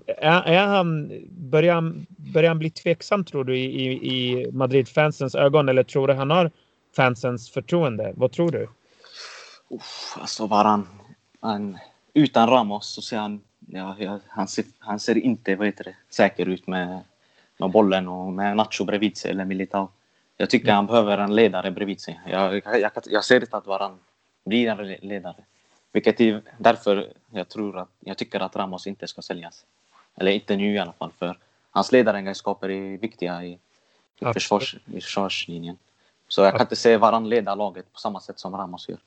är, 0.07 0.41
är 0.41 0.67
han, 0.67 1.11
börjar, 1.29 1.73
han, 1.73 2.05
börjar 2.09 2.49
han 2.49 2.59
bli 2.59 2.69
tveksam 2.69 3.25
tror 3.25 3.43
du 3.43 3.57
i, 3.57 3.91
i 3.91 4.51
Madrid-fansens 4.51 5.35
ögon 5.35 5.69
eller 5.69 5.83
tror 5.83 6.07
du 6.07 6.13
han 6.13 6.29
har 6.29 6.51
fansens 6.95 7.49
förtroende? 7.49 8.13
Vad 8.15 8.31
tror 8.31 8.51
du? 8.51 8.67
Uff, 9.69 10.17
alltså 10.19 10.47
Varan, 10.47 10.87
han, 11.39 11.77
utan 12.13 12.49
Ramos 12.49 12.87
så 12.87 13.01
ser 13.01 13.17
han, 13.17 13.41
ja, 13.59 14.19
han, 14.27 14.47
ser, 14.47 14.65
han 14.79 14.99
ser 14.99 15.17
inte 15.17 15.55
vad 15.55 15.67
heter 15.67 15.83
det, 15.83 15.95
säker 16.09 16.45
ut 16.45 16.67
med, 16.67 16.99
med 17.59 17.71
bollen 17.71 18.07
och 18.07 18.33
med 18.33 18.57
Nacho 18.57 18.85
bredvid 18.85 19.17
sig 19.17 19.31
eller 19.31 19.45
Militao. 19.45 19.89
Jag 20.37 20.49
tycker 20.49 20.67
mm. 20.67 20.75
han 20.75 20.87
behöver 20.87 21.17
en 21.17 21.35
ledare 21.35 21.71
bredvid 21.71 22.01
sig. 22.01 22.19
Jag, 22.27 22.61
jag, 22.65 22.79
jag, 22.79 22.91
jag 23.05 23.23
ser 23.23 23.41
inte 23.41 23.57
att 23.57 23.67
Varan 23.67 23.99
blir 24.45 24.67
en 24.69 24.87
ledare. 24.87 25.35
Vilket 25.91 26.21
är 26.21 26.41
därför 26.57 27.13
jag 27.31 27.49
tror 27.49 27.77
att 27.77 27.89
jag 27.99 28.17
tycker 28.17 28.39
att 28.39 28.55
Ramos 28.55 28.87
inte 28.87 29.07
ska 29.07 29.21
säljas. 29.21 29.65
Eller 30.15 30.31
inte 30.31 30.55
nu 30.55 30.73
i 30.73 30.79
alla 30.79 30.93
fall, 30.93 31.11
för 31.19 31.37
hans 31.71 31.91
ledaregenskaper 31.91 32.69
är 32.69 32.97
viktiga 32.97 33.43
i, 33.43 33.59
i, 34.19 34.33
försvars, 34.33 34.75
i 34.85 35.01
försvarslinjen. 35.01 35.77
Så 36.27 36.41
jag 36.41 36.51
kan 36.51 36.61
inte 36.61 36.75
se 36.75 36.97
varann 36.97 37.29
leda 37.29 37.55
laget 37.55 37.93
på 37.93 37.99
samma 37.99 38.19
sätt 38.19 38.39
som 38.39 38.55
Ramos 38.55 38.89
gör. 38.89 38.97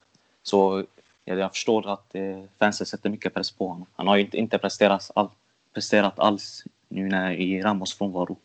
Så 0.43 0.85
jag 1.25 1.53
förstår 1.53 1.93
att 1.93 2.15
eh, 2.15 2.43
fansen 2.59 2.87
sätter 2.87 3.11
mycket 3.11 3.35
press 3.35 3.51
på 3.51 3.69
honom. 3.69 3.87
Han 3.97 4.09
har 4.09 4.17
ju 4.17 4.23
inte, 4.23 4.37
inte 4.37 4.59
presterat, 4.59 5.11
all, 5.15 5.29
presterat 5.75 6.19
alls 6.19 6.65
nu 6.89 7.09
när, 7.09 7.33
i 7.33 7.63
Ramos 7.63 7.95
frånvaro. 7.95 8.37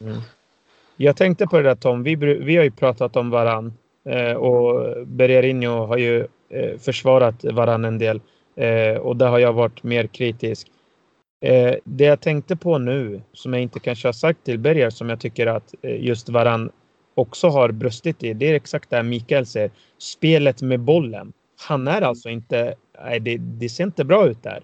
Mm. 0.00 0.20
Jag 0.96 1.16
tänkte 1.16 1.46
på 1.46 1.56
det 1.56 1.62
där 1.62 1.74
Tom, 1.74 2.02
vi, 2.02 2.14
vi 2.16 2.56
har 2.56 2.64
ju 2.64 2.70
pratat 2.70 3.16
om 3.16 3.30
varann 3.30 3.74
eh, 4.04 4.32
och 4.32 4.96
Bergerino 5.06 5.86
har 5.86 5.96
ju 5.96 6.26
eh, 6.48 6.78
försvarat 6.78 7.44
varann 7.44 7.84
en 7.84 7.98
del 7.98 8.20
eh, 8.54 8.96
och 8.96 9.16
där 9.16 9.28
har 9.28 9.38
jag 9.38 9.52
varit 9.52 9.82
mer 9.82 10.06
kritisk. 10.06 10.70
Eh, 11.44 11.74
det 11.84 12.04
jag 12.04 12.20
tänkte 12.20 12.56
på 12.56 12.78
nu, 12.78 13.22
som 13.32 13.52
jag 13.52 13.62
inte 13.62 13.80
kanske 13.80 14.08
har 14.08 14.12
sagt 14.12 14.44
till 14.44 14.58
Berger, 14.58 14.90
som 14.90 15.08
jag 15.08 15.20
tycker 15.20 15.46
att 15.46 15.74
eh, 15.82 16.04
just 16.04 16.28
Varann 16.28 16.70
också 17.14 17.48
har 17.48 17.72
brustit 17.72 18.22
i, 18.22 18.34
det 18.34 18.50
är 18.50 18.54
exakt 18.54 18.90
det 18.90 18.96
här 18.96 19.02
Mikael 19.02 19.46
säger. 19.46 19.70
Spelet 19.98 20.62
med 20.62 20.80
bollen. 20.80 21.32
Han 21.68 21.88
är 21.88 22.02
alltså 22.02 22.28
inte... 22.28 22.74
Nej, 23.04 23.20
det, 23.20 23.36
det 23.36 23.68
ser 23.68 23.84
inte 23.84 24.04
bra 24.04 24.26
ut 24.26 24.42
där. 24.42 24.62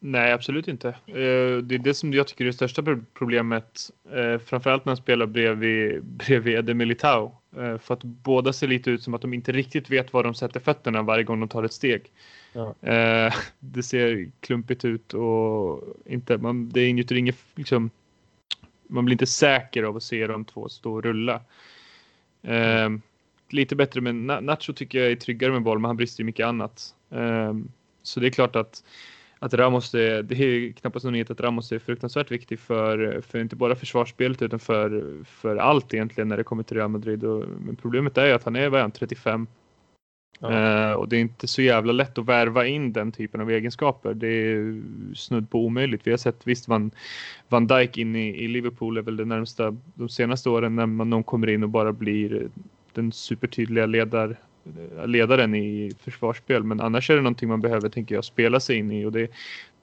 Nej, 0.00 0.32
absolut 0.32 0.68
inte. 0.68 0.88
Eh, 0.88 1.56
det 1.62 1.74
är 1.74 1.84
det 1.84 1.94
som 1.94 2.12
jag 2.12 2.26
tycker 2.26 2.44
är 2.44 2.46
det 2.46 2.52
största 2.52 2.82
problemet. 3.18 3.80
Eh, 4.12 4.38
framförallt 4.38 4.84
när 4.84 4.90
han 4.90 4.96
spelar 4.96 5.26
bredvid, 5.26 6.04
bredvid 6.18 6.54
Ede 6.54 6.74
Militao. 6.74 7.32
Eh, 7.58 7.78
för 7.78 7.94
att 7.94 8.04
båda 8.04 8.52
ser 8.52 8.68
lite 8.68 8.90
ut 8.90 9.02
som 9.02 9.14
att 9.14 9.20
de 9.20 9.34
inte 9.34 9.52
riktigt 9.52 9.90
vet 9.90 10.12
var 10.12 10.22
de 10.24 10.34
sätter 10.34 10.60
fötterna 10.60 11.02
varje 11.02 11.24
gång 11.24 11.40
de 11.40 11.48
tar 11.48 11.62
ett 11.62 11.72
steg. 11.72 12.10
Ja. 12.52 12.74
Det 13.58 13.82
ser 13.82 14.30
klumpigt 14.40 14.84
ut 14.84 15.14
och 15.14 15.82
inte, 16.06 16.38
man, 16.38 16.68
det 16.68 16.86
ingjuter 16.86 17.14
inget, 17.14 17.36
liksom, 17.54 17.90
man 18.86 19.04
blir 19.04 19.14
inte 19.14 19.26
säker 19.26 19.82
av 19.82 19.96
att 19.96 20.02
se 20.02 20.26
de 20.26 20.44
två 20.44 20.68
stå 20.68 20.92
och 20.92 21.02
rulla. 21.02 21.40
Lite 23.48 23.76
bättre 23.76 24.00
med 24.00 24.14
Nacho 24.44 24.72
tycker 24.72 24.98
jag 24.98 25.12
är 25.12 25.16
tryggare 25.16 25.52
med 25.52 25.62
boll, 25.62 25.78
men 25.78 25.88
han 25.88 25.96
brister 25.96 26.22
i 26.22 26.24
mycket 26.24 26.46
annat. 26.46 26.94
Så 28.02 28.20
det 28.20 28.26
är 28.26 28.30
klart 28.30 28.56
att 28.56 28.84
att 29.44 29.54
Ramos 29.54 29.90
det 29.90 30.00
är 30.00 30.72
knappast 30.72 31.04
någon 31.04 31.12
nyhet 31.12 31.30
att 31.30 31.40
Ramos 31.40 31.72
är 31.72 31.78
fruktansvärt 31.78 32.30
viktig 32.30 32.58
för, 32.58 33.20
för 33.20 33.38
inte 33.38 33.56
bara 33.56 33.76
försvarsspelet 33.76 34.42
utan 34.42 34.58
för, 34.58 35.18
för 35.24 35.56
allt 35.56 35.94
egentligen 35.94 36.28
när 36.28 36.36
det 36.36 36.44
kommer 36.44 36.62
till 36.62 36.76
Real 36.76 36.90
Madrid. 36.90 37.24
Och, 37.24 37.44
men 37.60 37.76
problemet 37.76 38.18
är 38.18 38.26
ju 38.26 38.32
att 38.32 38.44
han 38.44 38.56
är, 38.56 38.68
vad 38.68 38.78
är 38.78 38.82
han, 38.82 38.90
35? 38.90 39.46
Ja. 40.38 40.48
Uh, 40.48 40.92
och 40.92 41.08
det 41.08 41.16
är 41.16 41.20
inte 41.20 41.46
så 41.46 41.62
jävla 41.62 41.92
lätt 41.92 42.18
att 42.18 42.26
värva 42.26 42.66
in 42.66 42.92
den 42.92 43.12
typen 43.12 43.40
av 43.40 43.50
egenskaper. 43.50 44.14
Det 44.14 44.26
är 44.26 44.82
snudd 45.14 45.50
på 45.50 45.64
omöjligt. 45.66 46.06
Vi 46.06 46.10
har 46.10 46.18
sett 46.18 46.46
visst 46.46 46.68
Van, 46.68 46.90
Van 47.48 47.66
Dijk 47.66 47.98
in 47.98 48.16
i, 48.16 48.44
i 48.44 48.48
Liverpool 48.48 48.96
är 48.96 49.02
väl 49.02 49.16
det 49.16 49.24
närmsta 49.24 49.76
de 49.94 50.08
senaste 50.08 50.50
åren 50.50 50.76
när 50.76 50.86
man, 50.86 51.10
någon 51.10 51.24
kommer 51.24 51.48
in 51.48 51.62
och 51.62 51.68
bara 51.68 51.92
blir 51.92 52.48
den 52.92 53.12
supertydliga 53.12 53.86
ledar, 53.86 54.36
ledaren 55.06 55.54
i 55.54 55.92
försvarsspel. 56.00 56.62
Men 56.62 56.80
annars 56.80 57.10
är 57.10 57.14
det 57.14 57.22
någonting 57.22 57.48
man 57.48 57.60
behöver, 57.60 57.88
tänker 57.88 58.14
jag, 58.14 58.24
spela 58.24 58.60
sig 58.60 58.76
in 58.76 58.90
i 58.90 59.04
och 59.04 59.12
det, 59.12 59.30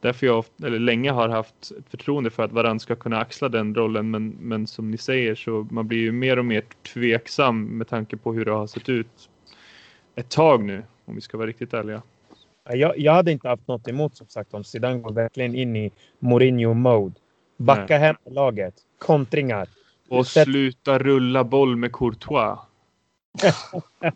därför 0.01 0.27
jag 0.27 0.45
eller 0.63 0.79
länge 0.79 1.11
har 1.11 1.29
haft 1.29 1.71
ett 1.79 1.89
förtroende 1.89 2.29
för 2.29 2.43
att 2.43 2.51
Varann 2.51 2.79
ska 2.79 2.95
kunna 2.95 3.19
axla 3.19 3.49
den 3.49 3.75
rollen. 3.75 4.11
Men, 4.11 4.29
men 4.39 4.67
som 4.67 4.91
ni 4.91 4.97
säger 4.97 5.35
så 5.35 5.67
man 5.71 5.87
blir 5.87 5.99
ju 5.99 6.11
mer 6.11 6.39
och 6.39 6.45
mer 6.45 6.63
tveksam 6.93 7.63
med 7.63 7.87
tanke 7.87 8.17
på 8.17 8.33
hur 8.33 8.45
det 8.45 8.51
har 8.51 8.67
sett 8.67 8.89
ut 8.89 9.29
ett 10.15 10.29
tag 10.29 10.63
nu, 10.63 10.83
om 11.05 11.15
vi 11.15 11.21
ska 11.21 11.37
vara 11.37 11.47
riktigt 11.47 11.73
ärliga. 11.73 12.01
Jag, 12.69 12.99
jag 12.99 13.13
hade 13.13 13.31
inte 13.31 13.47
haft 13.47 13.67
något 13.67 13.87
emot 13.87 14.17
som 14.17 14.27
sagt 14.27 14.53
om 14.53 14.63
Zidane 14.63 14.99
går 14.99 15.13
verkligen 15.13 15.55
in 15.55 15.75
i 15.75 15.91
Mourinho-mode. 16.19 17.13
Backa 17.57 17.85
Nej. 17.87 17.99
hem 17.99 18.15
laget, 18.25 18.73
kontringar. 18.97 19.67
Och 20.09 20.27
sluta 20.27 20.99
rulla 20.99 21.43
boll 21.43 21.75
med 21.75 21.91
Courtois. 21.91 22.59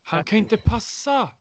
Han 0.03 0.23
kan 0.23 0.37
inte 0.37 0.57
passa! 0.57 1.31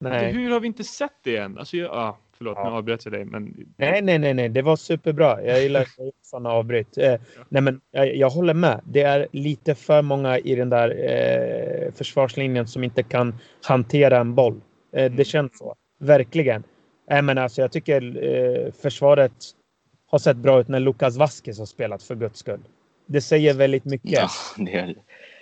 Nej. 0.00 0.32
Hur 0.32 0.50
har 0.50 0.60
vi 0.60 0.66
inte 0.66 0.84
sett 0.84 1.12
det 1.22 1.36
än? 1.36 1.58
Alltså, 1.58 1.76
jag, 1.76 1.90
ah, 1.92 2.18
Förlåt, 2.38 2.56
ja. 2.56 2.70
nu 2.70 2.76
avbröt 2.76 3.04
jag 3.04 3.12
dig. 3.12 3.24
Men... 3.24 3.66
Nej, 3.76 4.02
nej, 4.02 4.18
nej, 4.18 4.34
nej, 4.34 4.48
det 4.48 4.62
var 4.62 4.76
superbra. 4.76 5.44
Jag 5.44 5.62
gillar 5.62 5.86
sådana 6.22 6.50
avbryt. 6.50 6.98
Eh, 6.98 7.04
ja. 7.04 7.18
Nej, 7.48 7.62
men 7.62 7.80
jag, 7.90 8.16
jag, 8.16 8.30
håller 8.30 8.54
med. 8.54 8.80
Det 8.84 9.02
är 9.02 9.26
lite 9.32 9.74
för 9.74 10.02
många 10.02 10.38
i 10.38 10.54
den 10.54 10.70
där 10.70 10.90
eh, 10.90 11.92
försvarslinjen 11.92 12.66
som 12.66 12.84
inte 12.84 13.02
kan 13.02 13.34
hantera 13.62 14.18
en 14.18 14.34
boll. 14.34 14.60
Eh, 14.92 15.04
mm. 15.04 15.16
Det 15.16 15.24
känns 15.24 15.58
så. 15.58 15.74
Verkligen. 16.00 16.62
Eh, 17.10 17.22
men 17.22 17.38
alltså, 17.38 17.60
jag 17.60 17.72
tycker 17.72 18.24
eh, 18.24 18.72
försvaret 18.72 19.32
har 20.06 20.18
sett 20.18 20.36
bra 20.36 20.60
ut 20.60 20.68
när 20.68 20.80
Lucas 20.80 21.16
Vasquez 21.16 21.58
har 21.58 21.66
spelat 21.66 22.02
för 22.02 22.14
guds 22.14 22.38
skull. 22.38 22.60
Det 23.06 23.20
säger 23.20 23.54
väldigt 23.54 23.84
mycket. 23.84 24.10
Ja, 24.12 24.28
det 24.56 24.74
är 24.76 24.94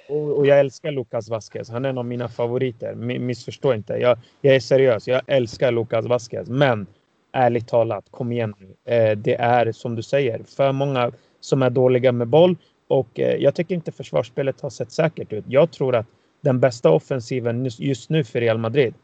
och, 0.08 0.38
och, 0.38 0.46
jag 0.46 0.60
älskar 0.60 0.92
Lucas 0.92 1.28
Vasquez. 1.28 1.70
Han 1.70 1.84
är 1.84 1.88
en 1.88 1.98
av 1.98 2.04
mina 2.04 2.28
favoriter. 2.28 2.94
Missförstå 2.94 3.74
inte. 3.74 3.92
Jag, 3.92 4.18
jag 4.40 4.54
är 4.54 4.60
seriös. 4.60 5.08
Jag 5.08 5.22
älskar 5.26 5.72
Lucas 5.72 6.06
Vasquez. 6.06 6.48
Men 6.48 6.86
ärligt 7.32 7.68
talat, 7.68 8.04
kom 8.10 8.32
igen 8.32 8.54
nu. 8.58 8.94
Eh, 8.94 9.16
det 9.16 9.34
är 9.34 9.72
som 9.72 9.94
du 9.94 10.02
säger 10.02 10.42
för 10.44 10.72
många 10.72 11.12
som 11.40 11.62
är 11.62 11.70
dåliga 11.70 12.12
med 12.12 12.28
boll. 12.28 12.56
Och 12.88 13.20
eh, 13.20 13.36
jag 13.36 13.54
tycker 13.54 13.74
inte 13.74 13.92
försvarsspelet 13.92 14.60
har 14.60 14.70
sett 14.70 14.92
säkert 14.92 15.32
ut. 15.32 15.44
Jag 15.48 15.70
tror 15.70 15.94
att 15.96 16.06
den 16.40 16.60
bästa 16.60 16.90
offensiven 16.90 17.70
just 17.78 18.10
nu 18.10 18.24
för 18.24 18.40
Real 18.40 18.58
Madrid, 18.58 18.94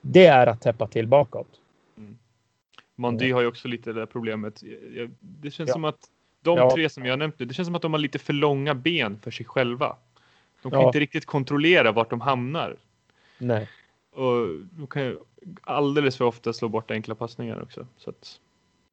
det 0.00 0.26
är 0.26 0.46
att 0.46 0.60
täppa 0.60 0.86
till 0.86 1.06
bakåt. 1.06 1.48
Mm. 1.98 2.18
Mondi 2.96 3.30
har 3.30 3.40
ju 3.40 3.46
också 3.46 3.68
lite 3.68 3.92
det 3.92 4.00
där 4.00 4.06
problemet. 4.06 4.62
Det 5.20 5.50
känns 5.50 5.68
ja. 5.68 5.72
som 5.72 5.84
att 5.84 5.98
de 6.42 6.58
ja. 6.58 6.70
tre 6.70 6.88
som 6.88 7.04
jag 7.04 7.18
nämnt 7.18 7.34
det 7.38 7.54
känns 7.54 7.66
som 7.66 7.74
att 7.74 7.82
de 7.82 7.92
har 7.92 8.00
lite 8.00 8.18
för 8.18 8.32
långa 8.32 8.74
ben 8.74 9.18
för 9.22 9.30
sig 9.30 9.46
själva. 9.46 9.96
De 10.62 10.70
kan 10.70 10.80
ja. 10.80 10.86
inte 10.86 11.00
riktigt 11.00 11.26
kontrollera 11.26 11.92
vart 11.92 12.10
de 12.10 12.20
hamnar. 12.20 12.76
Nej. 13.38 13.68
Och 14.14 14.48
de 14.70 14.86
kan 14.86 15.02
ju 15.02 15.18
alldeles 15.60 16.16
för 16.16 16.24
ofta 16.24 16.52
slå 16.52 16.68
bort 16.68 16.90
enkla 16.90 17.14
passningar 17.14 17.62
också. 17.62 17.86
Så 17.96 18.10
att... 18.10 18.40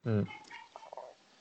mm. 0.05 0.25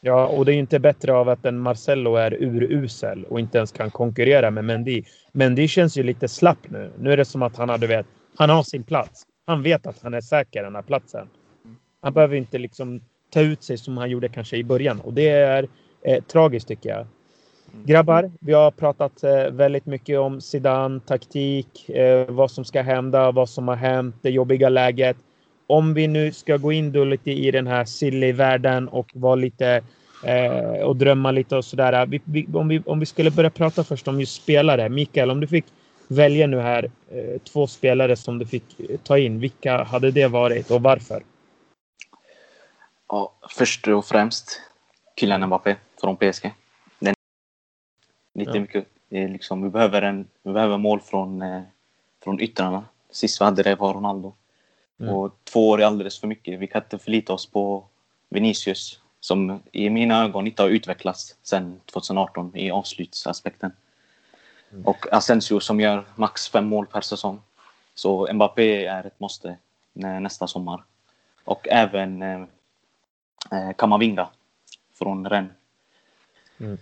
Ja, 0.00 0.26
och 0.26 0.44
det 0.44 0.54
är 0.54 0.56
inte 0.56 0.78
bättre 0.78 1.12
av 1.12 1.28
att 1.28 1.44
en 1.44 1.58
Marcello 1.58 2.16
är 2.16 2.34
urusel 2.42 3.24
och 3.24 3.40
inte 3.40 3.58
ens 3.58 3.72
kan 3.72 3.90
konkurrera 3.90 4.50
med 4.50 4.64
Mendy. 4.64 5.02
Mendy 5.32 5.68
känns 5.68 5.96
ju 5.96 6.02
lite 6.02 6.28
slapp 6.28 6.70
nu. 6.70 6.92
Nu 6.98 7.12
är 7.12 7.16
det 7.16 7.24
som 7.24 7.42
att 7.42 7.56
han 7.56 7.68
har, 7.68 7.78
du 7.78 7.86
vet, 7.86 8.06
han 8.36 8.50
har 8.50 8.62
sin 8.62 8.82
plats. 8.82 9.26
Han 9.46 9.62
vet 9.62 9.86
att 9.86 10.02
han 10.02 10.14
är 10.14 10.20
säker 10.20 10.62
den 10.62 10.74
här 10.74 10.82
platsen. 10.82 11.28
Han 12.00 12.12
behöver 12.12 12.36
inte 12.36 12.58
liksom 12.58 13.00
ta 13.30 13.40
ut 13.40 13.62
sig 13.62 13.78
som 13.78 13.96
han 13.96 14.10
gjorde 14.10 14.28
kanske 14.28 14.56
i 14.56 14.64
början 14.64 15.00
och 15.00 15.14
det 15.14 15.28
är 15.28 15.68
eh, 16.02 16.24
tragiskt 16.24 16.68
tycker 16.68 16.88
jag. 16.88 17.06
Grabbar, 17.72 18.30
vi 18.40 18.52
har 18.52 18.70
pratat 18.70 19.24
eh, 19.24 19.50
väldigt 19.50 19.86
mycket 19.86 20.18
om 20.18 20.40
Zidane, 20.40 21.00
taktik, 21.00 21.88
eh, 21.88 22.30
vad 22.30 22.50
som 22.50 22.64
ska 22.64 22.82
hända, 22.82 23.30
vad 23.30 23.48
som 23.48 23.68
har 23.68 23.76
hänt, 23.76 24.16
det 24.22 24.30
jobbiga 24.30 24.68
läget. 24.68 25.16
Om 25.66 25.94
vi 25.94 26.06
nu 26.06 26.32
ska 26.32 26.56
gå 26.56 26.72
in 26.72 26.92
då 26.92 27.04
lite 27.04 27.30
i 27.30 27.50
den 27.50 27.66
här 27.66 27.84
silly-världen 27.84 28.88
och 28.88 29.10
vara 29.14 29.34
lite 29.34 29.82
eh, 30.24 30.82
och 30.82 30.96
drömma 30.96 31.30
lite 31.30 31.56
och 31.56 31.64
sådär. 31.64 32.06
Vi, 32.06 32.20
vi, 32.24 32.46
om, 32.54 32.68
vi, 32.68 32.82
om 32.86 33.00
vi 33.00 33.06
skulle 33.06 33.30
börja 33.30 33.50
prata 33.50 33.84
först 33.84 34.08
om 34.08 34.20
just 34.20 34.42
spelare. 34.42 34.88
Mikael, 34.88 35.30
om 35.30 35.40
du 35.40 35.46
fick 35.46 35.64
välja 36.08 36.46
nu 36.46 36.60
här 36.60 36.90
eh, 37.10 37.40
två 37.52 37.66
spelare 37.66 38.16
som 38.16 38.38
du 38.38 38.46
fick 38.46 38.64
ta 39.02 39.18
in. 39.18 39.40
Vilka 39.40 39.84
hade 39.84 40.10
det 40.10 40.26
varit 40.26 40.70
och 40.70 40.82
varför? 40.82 41.22
Ja, 43.08 43.32
först 43.50 43.88
och 43.88 44.04
främst 44.04 44.60
Kylian 45.20 45.46
Mbappé 45.46 45.76
från 46.00 46.16
PSG. 46.16 46.52
Lite 48.34 48.50
ja. 48.54 48.60
mycket. 48.60 48.86
liksom, 49.08 49.62
vi, 49.62 49.70
behöver 49.70 50.02
en, 50.02 50.28
vi 50.42 50.52
behöver 50.52 50.78
mål 50.78 51.00
från, 51.00 51.42
eh, 51.42 51.62
från 52.24 52.40
yttrarna. 52.40 52.84
Sist 53.10 53.40
vi 53.40 53.44
hade 53.44 53.62
det 53.62 53.74
var 53.74 53.94
Ronaldo. 53.94 54.34
Mm. 55.00 55.14
Och 55.14 55.38
två 55.44 55.68
år 55.68 55.80
är 55.80 55.86
alldeles 55.86 56.20
för 56.20 56.26
mycket. 56.26 56.58
Vi 56.60 56.66
kan 56.66 56.82
inte 56.82 56.98
förlita 56.98 57.32
oss 57.32 57.46
på 57.46 57.84
Vinicius 58.28 59.00
som 59.20 59.62
i 59.72 59.90
mina 59.90 60.24
ögon 60.24 60.46
inte 60.46 60.62
har 60.62 60.68
utvecklats 60.68 61.36
sedan 61.42 61.80
2018 61.84 62.56
i 62.56 62.70
avslutsaspekten. 62.70 63.72
Mm. 64.72 64.86
Och 64.86 65.12
Asensio 65.12 65.60
som 65.60 65.80
gör 65.80 66.04
max 66.16 66.48
fem 66.48 66.66
mål 66.66 66.86
per 66.86 67.00
säsong. 67.00 67.40
Så 67.94 68.32
Mbappé 68.32 68.84
är 68.84 69.06
ett 69.06 69.20
måste 69.20 69.56
nästa 69.92 70.46
sommar. 70.46 70.84
Och 71.44 71.68
även 71.68 72.22
eh, 72.22 72.40
eh 73.52 73.72
Kamavinga 73.76 74.28
från 74.94 75.28
Rennes. 75.28 75.52
Mm 76.58 76.78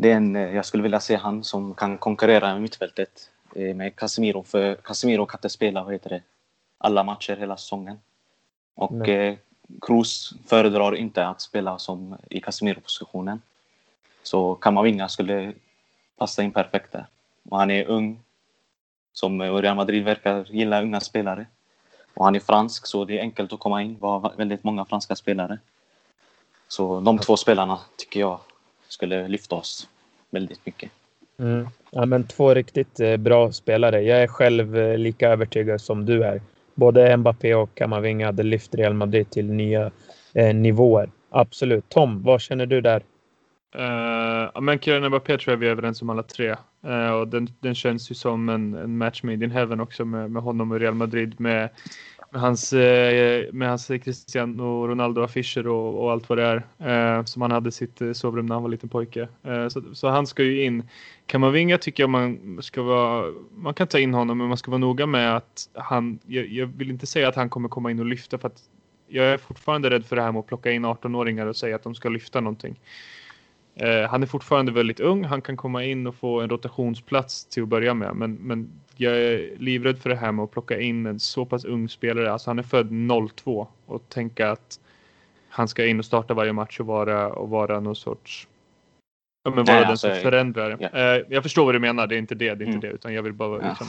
det 0.00 0.12
är 0.12 0.16
en, 0.16 0.36
eh, 0.36 0.54
jag 0.54 0.64
skulle 0.64 0.82
vilja 0.82 1.00
se 1.00 1.16
han 1.16 1.44
som 1.44 1.74
kan 1.74 1.98
konkurrera 1.98 2.52
med 2.52 2.62
mittfältet 2.62 3.30
eh, 3.54 3.76
med 3.76 3.96
Casemiro. 3.96 4.42
För 4.42 4.74
Casemiro 4.74 5.26
kan 5.26 5.38
inte 5.38 5.48
spela 5.48 5.84
vad 5.84 5.92
heter 5.92 6.10
det, 6.10 6.22
alla 6.78 7.04
matcher 7.04 7.36
hela 7.36 7.56
säsongen. 7.56 7.98
Och 8.74 9.08
eh, 9.08 9.36
Kroos 9.80 10.34
föredrar 10.46 10.94
inte 10.94 11.26
att 11.26 11.40
spela 11.40 11.78
som 11.78 12.16
i 12.30 12.40
Casemiro-positionen. 12.40 13.42
Så 14.22 14.54
Kamavinga 14.54 15.08
skulle 15.08 15.52
passa 16.16 16.42
in 16.42 16.52
perfekt 16.52 16.92
där. 16.92 17.06
Och 17.50 17.58
han 17.58 17.70
är 17.70 17.84
ung, 17.84 18.20
som 19.12 19.42
Real 19.42 19.76
Madrid 19.76 20.04
verkar 20.04 20.46
gilla 20.50 20.82
unga 20.82 21.00
spelare. 21.00 21.46
Och 22.14 22.24
han 22.24 22.36
är 22.36 22.40
fransk, 22.40 22.86
så 22.86 23.04
det 23.04 23.18
är 23.18 23.22
enkelt 23.22 23.52
att 23.52 23.60
komma 23.60 23.82
in. 23.82 23.96
Vi 24.00 24.06
har 24.06 24.32
väldigt 24.36 24.64
många 24.64 24.84
franska 24.84 25.16
spelare. 25.16 25.58
Så 26.68 27.00
de 27.00 27.18
två 27.18 27.36
spelarna 27.36 27.80
tycker 27.96 28.20
jag 28.20 28.40
skulle 28.88 29.28
lyfta 29.28 29.56
oss 29.56 29.88
väldigt 30.30 30.66
mycket. 30.66 30.90
Mm. 31.38 31.68
Ja, 31.90 32.06
men 32.06 32.24
två 32.24 32.54
riktigt 32.54 33.00
eh, 33.00 33.16
bra 33.16 33.52
spelare. 33.52 34.02
Jag 34.02 34.22
är 34.22 34.26
själv 34.26 34.76
eh, 34.76 34.98
lika 34.98 35.28
övertygad 35.28 35.80
som 35.80 36.06
du 36.06 36.24
är. 36.24 36.40
Både 36.74 37.16
Mbappé 37.16 37.54
och 37.54 37.74
Kamavinga 37.74 38.26
hade 38.26 38.42
lyft 38.42 38.74
Real 38.74 38.94
Madrid 38.94 39.30
till 39.30 39.50
nya 39.50 39.90
eh, 40.34 40.54
nivåer. 40.54 41.10
Absolut. 41.30 41.88
Tom, 41.88 42.22
vad 42.22 42.40
känner 42.40 42.66
du 42.66 42.80
där? 42.80 43.02
Uh, 43.76 44.60
men 44.60 44.78
Kylian 44.78 45.08
Mbappé 45.08 45.38
tror 45.38 45.52
jag 45.52 45.58
vi 45.58 45.66
är 45.66 45.70
överens 45.70 46.02
om 46.02 46.10
alla 46.10 46.22
tre. 46.22 46.56
Uh, 46.86 47.10
och 47.10 47.28
den, 47.28 47.48
den 47.60 47.74
känns 47.74 48.10
ju 48.10 48.14
som 48.14 48.48
en, 48.48 48.74
en 48.74 48.98
match 48.98 49.22
made 49.22 49.44
in 49.44 49.50
heaven 49.50 49.80
också 49.80 50.04
med, 50.04 50.30
med 50.30 50.42
honom 50.42 50.72
och 50.72 50.80
Real 50.80 50.94
Madrid 50.94 51.40
med 51.40 51.68
med 52.30 52.40
hans, 52.40 52.72
eh, 52.72 53.52
med 53.52 53.68
hans 53.68 53.86
Cristiano 53.86 54.86
Ronaldo-affischer 54.86 55.66
och, 55.66 56.02
och, 56.02 56.12
allt 56.12 56.28
vad 56.28 56.38
det 56.38 56.44
är. 56.78 57.18
Eh, 57.18 57.24
som 57.24 57.42
han 57.42 57.50
hade 57.50 57.68
i 57.68 57.72
sitt 57.72 58.00
eh, 58.00 58.12
sovrum 58.12 58.46
när 58.46 58.54
han 58.54 58.62
var 58.62 58.70
liten 58.70 58.88
pojke. 58.88 59.28
Eh, 59.42 59.68
så, 59.68 59.82
så, 59.94 60.08
han 60.08 60.26
ska 60.26 60.42
ju 60.42 60.64
in. 60.64 60.88
Kamavinga 61.26 61.78
tycker 61.78 62.02
jag 62.02 62.10
man 62.10 62.58
ska 62.62 62.82
vara, 62.82 63.32
man 63.56 63.74
kan 63.74 63.86
ta 63.86 63.98
in 63.98 64.14
honom 64.14 64.38
men 64.38 64.48
man 64.48 64.56
ska 64.56 64.70
vara 64.70 64.78
noga 64.78 65.06
med 65.06 65.36
att 65.36 65.68
han, 65.74 66.18
jag, 66.26 66.46
jag 66.46 66.66
vill 66.66 66.90
inte 66.90 67.06
säga 67.06 67.28
att 67.28 67.36
han 67.36 67.50
kommer 67.50 67.68
komma 67.68 67.90
in 67.90 67.98
och 67.98 68.06
lyfta 68.06 68.38
för 68.38 68.48
att 68.48 68.60
jag 69.08 69.26
är 69.26 69.38
fortfarande 69.38 69.90
rädd 69.90 70.06
för 70.06 70.16
det 70.16 70.22
här 70.22 70.32
med 70.32 70.40
att 70.40 70.46
plocka 70.46 70.70
in 70.70 70.86
18-åringar 70.86 71.46
och 71.46 71.56
säga 71.56 71.76
att 71.76 71.82
de 71.82 71.94
ska 71.94 72.08
lyfta 72.08 72.40
någonting. 72.40 72.80
Eh, 73.78 74.10
han 74.10 74.22
är 74.22 74.26
fortfarande 74.26 74.72
väldigt 74.72 75.00
ung. 75.00 75.24
Han 75.24 75.42
kan 75.42 75.56
komma 75.56 75.84
in 75.84 76.06
och 76.06 76.14
få 76.14 76.40
en 76.40 76.50
rotationsplats 76.50 77.44
till 77.44 77.62
att 77.62 77.68
börja 77.68 77.94
med. 77.94 78.16
Men, 78.16 78.34
men 78.34 78.70
jag 78.96 79.16
är 79.16 79.50
livrädd 79.58 79.98
för 79.98 80.10
det 80.10 80.16
här 80.16 80.32
med 80.32 80.42
att 80.42 80.50
plocka 80.50 80.80
in 80.80 81.06
en 81.06 81.20
så 81.20 81.44
pass 81.44 81.64
ung 81.64 81.88
spelare. 81.88 82.32
Alltså 82.32 82.50
han 82.50 82.58
är 82.58 82.62
född 82.62 82.90
02 83.36 83.68
och 83.86 84.08
tänka 84.08 84.50
att 84.50 84.80
han 85.48 85.68
ska 85.68 85.86
in 85.86 85.98
och 85.98 86.04
starta 86.04 86.34
varje 86.34 86.52
match 86.52 86.80
och 86.80 86.86
vara, 86.86 87.32
och 87.32 87.48
vara 87.48 87.80
någon 87.80 87.96
sorts 87.96 88.48
Ja, 89.42 89.54
men 89.54 89.64
vara 89.64 89.76
Nej, 89.76 89.82
den 89.82 89.90
alltså, 89.90 90.08
som 90.08 90.22
förändrar. 90.22 90.78
Eh, 90.92 91.24
jag 91.28 91.42
förstår 91.42 91.64
vad 91.64 91.74
du 91.74 91.78
menar, 91.78 92.06
det 92.06 92.14
är 92.14 92.18
inte 92.18 92.34
det, 92.34 92.54
det 92.54 92.64
är 92.64 92.66
inte 92.66 92.78
mm. 92.78 92.80
det, 92.80 92.88
utan 92.88 93.14
jag 93.14 93.22
vill 93.22 93.32
bara 93.32 93.68
liksom, 93.68 93.86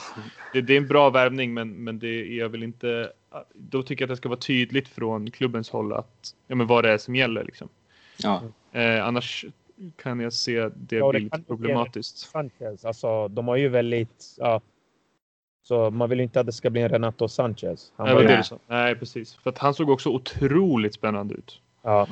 det, 0.53 0.61
det, 0.61 0.73
är 0.73 0.77
en 0.77 0.87
bra 0.87 1.09
värvning, 1.09 1.53
men, 1.53 1.69
men 1.69 1.99
det, 1.99 2.25
jag 2.25 2.49
vill 2.49 2.63
inte, 2.63 3.11
då 3.53 3.83
tycker 3.83 4.03
jag 4.03 4.07
att 4.07 4.11
det 4.11 4.17
ska 4.17 4.29
vara 4.29 4.39
tydligt 4.39 4.87
från 4.87 5.31
klubbens 5.31 5.69
håll 5.69 5.93
att, 5.93 6.33
ja 6.47 6.55
men 6.55 6.67
vad 6.67 6.83
det 6.83 6.91
är 6.91 6.97
som 6.97 7.15
gäller 7.15 7.43
liksom. 7.43 7.69
Ja. 8.17 8.41
Eh, 8.71 9.07
annars 9.07 9.45
kan 9.95 10.19
jag 10.19 10.33
se 10.33 10.69
det 10.75 10.95
ja, 10.95 11.09
bli 11.09 11.19
lite 11.19 11.41
problematiskt. 11.41 12.17
Sanchez, 12.17 12.85
alltså 12.85 13.27
de 13.27 13.47
har 13.47 13.55
ju 13.55 13.69
väldigt, 13.69 14.35
ja, 14.37 14.61
Så 15.63 15.89
man 15.89 16.09
vill 16.09 16.19
ju 16.19 16.23
inte 16.23 16.39
att 16.39 16.45
det 16.45 16.51
ska 16.51 16.69
bli 16.69 16.81
en 16.81 16.89
Renato 16.89 17.27
Sanchez. 17.27 17.93
Han 17.95 18.05
Nej, 18.05 18.15
var 18.15 18.23
det 18.23 18.27
det 18.27 18.59
Nej, 18.67 18.95
precis. 18.95 19.35
För 19.35 19.49
att 19.49 19.57
han 19.57 19.73
såg 19.73 19.89
också 19.89 20.09
otroligt 20.09 20.93
spännande 20.93 21.33
ut. 21.33 21.61
Ja. 21.81 22.07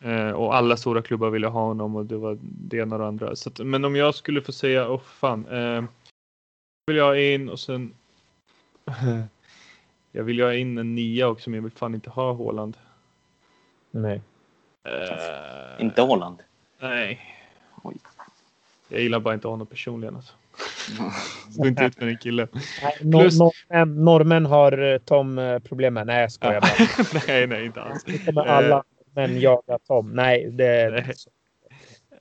Eh, 0.00 0.30
och 0.30 0.54
alla 0.54 0.76
stora 0.76 1.02
klubbar 1.02 1.30
ville 1.30 1.46
ha 1.46 1.60
honom 1.60 1.96
och 1.96 2.06
det 2.06 2.16
var 2.16 2.38
det 2.40 2.76
ena 2.76 2.94
och 2.94 3.00
det 3.00 3.08
andra. 3.08 3.36
Så 3.36 3.48
att, 3.48 3.58
men 3.58 3.84
om 3.84 3.96
jag 3.96 4.14
skulle 4.14 4.42
få 4.42 4.52
säga, 4.52 4.88
åh 4.88 4.96
oh, 4.96 5.00
fan. 5.00 5.46
Eh, 5.46 5.84
vill 6.86 6.96
jag 6.96 7.34
in 7.34 7.48
och 7.48 7.60
sen. 7.60 7.94
jag 10.12 10.24
vill 10.24 10.38
ju 10.38 10.44
ha 10.44 10.54
in 10.54 10.78
en 10.78 10.94
nia 10.94 11.28
också, 11.28 11.50
men 11.50 11.56
jag 11.56 11.62
vill 11.62 11.72
fan 11.72 11.94
inte 11.94 12.10
ha 12.10 12.32
Håland. 12.32 12.76
Nej. 13.90 14.22
Eh, 14.84 15.84
inte 15.84 16.02
Håland? 16.02 16.42
Nej. 16.80 17.20
Oj. 17.82 17.96
Jag 18.88 19.00
gillar 19.00 19.20
bara 19.20 19.34
inte 19.34 19.48
honom 19.48 19.66
personligen. 19.66 20.16
Alltså. 20.16 20.32
Stå 21.52 21.66
inte 21.66 21.84
ut 21.84 21.98
med 21.98 22.08
den 22.08 22.18
killen. 22.18 22.48
Plus... 23.00 23.38
Norrmän, 23.38 24.04
norrmän 24.04 24.46
har 24.46 24.92
eh, 24.92 24.98
Tom 24.98 25.38
eh, 25.38 25.58
problem 25.58 25.94
med. 25.94 26.06
Nej, 26.06 26.20
jag 26.20 26.32
skojar 26.32 26.60
bara. 27.12 27.20
nej, 27.26 27.46
nej, 27.46 27.66
inte 27.66 27.82
alls. 27.82 28.04
Inte 28.08 28.32
med 28.32 28.46
alla 28.46 28.84
men 29.14 29.40
jaga 29.40 29.78
Tom. 29.86 30.10
Nej, 30.12 30.50
det... 30.50 30.90
Nej. 30.90 31.14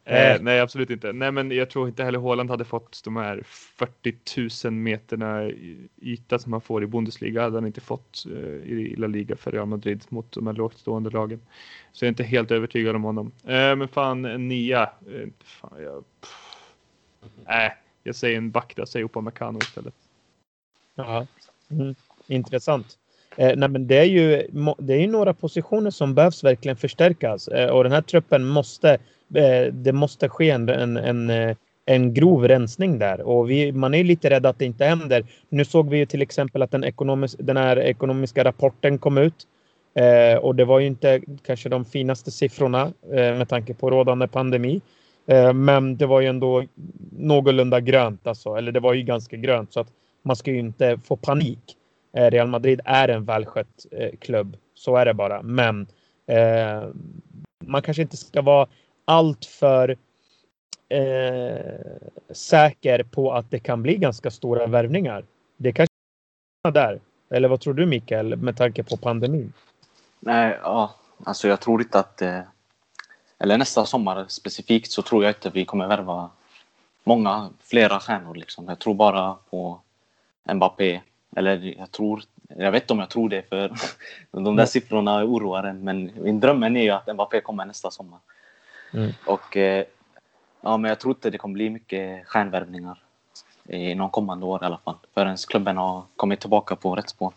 Eh, 0.08 0.42
nej, 0.42 0.60
absolut 0.60 0.90
inte. 0.90 1.14
Nej, 1.14 1.32
men 1.32 1.52
jag 1.52 1.70
tror 1.70 1.88
inte 1.88 2.04
heller 2.04 2.20
Håland 2.20 2.50
hade 2.50 2.66
fått 2.66 3.02
de 3.04 3.16
här 3.16 3.44
40 3.46 4.68
000 4.68 4.74
meterna 4.74 5.50
yta 6.02 6.40
som 6.40 6.52
man 6.52 6.62
får 6.62 6.84
i 6.84 6.88
Bundesliga. 6.88 7.42
hade 7.42 7.58
han 7.58 7.66
inte 7.68 7.82
fått 7.82 8.26
eh, 8.26 8.72
i 8.72 8.96
La 8.98 9.08
Liga 9.08 9.36
för 9.36 9.52
Real 9.52 9.68
Madrid 9.68 10.04
mot 10.10 10.32
de 10.32 10.48
här 10.48 10.54
lågt 10.54 10.78
stående 10.78 11.10
lagen. 11.10 11.42
Så 11.92 12.06
jag 12.06 12.08
är 12.08 12.12
inte 12.12 12.24
helt 12.24 12.52
övertygad 12.52 12.96
om 12.96 13.04
honom. 13.04 13.32
Eh, 13.44 13.76
men 13.76 13.88
fan, 13.88 14.26
en 14.26 14.48
nia. 14.48 14.84
Eh, 14.84 15.28
fan, 15.44 15.84
jag, 15.84 16.04
Nej, 17.48 17.76
jag 18.04 18.16
säger 18.16 18.38
en 18.38 18.52
back 18.52 18.76
där, 18.76 18.86
säger 18.86 19.06
Upamecano 19.06 19.60
istället. 19.62 19.94
Ja, 20.96 21.28
mm. 21.70 21.96
intressant. 22.28 22.98
Eh, 23.38 23.58
nej, 23.58 23.70
men 23.70 23.88
det, 23.88 23.98
är 23.98 24.04
ju, 24.04 24.48
det 24.78 24.94
är 24.94 25.00
ju 25.00 25.08
några 25.08 25.34
positioner 25.34 25.92
som 25.92 26.16
behövs 26.16 26.44
verkligen 26.44 26.78
förstärkas 26.78 27.48
eh, 27.48 27.70
och 27.70 27.84
den 27.84 27.92
här 27.92 28.02
truppen 28.02 28.46
måste, 28.46 28.92
eh, 28.92 29.00
Eh, 29.34 29.74
det 29.74 29.92
måste 29.92 30.30
ske 30.30 30.50
en, 30.50 30.70
en, 30.70 30.98
en, 30.98 31.30
eh, 31.30 31.56
en 31.86 32.14
grov 32.14 32.48
rensning 32.48 33.00
där 33.00 33.22
och 33.22 33.50
vi, 33.50 33.72
man 33.72 33.94
är 33.94 34.04
lite 34.04 34.30
rädd 34.30 34.46
att 34.46 34.60
det 34.60 34.66
inte 34.66 34.86
händer. 34.86 35.26
Nu 35.50 35.66
såg 35.66 35.90
vi 35.90 35.98
ju 35.98 36.06
till 36.06 36.22
exempel 36.22 36.62
att 36.62 36.72
den, 36.72 36.84
ekonomis, 36.84 37.36
den 37.40 37.58
här 37.58 37.80
ekonomiska 37.80 38.44
rapporten 38.44 38.98
kom 38.98 39.18
ut 39.18 39.48
eh, 39.96 40.38
och 40.38 40.56
det 40.56 40.66
var 40.66 40.80
ju 40.80 40.88
inte 40.88 41.22
kanske 41.46 41.70
de 41.70 41.86
finaste 41.86 42.32
siffrorna 42.32 42.94
eh, 43.12 43.38
med 43.38 43.50
tanke 43.50 43.74
på 43.74 43.90
rådande 43.90 44.28
pandemi. 44.28 44.82
Eh, 45.28 45.54
men 45.54 45.98
det 45.98 46.06
var 46.06 46.22
ju 46.22 46.28
ändå 46.28 46.64
någorlunda 47.18 47.80
grönt 47.80 48.28
alltså, 48.28 48.56
eller 48.56 48.72
det 48.72 48.80
var 48.80 48.94
ju 48.94 49.04
ganska 49.04 49.38
grönt 49.38 49.74
så 49.74 49.80
att 49.80 49.88
man 50.24 50.36
ska 50.36 50.52
ju 50.52 50.60
inte 50.60 50.98
få 50.98 51.16
panik. 51.16 51.78
Eh, 52.18 52.32
Real 52.32 52.48
Madrid 52.48 52.82
är 52.86 53.08
en 53.08 53.26
välskött 53.26 53.86
eh, 53.92 54.10
klubb. 54.20 54.58
Så 54.74 54.96
är 54.96 55.06
det 55.06 55.14
bara. 55.14 55.42
Men 55.42 55.88
eh, 56.28 56.90
man 57.66 57.82
kanske 57.82 58.02
inte 58.02 58.18
ska 58.18 58.42
vara 58.42 58.68
alltför 59.06 59.98
eh, 60.90 62.34
säker 62.34 63.04
på 63.04 63.34
att 63.34 63.52
det 63.52 63.60
kan 63.60 63.82
bli 63.82 63.96
ganska 63.96 64.32
stora 64.32 64.68
värvningar. 64.68 65.26
Det 65.58 65.72
kanske 65.72 65.94
är 66.68 66.72
där. 66.72 67.00
Eller 67.30 67.48
vad 67.48 67.62
tror 67.62 67.74
du 67.74 67.86
Mikael 67.86 68.36
med 68.36 68.58
tanke 68.58 68.84
på 68.84 68.98
pandemin? 68.98 69.54
Nej, 70.20 70.60
ja, 70.64 70.96
alltså 71.24 71.48
jag 71.48 71.60
tror 71.60 71.82
inte 71.82 72.00
att 72.00 72.22
eh, 72.22 72.42
eller 73.40 73.58
nästa 73.58 73.86
sommar 73.86 74.26
specifikt 74.28 74.92
så 74.92 75.02
tror 75.02 75.24
jag 75.24 75.30
inte 75.30 75.50
vi 75.50 75.66
kommer 75.66 75.88
värva 75.88 76.30
många 77.04 77.50
flera 77.60 78.00
stjärnor 78.00 78.36
liksom. 78.36 78.68
Jag 78.68 78.80
tror 78.80 78.94
bara 78.94 79.36
på 79.50 79.80
Mbappé 80.54 81.02
eller 81.36 81.76
jag 81.78 81.92
tror, 81.92 82.24
jag 82.50 82.72
vet 82.72 82.84
inte 82.84 82.94
om 82.94 83.00
jag 83.00 83.10
tror 83.10 83.30
det 83.30 83.50
för 83.50 83.72
de 84.32 84.56
där 84.56 84.66
siffrorna 84.66 85.24
oroar 85.24 85.64
en. 85.64 85.84
Men 85.84 86.12
min 86.16 86.40
drömmen 86.40 86.78
är 86.78 86.84
ju 86.84 86.90
att 86.90 87.14
Mbappé 87.14 87.42
kommer 87.42 87.66
nästa 87.66 87.92
sommar. 87.92 88.20
Mm. 88.96 89.12
Och 89.26 89.58
eh, 89.58 89.86
ja, 90.62 90.78
men 90.78 90.90
jag 90.90 91.00
tror 91.00 91.14
inte 91.14 91.30
det 91.30 91.38
kommer 91.38 91.54
bli 91.54 91.70
mycket 91.70 92.28
stjärnvärvningar 92.28 92.98
i 93.70 93.96
någon 93.96 94.10
kommande 94.10 94.46
år 94.46 94.64
i 94.64 94.66
alla 94.66 94.78
fall. 94.78 94.96
Förrän 95.14 95.38
klubben 95.38 95.78
har 95.78 96.04
kommit 96.16 96.40
tillbaka 96.40 96.76
på 96.76 96.96
rätt 96.96 97.10
spår. 97.10 97.34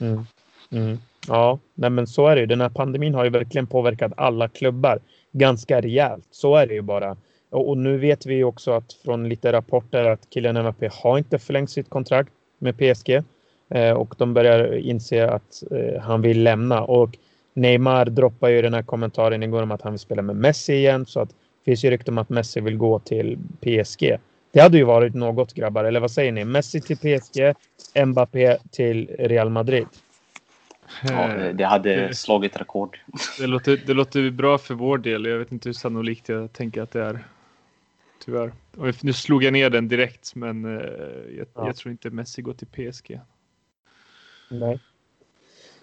Mm. 0.00 0.26
Mm. 0.70 0.98
Ja, 1.28 1.58
nej 1.74 1.90
men 1.90 2.06
så 2.06 2.26
är 2.26 2.34
det 2.34 2.40
ju. 2.40 2.46
Den 2.46 2.60
här 2.60 2.68
pandemin 2.68 3.14
har 3.14 3.24
ju 3.24 3.30
verkligen 3.30 3.66
påverkat 3.66 4.12
alla 4.16 4.48
klubbar 4.48 4.98
ganska 5.32 5.80
rejält. 5.80 6.26
Så 6.30 6.56
är 6.56 6.66
det 6.66 6.74
ju 6.74 6.82
bara. 6.82 7.16
Och, 7.50 7.68
och 7.68 7.78
nu 7.78 7.98
vet 7.98 8.26
vi 8.26 8.44
också 8.44 8.72
att 8.72 8.92
från 8.92 9.28
lite 9.28 9.52
rapporter 9.52 10.04
att 10.04 10.26
Kylian 10.34 10.60
Mbappé 10.60 10.90
har 10.92 11.18
inte 11.18 11.38
förlängt 11.38 11.70
sitt 11.70 11.90
kontrakt 11.90 12.32
med 12.58 12.76
PSG 12.78 13.22
eh, 13.68 13.90
och 13.90 14.14
de 14.18 14.34
börjar 14.34 14.74
inse 14.74 15.28
att 15.30 15.62
eh, 15.70 16.02
han 16.02 16.22
vill 16.22 16.42
lämna 16.42 16.82
och 16.82 17.16
Neymar 17.56 18.04
droppar 18.04 18.48
ju 18.48 18.62
den 18.62 18.74
här 18.74 18.82
kommentaren 18.82 19.42
igår 19.42 19.62
om 19.62 19.70
att 19.70 19.82
han 19.82 19.92
vill 19.92 19.98
spela 19.98 20.22
med 20.22 20.36
Messi 20.36 20.72
igen 20.72 21.06
så 21.06 21.20
att 21.20 21.28
det 21.28 21.64
finns 21.64 21.84
ju 21.84 21.90
rykten 21.90 22.14
om 22.14 22.18
att 22.18 22.28
Messi 22.28 22.60
vill 22.60 22.76
gå 22.76 22.98
till 22.98 23.38
PSG. 23.60 24.16
Det 24.52 24.60
hade 24.60 24.78
ju 24.78 24.84
varit 24.84 25.14
något 25.14 25.54
grabbar, 25.54 25.84
eller 25.84 26.00
vad 26.00 26.10
säger 26.10 26.32
ni? 26.32 26.44
Messi 26.44 26.80
till 26.80 26.96
PSG, 26.96 27.54
Mbappé 28.06 28.58
till 28.70 29.08
Real 29.18 29.50
Madrid. 29.50 29.86
Ja, 31.02 31.28
det 31.52 31.64
hade 31.64 32.14
slagit 32.14 32.56
rekord. 32.56 32.98
Det 33.38 33.46
låter, 33.46 33.80
det 33.86 33.94
låter 33.94 34.30
bra 34.30 34.58
för 34.58 34.74
vår 34.74 34.98
del. 34.98 35.24
Jag 35.24 35.38
vet 35.38 35.52
inte 35.52 35.68
hur 35.68 35.74
sannolikt 35.74 36.28
jag 36.28 36.52
tänker 36.52 36.82
att 36.82 36.90
det 36.90 37.02
är 37.02 37.24
tyvärr. 38.24 38.52
Och 38.76 39.04
nu 39.04 39.12
slog 39.12 39.44
jag 39.44 39.52
ner 39.52 39.70
den 39.70 39.88
direkt, 39.88 40.34
men 40.34 40.64
eh, 40.64 40.86
jag, 41.36 41.46
ja. 41.54 41.66
jag, 41.66 41.76
tror 41.76 41.92
inte 41.92 42.10
Messi 42.10 42.42
går 42.42 42.54
till 42.54 42.92
PSG. 42.92 43.20
Nej. 44.50 44.80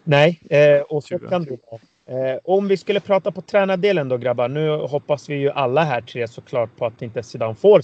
Nej, 0.04 0.42
eh, 0.50 0.82
och 0.82 1.04
så 1.04 1.20
kan 1.20 1.44
det 1.46 1.58
eh, 2.06 2.40
Om 2.44 2.68
vi 2.68 2.78
skulle 2.78 3.00
prata 3.00 3.32
på 3.32 3.42
tränardelen 3.42 4.10
då 4.10 4.18
grabbar. 4.18 4.48
Nu 4.48 4.70
hoppas 4.70 5.30
vi 5.30 5.36
ju 5.36 5.50
alla 5.50 5.84
här 5.84 6.02
tre 6.02 6.28
såklart 6.28 6.78
på 6.78 6.86
att 6.86 7.02
inte 7.02 7.24
Zidane 7.24 7.56
får. 7.56 7.82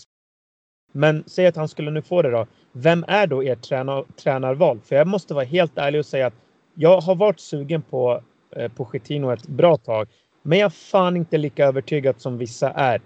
Men 0.92 1.24
säg 1.28 1.48
att 1.48 1.56
han 1.56 1.68
skulle 1.68 1.92
nu 1.92 2.02
få 2.02 2.22
det 2.22 2.30
då. 2.30 2.48
Vem 2.72 3.06
är 3.08 3.28
då 3.28 3.42
ert 3.42 3.62
tränar, 3.62 4.06
tränarval? 4.24 4.80
För 4.86 4.96
jag 4.96 5.08
måste 5.08 5.34
vara 5.34 5.46
helt 5.46 5.78
ärlig 5.78 6.00
och 6.00 6.06
säga 6.06 6.28
att 6.28 6.34
jag 6.74 7.02
har 7.02 7.16
varit 7.16 7.40
sugen 7.40 7.82
på 7.82 8.24
eh, 8.56 8.72
Pochettino 8.72 9.32
ett 9.32 9.48
bra 9.48 9.78
tag. 9.78 10.08
Men 10.42 10.60
jag 10.60 10.66
är 10.66 10.70
fan 10.70 11.18
inte 11.18 11.38
lika 11.38 11.66
övertygad 11.66 12.22
som 12.22 12.38
vissa 12.38 12.72
är. 12.72 13.02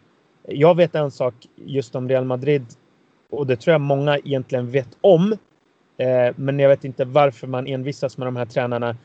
Jag 0.47 0.75
vet 0.75 0.95
en 0.95 1.11
sak 1.11 1.33
just 1.55 1.95
om 1.95 2.09
Real 2.09 2.25
Madrid 2.25 2.65
och 3.29 3.47
det 3.47 3.55
tror 3.55 3.71
jag 3.71 3.81
många 3.81 4.17
egentligen 4.17 4.71
vet 4.71 4.97
om. 5.01 5.37
Eh, 5.97 6.33
men 6.35 6.59
jag 6.59 6.69
vet 6.69 6.85
inte 6.85 7.05
varför 7.05 7.47
man 7.47 7.67
envisas 7.67 8.17
med 8.17 8.27
de 8.27 8.35
här 8.35 8.45
tränarna. 8.45 8.97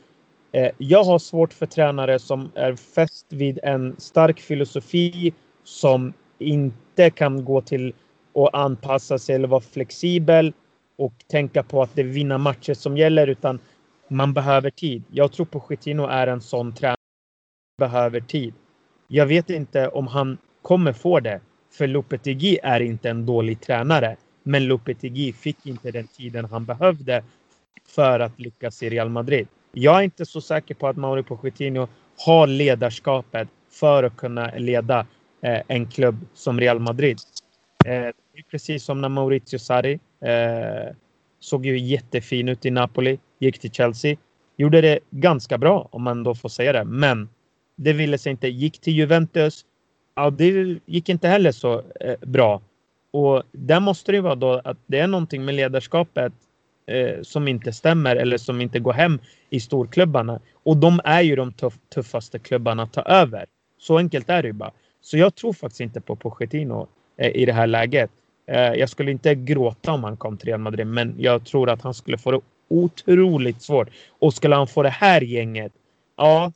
Eh, 0.51 0.71
jag 0.77 1.03
har 1.03 1.19
svårt 1.19 1.53
för 1.53 1.65
tränare 1.65 2.19
som 2.19 2.51
är 2.55 2.75
fäst 2.75 3.25
vid 3.29 3.59
en 3.63 3.95
stark 3.97 4.39
filosofi 4.39 5.33
som 5.63 6.13
inte 6.39 7.09
kan 7.09 7.45
gå 7.45 7.61
till 7.61 7.93
att 8.33 8.53
anpassa 8.53 9.19
sig 9.19 9.35
eller 9.35 9.47
vara 9.47 9.61
flexibel 9.61 10.53
och 10.97 11.13
tänka 11.27 11.63
på 11.63 11.81
att 11.81 11.95
det 11.95 12.01
är 12.01 12.05
vinna 12.05 12.37
matcher 12.37 12.73
som 12.73 12.97
gäller 12.97 13.27
utan 13.27 13.59
man 14.07 14.33
behöver 14.33 14.69
tid. 14.69 15.03
Jag 15.11 15.31
tror 15.31 15.45
på 15.45 15.59
Pochettino 15.59 16.07
är 16.07 16.27
en 16.27 16.41
sån 16.41 16.73
tränare 16.73 16.95
behöver 17.79 18.19
tid. 18.19 18.53
Jag 19.07 19.25
vet 19.25 19.49
inte 19.49 19.87
om 19.87 20.07
han 20.07 20.37
kommer 20.61 20.93
få 20.93 21.19
det. 21.19 21.41
För 21.71 21.87
Lopetegui 21.87 22.59
är 22.63 22.79
inte 22.79 23.09
en 23.09 23.25
dålig 23.25 23.61
tränare. 23.61 24.17
Men 24.43 24.65
Lopetegui 24.65 25.33
fick 25.33 25.65
inte 25.65 25.91
den 25.91 26.07
tiden 26.07 26.45
han 26.45 26.65
behövde 26.65 27.23
för 27.87 28.19
att 28.19 28.39
lyckas 28.39 28.83
i 28.83 28.89
Real 28.89 29.09
Madrid. 29.09 29.47
Jag 29.71 29.97
är 29.97 30.01
inte 30.01 30.25
så 30.25 30.41
säker 30.41 30.75
på 30.75 30.87
att 30.87 30.97
Mauri 30.97 31.23
Pochettino 31.23 31.87
har 32.25 32.47
ledarskapet 32.47 33.47
för 33.69 34.03
att 34.03 34.17
kunna 34.17 34.51
leda 34.57 35.05
eh, 35.41 35.61
en 35.67 35.87
klubb 35.87 36.25
som 36.33 36.59
Real 36.59 36.79
Madrid. 36.79 37.17
Eh, 37.85 38.07
precis 38.51 38.83
som 38.83 39.01
när 39.01 39.09
Maurizio 39.09 39.59
Sarri 39.59 39.99
eh, 40.21 40.95
såg 41.39 41.65
ju 41.65 41.79
jättefin 41.79 42.49
ut 42.49 42.65
i 42.65 42.71
Napoli, 42.71 43.19
gick 43.39 43.59
till 43.59 43.71
Chelsea. 43.71 44.17
Gjorde 44.57 44.81
det 44.81 44.99
ganska 45.09 45.57
bra 45.57 45.87
om 45.91 46.03
man 46.03 46.23
då 46.23 46.35
får 46.35 46.49
säga 46.49 46.73
det, 46.73 46.83
men 46.83 47.29
det 47.75 47.93
ville 47.93 48.17
sig 48.17 48.31
inte. 48.31 48.47
Gick 48.47 48.79
till 48.79 48.93
Juventus, 48.93 49.65
ja, 50.15 50.29
det 50.29 50.79
gick 50.85 51.09
inte 51.09 51.27
heller 51.27 51.51
så 51.51 51.83
eh, 51.99 52.19
bra. 52.21 52.61
Och 53.11 53.43
där 53.51 53.79
måste 53.79 54.11
det 54.11 54.21
vara 54.21 54.35
då 54.35 54.61
att 54.63 54.77
det 54.87 54.99
är 54.99 55.07
någonting 55.07 55.45
med 55.45 55.55
ledarskapet 55.55 56.33
eh, 56.85 57.21
som 57.21 57.47
inte 57.47 57.73
stämmer 57.73 58.15
eller 58.15 58.37
som 58.37 58.61
inte 58.61 58.79
går 58.79 58.93
hem 58.93 59.19
i 59.49 59.59
storklubbarna. 59.59 60.39
Och 60.63 60.77
de 60.77 61.01
är 61.03 61.21
ju 61.21 61.35
de 61.35 61.53
tuff, 61.53 61.73
tuffaste 61.93 62.39
klubbarna 62.39 62.83
att 62.83 62.93
ta 62.93 63.01
över. 63.01 63.45
Så 63.79 63.97
enkelt 63.97 64.29
är 64.29 64.41
det 64.41 64.47
ju 64.47 64.53
bara. 64.53 64.71
Så 65.01 65.17
jag 65.17 65.35
tror 65.35 65.53
faktiskt 65.53 65.81
inte 65.81 66.01
på 66.01 66.15
Pochettino 66.15 66.87
eh, 67.17 67.35
i 67.35 67.45
det 67.45 67.53
här 67.53 67.67
läget. 67.67 68.11
Eh, 68.47 68.73
jag 68.73 68.89
skulle 68.89 69.11
inte 69.11 69.35
gråta 69.35 69.91
om 69.91 70.03
han 70.03 70.17
kom 70.17 70.37
till 70.37 70.47
Real 70.47 70.59
Madrid, 70.59 70.87
men 70.87 71.15
jag 71.17 71.45
tror 71.45 71.69
att 71.69 71.81
han 71.81 71.93
skulle 71.93 72.17
få 72.17 72.31
det 72.31 72.41
otroligt 72.67 73.61
svårt. 73.61 73.89
Och 74.19 74.33
skulle 74.33 74.55
han 74.55 74.67
få 74.67 74.83
det 74.83 74.89
här 74.89 75.21
gänget, 75.21 75.71
ja, 76.17 76.51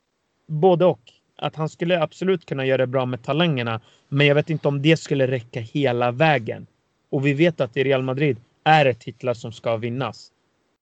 både 0.46 0.84
och 0.84 1.00
att 1.36 1.56
han 1.56 1.68
skulle 1.68 2.02
absolut 2.02 2.46
kunna 2.46 2.66
göra 2.66 2.78
det 2.78 2.86
bra 2.86 3.06
med 3.06 3.22
talangerna. 3.22 3.80
Men 4.08 4.26
jag 4.26 4.34
vet 4.34 4.50
inte 4.50 4.68
om 4.68 4.82
det 4.82 4.96
skulle 4.96 5.26
räcka 5.26 5.60
hela 5.60 6.10
vägen. 6.10 6.66
Och 7.10 7.26
vi 7.26 7.32
vet 7.32 7.60
att 7.60 7.76
i 7.76 7.84
Real 7.84 8.02
Madrid, 8.02 8.36
är 8.64 8.84
det 8.84 8.94
titlar 8.94 9.34
som 9.34 9.52
ska 9.52 9.76
vinnas. 9.76 10.30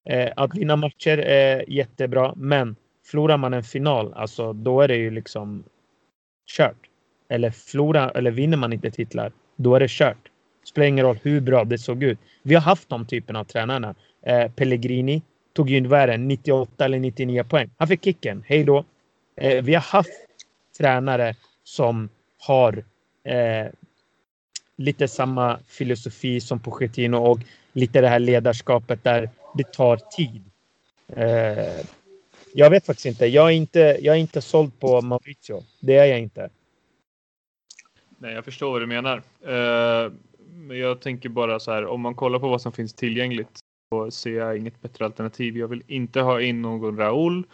Eh, 0.09 0.33
att 0.37 0.55
vinna 0.55 0.77
matcher 0.77 1.19
är 1.19 1.71
jättebra, 1.71 2.35
men 2.37 2.77
förlorar 3.07 3.37
man 3.37 3.55
en 3.55 3.63
final, 3.63 4.15
alltså 4.15 4.53
då 4.53 4.81
är 4.81 4.89
det 4.89 4.97
ju 4.97 5.11
liksom 5.11 5.65
kört. 6.57 6.79
Eller 7.29 7.51
förlora, 7.51 8.11
eller 8.11 8.31
vinner 8.31 8.57
man 8.57 8.73
inte 8.73 8.91
titlar, 8.91 9.33
då 9.57 9.75
är 9.75 9.81
det 9.81 9.91
kört. 9.91 10.29
Spelar 10.65 10.87
ingen 10.87 11.05
roll 11.05 11.19
hur 11.23 11.41
bra 11.41 11.65
det 11.65 11.79
såg 11.79 12.03
ut. 12.03 12.19
Vi 12.43 12.55
har 12.55 12.63
haft 12.63 12.89
de 12.89 13.07
typerna 13.07 13.41
av 13.41 13.45
tränarna. 13.45 13.95
Eh, 14.27 14.51
Pellegrini 14.51 15.23
tog 15.53 15.71
ju 15.71 15.87
vad 15.87 16.21
98 16.21 16.85
eller 16.85 16.99
99 16.99 17.45
poäng. 17.45 17.71
Han 17.79 17.89
fick 17.89 18.05
kicken. 18.05 18.45
Hej 18.47 18.65
då. 18.65 18.85
Eh, 19.37 19.63
vi 19.63 19.75
har 19.75 19.83
haft 19.83 20.11
tränare 20.79 21.37
som 21.65 22.09
har 22.39 22.85
eh, 23.25 23.67
lite 24.77 25.09
samma 25.09 25.59
filosofi 25.67 26.41
som 26.41 26.61
Pochettino 26.61 27.17
och 27.17 27.39
lite 27.73 28.01
det 28.01 28.09
här 28.09 28.19
ledarskapet 28.19 29.05
där 29.05 29.31
det 29.55 29.73
tar 29.73 29.97
tid. 29.97 30.43
Eh, 31.09 31.87
jag 32.55 32.71
vet 32.71 32.87
faktiskt 32.87 33.07
inte. 33.07 33.27
Jag 33.27 33.47
är 33.47 33.55
inte, 33.55 33.99
jag 34.01 34.17
är 34.17 34.21
inte 34.21 34.41
såld 34.41 34.81
på 34.81 35.01
Mauricio. 35.01 35.63
Det 35.81 35.97
är 35.97 36.05
jag 36.05 36.21
inte. 36.21 36.51
Nej, 38.19 38.35
jag 38.35 38.45
förstår 38.45 38.71
vad 38.71 38.81
du 38.81 38.87
menar. 38.87 39.17
Uh, 39.17 40.13
men 40.53 40.79
jag 40.79 41.01
tänker 41.01 41.29
bara 41.29 41.61
så 41.61 41.73
här, 41.73 41.87
om 41.87 42.01
man 42.01 42.15
kollar 42.15 42.39
på 42.39 42.49
vad 42.49 42.61
som 42.61 42.73
finns 42.73 42.95
tillgängligt 42.95 43.59
så 43.93 44.11
ser 44.11 44.31
jag 44.31 44.59
inget 44.59 44.83
bättre 44.83 45.05
alternativ. 45.05 45.57
Jag 45.57 45.69
vill 45.69 45.83
inte 45.87 46.21
ha 46.21 46.41
in 46.41 46.63
någon 46.63 46.97
Raul. 46.97 47.45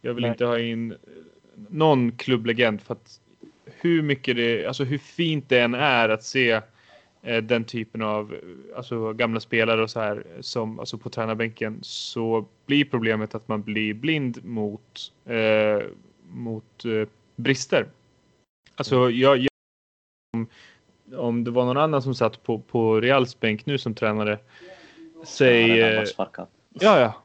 Jag 0.00 0.14
vill 0.14 0.22
Nej. 0.22 0.30
inte 0.30 0.44
ha 0.44 0.58
in 0.58 0.94
någon 1.68 2.12
klubblegend 2.12 2.80
för 2.82 2.94
att 2.94 3.20
hur 3.64 4.02
mycket 4.02 4.36
det, 4.36 4.66
alltså 4.66 4.84
hur 4.84 4.98
fint 4.98 5.48
det 5.48 5.60
än 5.60 5.74
är 5.74 6.08
att 6.08 6.24
se 6.24 6.60
eh, 7.22 7.42
den 7.42 7.64
typen 7.64 8.02
av 8.02 8.34
alltså 8.76 9.12
gamla 9.12 9.40
spelare 9.40 9.82
och 9.82 9.90
så 9.90 10.00
här 10.00 10.26
som 10.40 10.80
alltså 10.80 10.98
på 10.98 11.10
tränarbänken 11.10 11.78
så 11.82 12.46
blir 12.66 12.84
problemet 12.84 13.34
att 13.34 13.48
man 13.48 13.62
blir 13.62 13.94
blind 13.94 14.44
mot 14.44 15.12
eh, 15.24 15.82
mot 16.28 16.84
eh, 16.84 17.08
brister. 17.36 17.86
Alltså 18.74 18.96
mm. 18.96 19.18
jag, 19.18 19.38
jag 19.38 19.48
om, 20.32 20.46
om 21.16 21.44
det 21.44 21.50
var 21.50 21.64
någon 21.64 21.76
annan 21.76 22.02
som 22.02 22.14
satt 22.14 22.42
på 22.42 22.58
på 22.58 23.00
Reals 23.00 23.40
bänk 23.40 23.66
nu 23.66 23.78
som 23.78 23.94
tränare. 23.94 24.38
Säg. 25.24 25.78
Ja, 26.80 27.00
ja, 27.00 27.23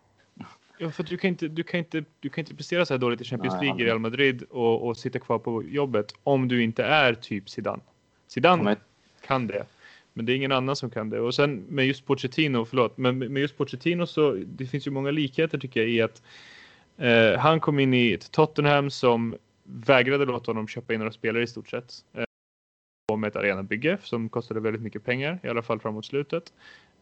ja. 0.80 0.92
För 0.92 1.04
du 1.04 1.18
kan 1.18 1.28
inte, 1.28 1.48
du 1.48 1.64
kan 1.64 1.78
inte, 1.78 2.04
du 2.20 2.30
kan 2.30 2.42
inte 2.42 2.56
prestera 2.56 2.86
så 2.86 2.94
här 2.94 3.00
dåligt 3.00 3.22
i 3.22 3.24
Champions 3.24 3.54
Nej, 3.54 3.66
League 3.66 3.82
i 3.82 3.86
Real 3.86 4.00
Madrid 4.00 4.44
och, 4.44 4.88
och 4.88 4.98
sitta 4.98 5.20
kvar 5.20 5.40
på 5.40 5.64
jobbet 5.64 6.14
om 6.24 6.48
du 6.48 6.64
inte 6.64 6.84
är 6.84 7.14
typ 7.14 7.50
Zidane. 7.50 7.82
Zidane 8.28 8.64
Men... 8.64 8.76
kan 9.22 9.48
det, 9.48 9.66
men 10.14 10.26
det 10.26 10.34
är 10.34 10.36
ingen 10.36 10.52
annan 10.52 10.76
som 10.76 10.90
kan 10.90 11.10
det. 11.10 11.20
Och 11.20 11.36
sen 11.36 11.66
med 11.70 11.88
just 11.88 12.06
Pochettino, 12.06 12.66
förlåt, 12.66 12.98
men 12.98 13.18
med 13.18 13.42
just 13.42 13.58
Pochettino 13.58 14.06
så 14.06 14.34
det 14.46 14.66
finns 14.66 14.88
ju 14.88 14.92
många 14.92 15.12
likheter 15.12 15.58
tycker 15.58 15.80
jag 15.80 15.90
i 15.90 16.02
att 16.02 16.22
eh, 16.98 17.40
han 17.40 17.60
kom 17.60 17.80
in 17.80 17.94
i 17.94 18.14
ett 18.14 18.32
Tottenham 18.32 18.90
som 18.90 19.36
vägrade 19.64 20.26
låta 20.26 20.50
honom 20.52 20.68
köpa 20.68 20.94
in 20.94 21.00
några 21.00 21.12
spelare 21.12 21.44
i 21.44 21.48
stort 21.48 21.70
sett. 21.70 21.94
Eh, 22.14 22.24
med 23.18 23.28
ett 23.28 23.36
arenabygge 23.36 23.98
som 24.04 24.30
kostade 24.30 24.60
väldigt 24.60 24.82
mycket 24.82 25.06
pengar, 25.06 25.40
i 25.44 25.48
alla 25.48 25.62
fall 25.62 25.80
framåt 25.80 26.06
slutet. 26.06 26.54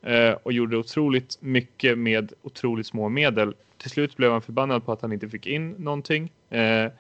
Eh, 0.08 0.32
och 0.44 0.54
gjorde 0.54 0.78
otroligt 0.78 1.38
mycket 1.42 1.98
med 1.98 2.34
otroligt 2.42 2.88
små 2.88 3.10
medel. 3.10 3.56
Till 3.78 3.90
slut 3.90 4.18
blev 4.18 4.32
han 4.32 4.42
förbannad 4.42 4.86
på 4.86 4.92
att 4.92 5.02
han 5.02 5.14
inte 5.14 5.30
fick 5.30 5.48
in 5.48 5.70
någonting. 5.70 6.32
Eh, 6.50 6.92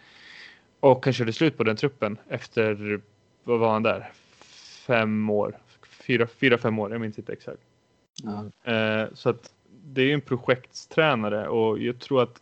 och 0.79 1.05
han 1.05 1.13
körde 1.13 1.33
slut 1.33 1.57
på 1.57 1.63
den 1.63 1.75
truppen 1.75 2.17
efter, 2.29 3.01
vad 3.43 3.59
var 3.59 3.73
han 3.73 3.83
där? 3.83 4.11
Fem 4.87 5.29
år. 5.29 5.57
Fyra, 5.89 6.27
fyra 6.27 6.57
fem 6.57 6.79
år, 6.79 6.91
jag 6.91 7.01
minns 7.01 7.17
inte 7.17 7.33
exakt. 7.33 7.61
Mm. 8.23 9.07
så 9.13 9.29
att 9.29 9.53
det 9.69 10.01
är 10.01 10.13
en 10.13 10.21
projekttränare 10.21 11.47
och 11.47 11.79
jag 11.79 11.99
tror 11.99 12.23
att 12.23 12.41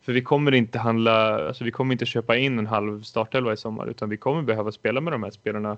för 0.00 0.12
vi 0.12 0.22
kommer 0.22 0.54
inte 0.54 0.78
handla, 0.78 1.46
alltså 1.46 1.64
vi 1.64 1.70
kommer 1.70 1.94
inte 1.94 2.06
köpa 2.06 2.36
in 2.36 2.58
en 2.58 2.66
halv 2.66 3.02
startelva 3.02 3.52
i 3.52 3.56
sommar 3.56 3.86
utan 3.86 4.08
vi 4.08 4.16
kommer 4.16 4.42
behöva 4.42 4.72
spela 4.72 5.00
med 5.00 5.12
de 5.12 5.22
här 5.22 5.30
spelarna 5.30 5.76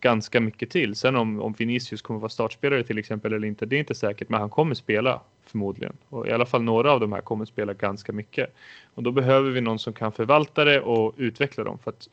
ganska 0.00 0.40
mycket 0.40 0.70
till. 0.70 0.94
Sen 0.94 1.16
om, 1.16 1.40
om 1.40 1.52
Vinicius 1.52 2.02
kommer 2.02 2.20
vara 2.20 2.28
startspelare 2.28 2.84
till 2.84 2.98
exempel 2.98 3.32
eller 3.32 3.46
inte, 3.46 3.66
det 3.66 3.76
är 3.76 3.80
inte 3.80 3.94
säkert, 3.94 4.28
men 4.28 4.40
han 4.40 4.50
kommer 4.50 4.74
spela 4.74 5.20
förmodligen. 5.44 5.96
Och 6.08 6.26
i 6.26 6.32
alla 6.32 6.46
fall 6.46 6.62
några 6.62 6.92
av 6.92 7.00
de 7.00 7.12
här 7.12 7.20
kommer 7.20 7.44
spela 7.44 7.74
ganska 7.74 8.12
mycket. 8.12 8.54
Och 8.94 9.02
då 9.02 9.12
behöver 9.12 9.50
vi 9.50 9.60
någon 9.60 9.78
som 9.78 9.92
kan 9.92 10.12
förvalta 10.12 10.64
det 10.64 10.80
och 10.80 11.14
utveckla 11.16 11.64
dem. 11.64 11.78
För 11.78 11.90
att, 11.90 12.08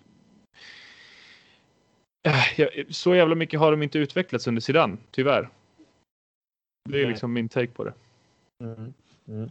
äh, 2.24 2.68
så 2.90 3.16
jävla 3.16 3.36
mycket 3.36 3.60
har 3.60 3.72
de 3.72 3.84
inte 3.84 4.00
utvecklats 4.00 4.48
under 4.48 4.62
Zidane, 4.62 4.98
tyvärr. 5.12 5.50
Det 6.90 7.02
är 7.02 7.08
liksom 7.08 7.34
min 7.34 7.50
take 7.50 7.68
på 7.68 7.84
det. 7.84 7.94
Mm. 8.64 8.94
Mm. 9.28 9.50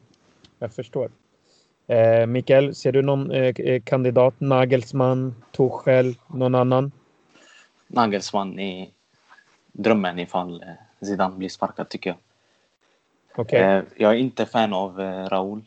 Jag 0.58 0.72
förstår. 0.72 1.10
Eh, 1.86 2.26
Mikael, 2.26 2.74
ser 2.74 2.92
du 2.92 3.02
någon 3.02 3.30
eh, 3.30 3.82
kandidat? 3.84 4.40
Nagelsmann, 4.40 5.34
Tuchel, 5.52 6.14
någon 6.26 6.54
annan? 6.54 6.92
Nagelsmann 7.94 8.58
är 8.58 8.88
drömmen 9.72 10.18
ifall 10.18 10.62
eh, 10.62 11.06
Zidane 11.06 11.36
blir 11.36 11.48
sparkad 11.48 11.88
tycker 11.88 12.10
jag. 12.10 12.18
Okay. 13.36 13.60
Eh, 13.60 13.82
jag 13.96 14.12
är 14.12 14.16
inte 14.16 14.46
fan 14.46 14.72
av 14.72 15.00
eh, 15.00 15.28
Raúl. 15.28 15.62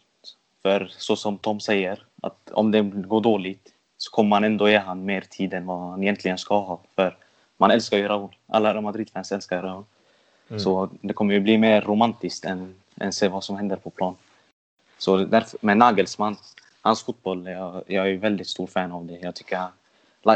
För 0.62 0.92
så 0.98 1.16
som 1.16 1.38
Tom 1.38 1.60
säger, 1.60 2.04
att 2.22 2.52
om 2.52 2.72
det 2.72 2.82
går 2.82 3.22
dåligt 3.22 3.74
så 3.98 4.12
kommer 4.12 4.30
man 4.30 4.44
ändå 4.44 4.70
ge 4.70 4.78
han 4.78 5.06
mer 5.06 5.22
tid 5.22 5.54
än 5.54 5.66
vad 5.66 5.90
han 5.90 6.04
egentligen 6.04 6.38
ska 6.38 6.60
ha. 6.60 6.80
För 6.96 7.18
man 7.58 7.72
älskar 7.72 7.98
ju 7.98 8.08
Raúl. 8.08 8.36
Alla 8.48 8.74
Real 8.74 8.84
Madrid-fans 8.84 9.32
älskar 9.32 9.62
Raúl. 9.62 9.84
Mm. 10.50 10.60
Så 10.60 10.90
det 11.02 11.14
kommer 11.14 11.34
ju 11.34 11.40
bli 11.40 11.58
mer 11.58 11.82
romantiskt 11.82 12.46
än, 12.46 12.76
än 13.00 13.14
se 13.14 13.28
vad 13.28 13.44
som 13.44 13.56
händer 13.56 13.76
på 13.76 13.90
plan. 13.90 14.16
Så 14.98 15.18
därför, 15.18 15.60
med 15.62 15.78
Nagelsmann, 15.78 16.36
hans 16.82 17.04
fotboll, 17.04 17.48
jag, 17.48 17.84
jag 17.88 18.10
är 18.10 18.18
väldigt 18.18 18.48
stor 18.48 18.68
fan 18.68 18.92
av 18.92 19.06
det. 19.06 19.20
Jag 19.22 19.36
tycker 19.36 19.58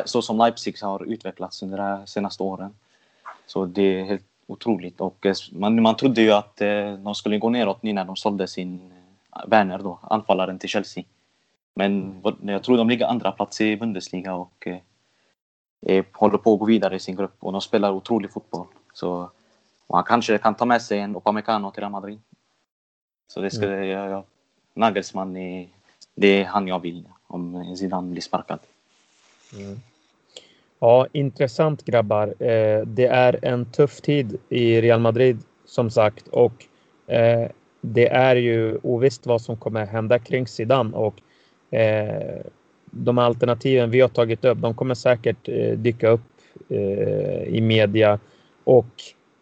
så 0.05 0.21
som 0.21 0.37
Leipzig 0.37 0.75
har 0.81 1.03
utvecklats 1.03 1.63
under 1.63 1.77
de 1.77 2.07
senaste 2.07 2.43
åren. 2.43 2.73
Så 3.45 3.65
det 3.65 3.99
är 3.99 4.03
helt 4.03 4.25
otroligt. 4.47 5.01
Och 5.01 5.25
eh, 5.25 5.35
man, 5.51 5.81
man 5.81 5.95
trodde 5.95 6.21
ju 6.21 6.31
att 6.31 6.61
eh, 6.61 6.93
de 6.93 7.15
skulle 7.15 7.37
gå 7.37 7.49
neråt 7.49 7.83
nu 7.83 7.93
när 7.93 8.05
de 8.05 8.15
sålde 8.15 8.47
sin 8.47 8.91
eh, 9.35 9.43
Werner, 9.47 9.77
då, 9.77 9.99
anfallaren 10.01 10.59
till 10.59 10.69
Chelsea. 10.69 11.03
Men 11.73 12.21
jag 12.41 12.63
tror 12.63 12.77
de 12.77 12.89
ligger 12.89 13.07
andra 13.07 13.31
plats 13.31 13.61
i 13.61 13.77
Bundesliga 13.77 14.33
och 14.35 14.67
eh, 14.67 16.05
håller 16.13 16.37
på 16.37 16.53
att 16.53 16.59
gå 16.59 16.65
vidare 16.65 16.95
i 16.95 16.99
sin 16.99 17.15
grupp. 17.15 17.35
Och 17.39 17.51
de 17.51 17.61
spelar 17.61 17.91
otrolig 17.91 18.31
fotboll. 18.31 18.67
Så 18.93 19.29
han 19.89 20.03
kanske 20.03 20.37
kan 20.37 20.55
ta 20.55 20.65
med 20.65 20.81
sig 20.81 20.99
en 20.99 21.15
Upamecano 21.15 21.71
till 21.71 21.81
Real 21.81 21.91
Madrid. 21.91 22.19
Så 23.27 23.41
det 23.41 23.51
skulle 23.51 23.75
mm. 23.75 23.87
jag, 23.87 24.09
jag, 24.09 24.23
Nagelsmann, 24.73 25.37
är, 25.37 25.67
det 26.15 26.27
är 26.27 26.45
han 26.45 26.67
jag 26.67 26.79
vill 26.79 27.07
om 27.27 27.75
Zidane 27.77 28.11
blir 28.11 28.21
sparkad. 28.21 28.59
Mm. 29.53 29.79
Ja, 30.79 31.07
intressant 31.11 31.85
grabbar. 31.85 32.27
Eh, 32.27 32.81
det 32.85 33.05
är 33.05 33.39
en 33.41 33.65
tuff 33.65 34.01
tid 34.01 34.37
i 34.49 34.81
Real 34.81 34.99
Madrid 34.99 35.37
som 35.65 35.89
sagt 35.89 36.27
och 36.27 36.65
eh, 37.07 37.49
det 37.81 38.07
är 38.07 38.35
ju 38.35 38.77
ovisst 38.83 39.25
vad 39.25 39.41
som 39.41 39.57
kommer 39.57 39.85
hända 39.85 40.19
kring 40.19 40.47
Zidane 40.47 40.97
och 40.97 41.21
eh, 41.73 42.41
de 42.85 43.17
alternativen 43.17 43.91
vi 43.91 44.01
har 44.01 44.09
tagit 44.09 44.45
upp, 44.45 44.57
de 44.61 44.75
kommer 44.75 44.95
säkert 44.95 45.49
eh, 45.49 45.77
dyka 45.77 46.09
upp 46.09 46.21
eh, 46.69 47.43
i 47.43 47.61
media 47.61 48.19
och 48.63 48.87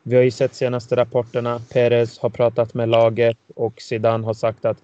vi 0.03 0.16
har 0.16 0.24
ju 0.24 0.32
sett 0.32 0.55
senaste 0.55 0.95
rapporterna. 0.95 1.62
Perez 1.74 2.20
har 2.20 2.30
pratat 2.30 2.74
med 2.74 2.89
laget 2.89 3.38
och 3.55 3.82
Zidane 3.82 4.26
har 4.26 4.34
sagt 4.34 4.66
att 4.66 4.78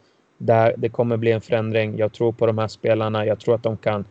det 0.78 0.89
kommer 0.91 1.17
bli 1.17 1.32
en 1.32 1.41
förändring. 1.41 1.97
Jag 1.97 2.13
tror 2.13 2.32
på 2.32 2.45
de 2.45 2.57
här 2.57 2.67
spelarna. 2.67 3.26
Jag 3.26 3.39
tror 3.39 3.55
att 3.55 3.63
de 3.63 3.78
kan 3.78 3.99
eh, 3.99 4.05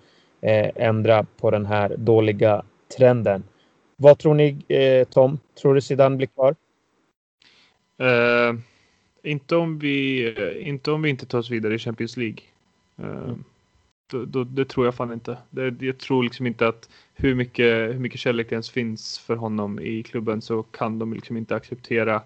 ändra 0.75 1.27
på 1.41 1.51
den 1.51 1.67
här 1.67 1.97
dåliga 1.97 2.63
trenden. 2.97 3.45
Vad 3.97 4.19
tror 4.19 4.35
ni 4.35 4.65
eh, 4.69 5.09
Tom? 5.09 5.39
Tror 5.61 5.75
du 5.75 5.81
Zidane 5.81 6.17
blir 6.17 6.27
kvar? 6.27 6.55
Uh, 8.03 8.59
inte, 9.23 9.57
om 9.57 9.79
vi, 9.79 10.35
inte 10.61 10.91
om 10.91 11.03
vi 11.03 11.11
inte 11.11 11.27
tar 11.27 11.39
oss 11.39 11.51
vidare 11.51 11.75
i 11.75 11.79
Champions 11.79 12.17
League. 12.17 12.39
Uh, 13.01 13.07
mm. 13.07 13.45
då, 14.11 14.25
då, 14.25 14.45
det 14.45 14.65
tror 14.65 14.87
jag 14.87 14.95
fan 14.95 15.13
inte. 15.13 15.39
Det, 15.51 15.75
jag 15.81 15.99
tror 15.99 16.23
liksom 16.23 16.47
inte 16.47 16.69
att 16.69 16.89
hur 17.15 17.35
mycket, 17.35 17.89
hur 17.89 17.99
mycket 17.99 18.21
kärlek 18.21 18.49
det 18.49 18.55
ens 18.55 18.71
finns 18.71 19.19
för 19.19 19.37
honom 19.37 19.81
i 19.81 20.03
klubben 20.03 20.43
så 20.43 20.63
kan 20.63 20.99
de 20.99 21.13
liksom 21.13 21.37
inte 21.37 21.55
acceptera 21.55 22.23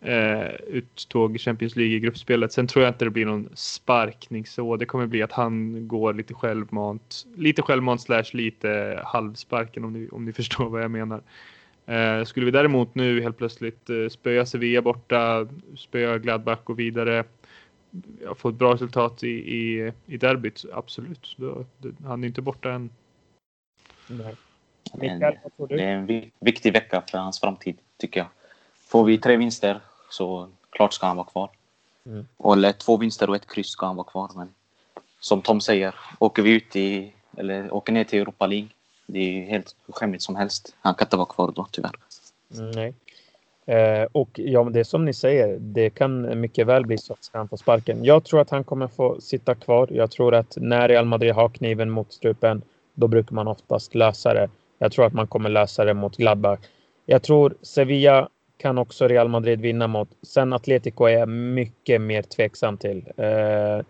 eh, 0.00 0.54
uttåg 0.66 1.36
i 1.36 1.38
Champions 1.38 1.76
League 1.76 1.96
i 1.96 2.00
gruppspelet. 2.00 2.52
Sen 2.52 2.66
tror 2.66 2.84
jag 2.84 2.90
inte 2.90 3.04
det 3.04 3.10
blir 3.10 3.26
någon 3.26 3.48
sparkning 3.54 4.46
så. 4.46 4.76
Det 4.76 4.86
kommer 4.86 5.06
bli 5.06 5.22
att 5.22 5.32
han 5.32 5.88
går 5.88 6.14
lite 6.14 6.34
självmant, 6.34 7.26
lite 7.36 7.62
självmant 7.62 8.00
slash 8.00 8.24
lite 8.32 9.00
halvsparken 9.04 9.84
om 9.84 9.92
ni, 9.92 10.08
om 10.08 10.24
ni 10.24 10.32
förstår 10.40 10.68
vad 10.68 10.82
jag 10.82 10.90
menar. 10.90 11.22
Eh, 11.86 12.24
skulle 12.24 12.46
vi 12.46 12.52
däremot 12.52 12.94
nu 12.94 13.22
helt 13.22 13.38
plötsligt 13.38 13.90
eh, 13.90 14.08
spöa 14.08 14.46
Sevilla 14.46 14.82
borta, 14.82 15.48
spöa 15.76 16.18
Gladbach 16.18 16.60
och 16.64 16.78
vidare, 16.78 17.24
ja, 18.24 18.34
få 18.34 18.48
ett 18.48 18.54
bra 18.54 18.74
resultat 18.74 19.24
i, 19.24 19.28
i, 19.28 19.92
i 20.06 20.16
derbyt, 20.16 20.64
absolut. 20.72 21.34
Då, 21.38 21.64
det, 21.78 21.92
han 22.04 22.24
är 22.24 22.28
inte 22.28 22.42
borta 22.42 22.72
än. 22.72 22.90
Nej. 24.06 24.34
Mikael, 24.94 25.38
det 25.68 25.82
är 25.82 25.96
en 25.96 26.30
viktig 26.40 26.72
vecka 26.72 27.02
för 27.10 27.18
hans 27.18 27.40
framtid, 27.40 27.76
tycker 27.96 28.20
jag. 28.20 28.28
Får 28.88 29.04
vi 29.04 29.18
tre 29.18 29.36
vinster 29.36 29.80
Så 30.10 30.48
klart 30.70 30.92
ska 30.92 31.06
han 31.06 31.16
vara 31.16 31.26
kvar. 31.26 31.50
Mm. 32.06 32.26
Och 32.36 32.52
eller 32.52 32.72
två 32.72 32.96
vinster 32.96 33.30
och 33.30 33.36
ett 33.36 33.50
kryss 33.50 33.68
ska 33.68 33.86
han 33.86 33.96
vara 33.96 34.06
kvar. 34.06 34.30
Men 34.36 34.54
som 35.20 35.42
Tom 35.42 35.60
säger, 35.60 35.94
åker 36.18 36.42
vi 36.42 36.50
ut 36.50 36.76
i, 36.76 37.12
eller 37.36 37.74
åker 37.74 37.92
ner 37.92 38.04
till 38.04 38.20
Europa 38.20 38.46
League, 38.46 38.68
det 39.06 39.18
är 39.18 39.46
helt 39.46 39.76
skämmigt 39.88 40.22
som 40.22 40.36
helst. 40.36 40.76
Han 40.80 40.94
kan 40.94 41.06
inte 41.06 41.16
vara 41.16 41.26
kvar 41.26 41.52
då, 41.56 41.66
tyvärr. 41.70 41.92
Mm, 42.58 42.70
Nej. 42.70 42.94
Eh, 43.66 44.08
och 44.12 44.28
ja, 44.34 44.64
det 44.64 44.84
som 44.84 45.04
ni 45.04 45.14
säger, 45.14 45.58
det 45.60 45.90
kan 45.90 46.40
mycket 46.40 46.66
väl 46.66 46.86
bli 46.86 46.98
så 46.98 47.12
att 47.12 47.30
han 47.32 47.48
får 47.48 47.56
sparken. 47.56 48.04
Jag 48.04 48.24
tror 48.24 48.40
att 48.40 48.50
han 48.50 48.64
kommer 48.64 48.88
få 48.88 49.20
sitta 49.20 49.54
kvar. 49.54 49.88
Jag 49.90 50.10
tror 50.10 50.34
att 50.34 50.56
när 50.60 50.88
Real 50.88 51.04
Madrid 51.04 51.34
har 51.34 51.48
kniven 51.48 51.90
mot 51.90 52.12
strupen, 52.12 52.62
då 52.94 53.08
brukar 53.08 53.34
man 53.34 53.48
oftast 53.48 53.94
lösa 53.94 54.34
det. 54.34 54.50
Jag 54.78 54.92
tror 54.92 55.06
att 55.06 55.12
man 55.12 55.26
kommer 55.26 55.48
lösa 55.48 55.84
det 55.84 55.94
mot 55.94 56.16
Gladbach. 56.16 56.58
Jag 57.06 57.22
tror 57.22 57.54
Sevilla 57.62 58.28
kan 58.60 58.78
också 58.78 59.08
Real 59.08 59.28
Madrid 59.28 59.60
vinna 59.60 59.86
mot. 59.86 60.08
Sen 60.22 60.52
Atletico 60.52 61.04
är 61.04 61.18
jag 61.18 61.28
mycket 61.28 62.00
mer 62.00 62.22
tveksam 62.22 62.76
till. 62.76 63.04
Eh, 63.16 63.84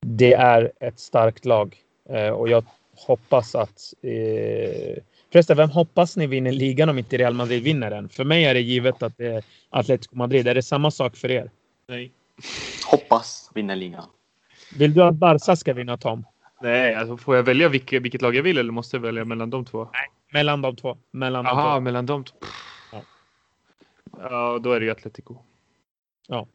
det 0.00 0.32
är 0.32 0.72
ett 0.80 1.00
starkt 1.00 1.44
lag 1.44 1.76
eh, 2.08 2.28
och 2.28 2.48
jag 2.48 2.64
hoppas 3.06 3.54
att 3.54 3.94
eh, 4.02 5.02
Förresten, 5.32 5.56
vem 5.56 5.70
hoppas 5.70 6.16
ni 6.16 6.26
vinner 6.26 6.52
ligan 6.52 6.88
om 6.88 6.98
inte 6.98 7.16
Real 7.16 7.34
Madrid 7.34 7.62
vinner 7.62 7.90
den? 7.90 8.08
För 8.08 8.24
mig 8.24 8.44
är 8.44 8.54
det 8.54 8.60
givet 8.60 9.02
att 9.02 9.18
det 9.18 9.26
är 9.26 9.44
Atletico 9.70 10.16
Madrid. 10.16 10.48
Är 10.48 10.54
det 10.54 10.62
samma 10.62 10.90
sak 10.90 11.16
för 11.16 11.30
er? 11.30 11.50
Nej. 11.88 12.12
Hoppas 12.90 13.50
vinner 13.54 13.76
ligan. 13.76 14.04
Vill 14.78 14.94
du 14.94 15.02
att 15.02 15.14
Barca 15.14 15.56
ska 15.56 15.74
vinna 15.74 15.96
Tom? 15.96 16.24
Nej, 16.60 16.94
alltså 16.94 17.16
får 17.16 17.36
jag 17.36 17.42
välja 17.42 17.68
vilket, 17.68 18.02
vilket 18.02 18.22
lag 18.22 18.34
jag 18.34 18.42
vill 18.42 18.58
eller 18.58 18.72
måste 18.72 18.96
jag 18.96 19.02
välja 19.02 19.24
mellan 19.24 19.50
de 19.50 19.64
två? 19.64 19.88
Mellan 20.32 20.62
de 20.62 20.76
två. 20.76 20.96
Mellan 21.10 21.44
de 21.44 21.50
Aha, 21.50 21.74
två. 21.74 21.80
mellan 21.80 22.06
de 22.06 22.24
två. 22.24 22.36
Ja. 24.20 24.28
Ja, 24.30 24.58
då 24.58 24.72
är 24.72 24.80
det 24.80 24.86
ju 24.86 24.92
Atletico. 24.92 25.36
Ja, 26.28 26.46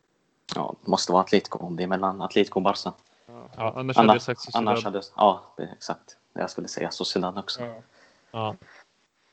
det 0.55 0.91
måste 0.91 1.11
vara 1.11 1.23
Atletico 1.23 1.59
om 1.59 1.75
det 1.75 1.83
är 1.83 1.87
mellan 1.87 2.21
Atletico 2.21 2.59
och 2.59 2.63
Barca. 2.63 2.93
Ja. 3.27 3.49
Ja, 3.57 3.73
Annars 3.75 3.95
hade 3.97 4.07
jag 4.07 4.11
Annars, 4.11 4.21
sagt 4.21 4.41
Sociedad. 4.41 4.67
annars 4.67 4.83
hade 4.83 5.01
Ja, 5.15 5.53
det 5.57 5.63
är 5.63 5.71
exakt. 5.73 6.17
Jag 6.33 6.49
skulle 6.49 6.67
säga 6.67 6.91
Sociedad 6.91 7.37
också. 7.37 7.61
Ja. 7.61 7.75
Ja. 8.31 8.55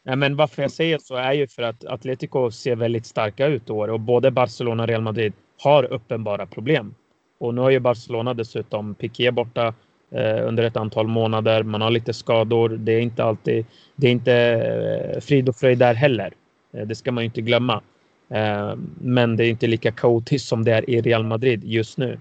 Nej, 0.02 0.16
men 0.16 0.36
varför 0.36 0.62
jag 0.62 0.70
säger 0.70 0.98
så 0.98 1.16
är 1.16 1.32
ju 1.32 1.46
för 1.46 1.62
att 1.62 1.84
Atletico 1.84 2.50
ser 2.50 2.76
väldigt 2.76 3.06
starka 3.06 3.46
ut 3.46 3.68
i 3.68 3.72
år 3.72 3.88
och 3.88 4.00
både 4.00 4.30
Barcelona 4.30 4.82
och 4.82 4.88
Real 4.88 5.02
Madrid 5.02 5.32
har 5.62 5.84
uppenbara 5.84 6.46
problem. 6.46 6.94
Och 7.38 7.54
nu 7.54 7.60
har 7.60 7.70
ju 7.70 7.80
Barcelona 7.80 8.34
dessutom 8.34 8.94
Piqué 8.94 9.30
borta 9.30 9.74
eh, 10.10 10.48
under 10.48 10.62
ett 10.62 10.76
antal 10.76 11.06
månader. 11.06 11.62
Man 11.62 11.80
har 11.80 11.90
lite 11.90 12.12
skador. 12.14 12.68
Det 12.68 12.92
är 12.92 13.00
inte 13.00 13.24
alltid. 13.24 13.66
Det 13.96 14.06
är 14.06 14.10
inte 14.12 14.32
eh, 14.34 15.20
frid 15.20 15.48
och 15.48 15.56
fröjd 15.56 15.78
där 15.78 15.94
heller. 15.94 16.32
Eh, 16.72 16.86
det 16.86 16.94
ska 16.94 17.12
man 17.12 17.24
ju 17.24 17.26
inte 17.26 17.40
glömma. 17.40 17.82
Eh, 18.28 18.74
men 19.00 19.36
det 19.36 19.44
är 19.44 19.50
inte 19.50 19.66
lika 19.66 19.92
kaotiskt 19.92 20.48
som 20.48 20.64
det 20.64 20.72
är 20.72 20.90
i 20.90 21.00
Real 21.00 21.24
Madrid 21.24 21.64
just 21.64 21.98
nu. 21.98 22.18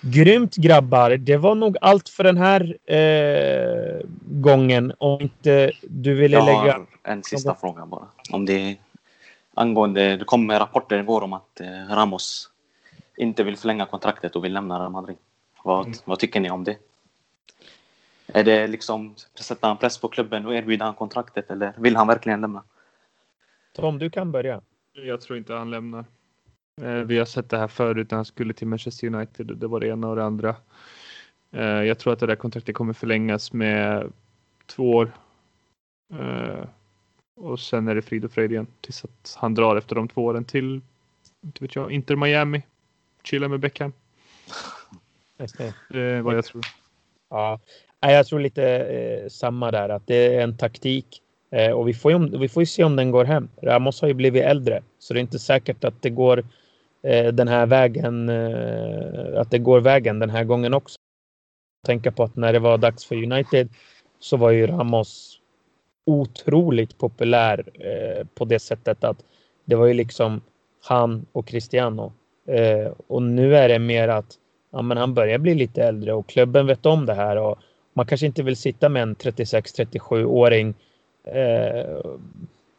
Grymt 0.00 0.56
grabbar. 0.56 1.10
Det 1.10 1.36
var 1.36 1.54
nog 1.54 1.76
allt 1.80 2.08
för 2.08 2.24
den 2.24 2.36
här 2.36 2.76
eh, 2.86 4.00
gången. 4.24 4.92
Om 4.98 5.20
inte 5.20 5.72
du 5.82 6.14
ville 6.14 6.36
Jag 6.36 6.46
lägga... 6.46 6.72
har 6.72 6.86
en 7.02 7.22
sista 7.22 7.54
fråga 7.54 7.86
bara. 7.86 8.06
Om 8.30 8.46
det 8.46 8.76
angående, 9.54 10.16
det 10.16 10.24
kom 10.24 10.50
rapporter 10.50 10.98
igår 10.98 11.22
om 11.22 11.32
att 11.32 11.60
eh, 11.60 11.66
Ramos 11.90 12.48
inte 13.16 13.44
vill 13.44 13.56
förlänga 13.56 13.86
kontraktet 13.86 14.36
och 14.36 14.44
vill 14.44 14.52
lämna 14.52 14.78
Real 14.80 14.90
Madrid. 14.92 15.16
Vad, 15.64 15.86
Mm. 15.86 15.98
vad 16.04 16.18
tycker 16.18 16.40
ni 16.40 16.50
om 16.50 16.64
det? 16.64 16.76
Är 18.26 18.44
det 18.44 18.66
liksom, 18.66 19.14
sätter 19.40 19.68
han 19.68 19.76
press 19.76 19.98
på 19.98 20.08
klubben 20.08 20.46
och 20.46 20.54
erbjuder 20.54 20.84
han 20.84 20.94
kontraktet 20.94 21.50
eller 21.50 21.72
vill 21.76 21.96
han 21.96 22.06
verkligen 22.06 22.40
lämna? 22.40 22.62
Tom, 23.72 23.98
du 23.98 24.10
kan 24.10 24.32
börja. 24.32 24.60
Jag 24.92 25.20
tror 25.20 25.38
inte 25.38 25.54
han 25.54 25.70
lämnar. 25.70 26.04
Eh, 26.82 26.94
Vi 26.94 27.18
har 27.18 27.24
sett 27.24 27.50
det 27.50 27.58
här 27.58 27.68
förut 27.68 28.10
när 28.10 28.16
han 28.18 28.24
skulle 28.24 28.54
till 28.54 28.66
Manchester 28.66 29.06
United. 29.06 29.46
Det 29.46 29.66
var 29.66 29.80
det 29.80 29.86
ena 29.88 30.08
och 30.08 30.16
det 30.16 30.24
andra. 30.24 30.56
Eh, 31.50 31.62
Jag 31.64 31.98
tror 31.98 32.12
att 32.12 32.18
det 32.20 32.26
där 32.26 32.36
kontraktet 32.36 32.74
kommer 32.74 32.92
förlängas 32.92 33.52
med 33.52 34.12
två 34.66 34.90
år. 34.90 35.12
Eh, 36.14 36.64
Och 37.36 37.60
sen 37.60 37.88
är 37.88 37.94
det 37.94 38.02
frid 38.02 38.24
och 38.24 38.32
fröjd 38.32 38.52
igen 38.52 38.66
tills 38.80 39.04
att 39.04 39.36
han 39.40 39.54
drar 39.54 39.76
efter 39.76 39.94
de 39.94 40.08
två 40.08 40.24
åren 40.24 40.44
till, 40.44 40.80
inte 41.44 41.64
vet 41.64 41.74
jag, 41.74 41.92
Inter 41.92 42.16
Miami. 42.16 42.62
Chilla 43.22 43.48
med 43.48 43.60
Beckham. 43.60 43.92
Det 45.88 46.00
är 46.00 46.20
vad 46.20 46.36
jag 46.36 46.44
tror. 46.44 46.62
Ja, 47.30 47.60
jag 48.00 48.26
tror 48.26 48.40
lite 48.40 48.64
eh, 48.78 49.28
samma 49.28 49.70
där, 49.70 49.88
att 49.88 50.06
det 50.06 50.36
är 50.36 50.40
en 50.42 50.56
taktik. 50.56 51.22
Eh, 51.52 51.70
och 51.70 51.88
vi 51.88 51.94
får, 51.94 52.12
ju, 52.12 52.38
vi 52.38 52.48
får 52.48 52.62
ju 52.62 52.66
se 52.66 52.84
om 52.84 52.96
den 52.96 53.10
går 53.10 53.24
hem. 53.24 53.48
Ramos 53.62 54.00
har 54.00 54.08
ju 54.08 54.14
blivit 54.14 54.42
äldre, 54.42 54.82
så 54.98 55.14
det 55.14 55.20
är 55.20 55.22
inte 55.22 55.38
säkert 55.38 55.84
att 55.84 56.02
det 56.02 56.10
går 56.10 56.44
eh, 57.02 57.32
den 57.32 57.48
här 57.48 57.66
vägen, 57.66 58.28
eh, 58.28 59.40
att 59.40 59.50
det 59.50 59.58
går 59.58 59.80
vägen 59.80 60.18
den 60.18 60.30
här 60.30 60.44
gången 60.44 60.74
också. 60.74 60.96
Tänka 61.86 62.12
på 62.12 62.22
att 62.22 62.36
när 62.36 62.52
det 62.52 62.58
var 62.58 62.78
dags 62.78 63.04
för 63.04 63.16
United 63.16 63.68
så 64.20 64.36
var 64.36 64.50
ju 64.50 64.66
Ramos 64.66 65.38
otroligt 66.06 66.98
populär 66.98 67.64
eh, 67.74 68.26
på 68.34 68.44
det 68.44 68.58
sättet 68.58 69.04
att 69.04 69.24
det 69.64 69.74
var 69.74 69.86
ju 69.86 69.94
liksom 69.94 70.40
han 70.82 71.26
och 71.32 71.46
Cristiano. 71.46 72.12
Eh, 72.48 72.92
och 73.06 73.22
nu 73.22 73.56
är 73.56 73.68
det 73.68 73.78
mer 73.78 74.08
att 74.08 74.34
ja, 74.72 74.82
men 74.82 74.96
han 74.96 75.14
börjar 75.14 75.38
bli 75.38 75.54
lite 75.54 75.84
äldre 75.84 76.12
och 76.12 76.28
klubben 76.28 76.66
vet 76.66 76.86
om 76.86 77.06
det 77.06 77.14
här 77.14 77.36
och 77.36 77.58
man 77.94 78.06
kanske 78.06 78.26
inte 78.26 78.42
vill 78.42 78.56
sitta 78.56 78.88
med 78.88 79.02
en 79.02 79.16
36-37-åring. 79.16 80.74
Eh, 81.24 82.00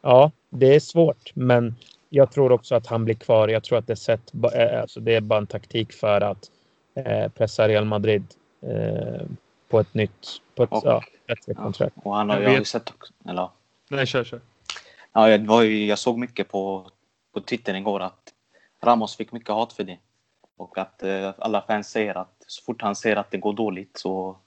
ja, 0.01 0.31
det 0.49 0.75
är 0.75 0.79
svårt, 0.79 1.31
men 1.35 1.75
jag 2.09 2.31
tror 2.31 2.51
också 2.51 2.75
att 2.75 2.87
han 2.87 3.05
blir 3.05 3.15
kvar. 3.15 3.47
Jag 3.47 3.63
tror 3.63 3.77
att 3.77 3.87
det 3.87 4.31
ba- 4.33 4.51
eh, 4.51 4.81
alltså 4.81 4.99
det 4.99 5.15
är 5.15 5.21
bara 5.21 5.39
en 5.39 5.47
taktik 5.47 5.93
för 5.93 6.21
att 6.21 6.51
eh, 6.95 7.27
pressa 7.31 7.67
Real 7.67 7.85
Madrid 7.85 8.23
eh, 8.61 9.21
på 9.69 9.79
ett 9.79 9.93
nytt, 9.93 10.27
på 10.55 10.63
ett 10.63 10.71
Och- 10.71 10.81
ja, 10.85 11.01
bättre 11.27 11.53
Ja. 11.55 11.63
kontrakt. 11.63 11.95
Och 12.03 12.15
han 12.15 12.29
har, 12.29 12.41
Jag 12.41 12.53
ju 12.59 12.65
sett 12.65 12.89
också, 12.89 13.13
eller 13.29 13.49
Nej, 13.89 14.05
kör, 14.05 14.23
kör. 14.23 14.41
Ja, 15.13 15.29
jag, 15.29 15.39
var 15.45 15.61
ju, 15.61 15.85
jag 15.85 15.99
såg 15.99 16.17
mycket 16.19 16.49
på, 16.49 16.89
på 17.33 17.41
Twitter 17.41 17.73
igår 17.73 17.99
att 17.99 18.33
Ramos 18.83 19.15
fick 19.15 19.31
mycket 19.31 19.49
hat 19.49 19.73
för 19.73 19.83
det. 19.83 19.97
Och 20.57 20.77
att 20.77 21.03
eh, 21.03 21.33
alla 21.37 21.61
fans 21.61 21.89
säger 21.89 22.15
att 22.17 22.35
så 22.47 22.63
fort 22.63 22.81
han 22.81 22.95
ser 22.95 23.15
att 23.15 23.31
det 23.31 23.37
går 23.37 23.53
dåligt 23.53 23.97
så, 23.97 24.37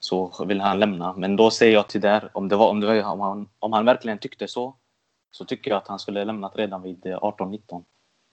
så 0.00 0.44
vill 0.44 0.60
han 0.60 0.78
lämna. 0.78 1.12
Men 1.12 1.36
då 1.36 1.50
säger 1.50 1.72
jag 1.72 1.88
till 1.88 2.00
där, 2.00 2.30
om, 2.32 2.48
det 2.48 2.56
var, 2.56 2.68
om, 2.68 2.80
det 2.80 2.86
var, 2.86 3.04
om, 3.04 3.20
han, 3.20 3.48
om 3.58 3.72
han 3.72 3.84
verkligen 3.84 4.18
tyckte 4.18 4.48
så, 4.48 4.74
så 5.30 5.44
tycker 5.44 5.70
jag 5.70 5.78
att 5.78 5.88
han 5.88 5.98
skulle 5.98 6.24
lämnat 6.24 6.56
redan 6.56 6.82
vid 6.82 7.06
eh, 7.06 7.18
18-19. 7.18 7.84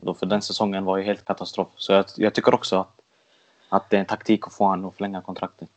Då 0.01 0.13
För 0.13 0.25
den 0.25 0.41
säsongen 0.41 0.85
var 0.85 0.97
ju 0.97 1.03
helt 1.03 1.25
katastrof. 1.25 1.67
Så 1.75 1.93
jag, 1.93 2.05
jag 2.17 2.33
tycker 2.33 2.53
också 2.53 2.79
att, 2.79 2.99
att 3.69 3.89
det 3.89 3.95
är 3.95 3.99
en 3.99 4.05
taktik 4.05 4.47
att 4.47 4.53
få 4.53 4.65
honom 4.65 4.85
att 4.85 4.95
förlänga 4.95 5.21
kontraktet. 5.21 5.69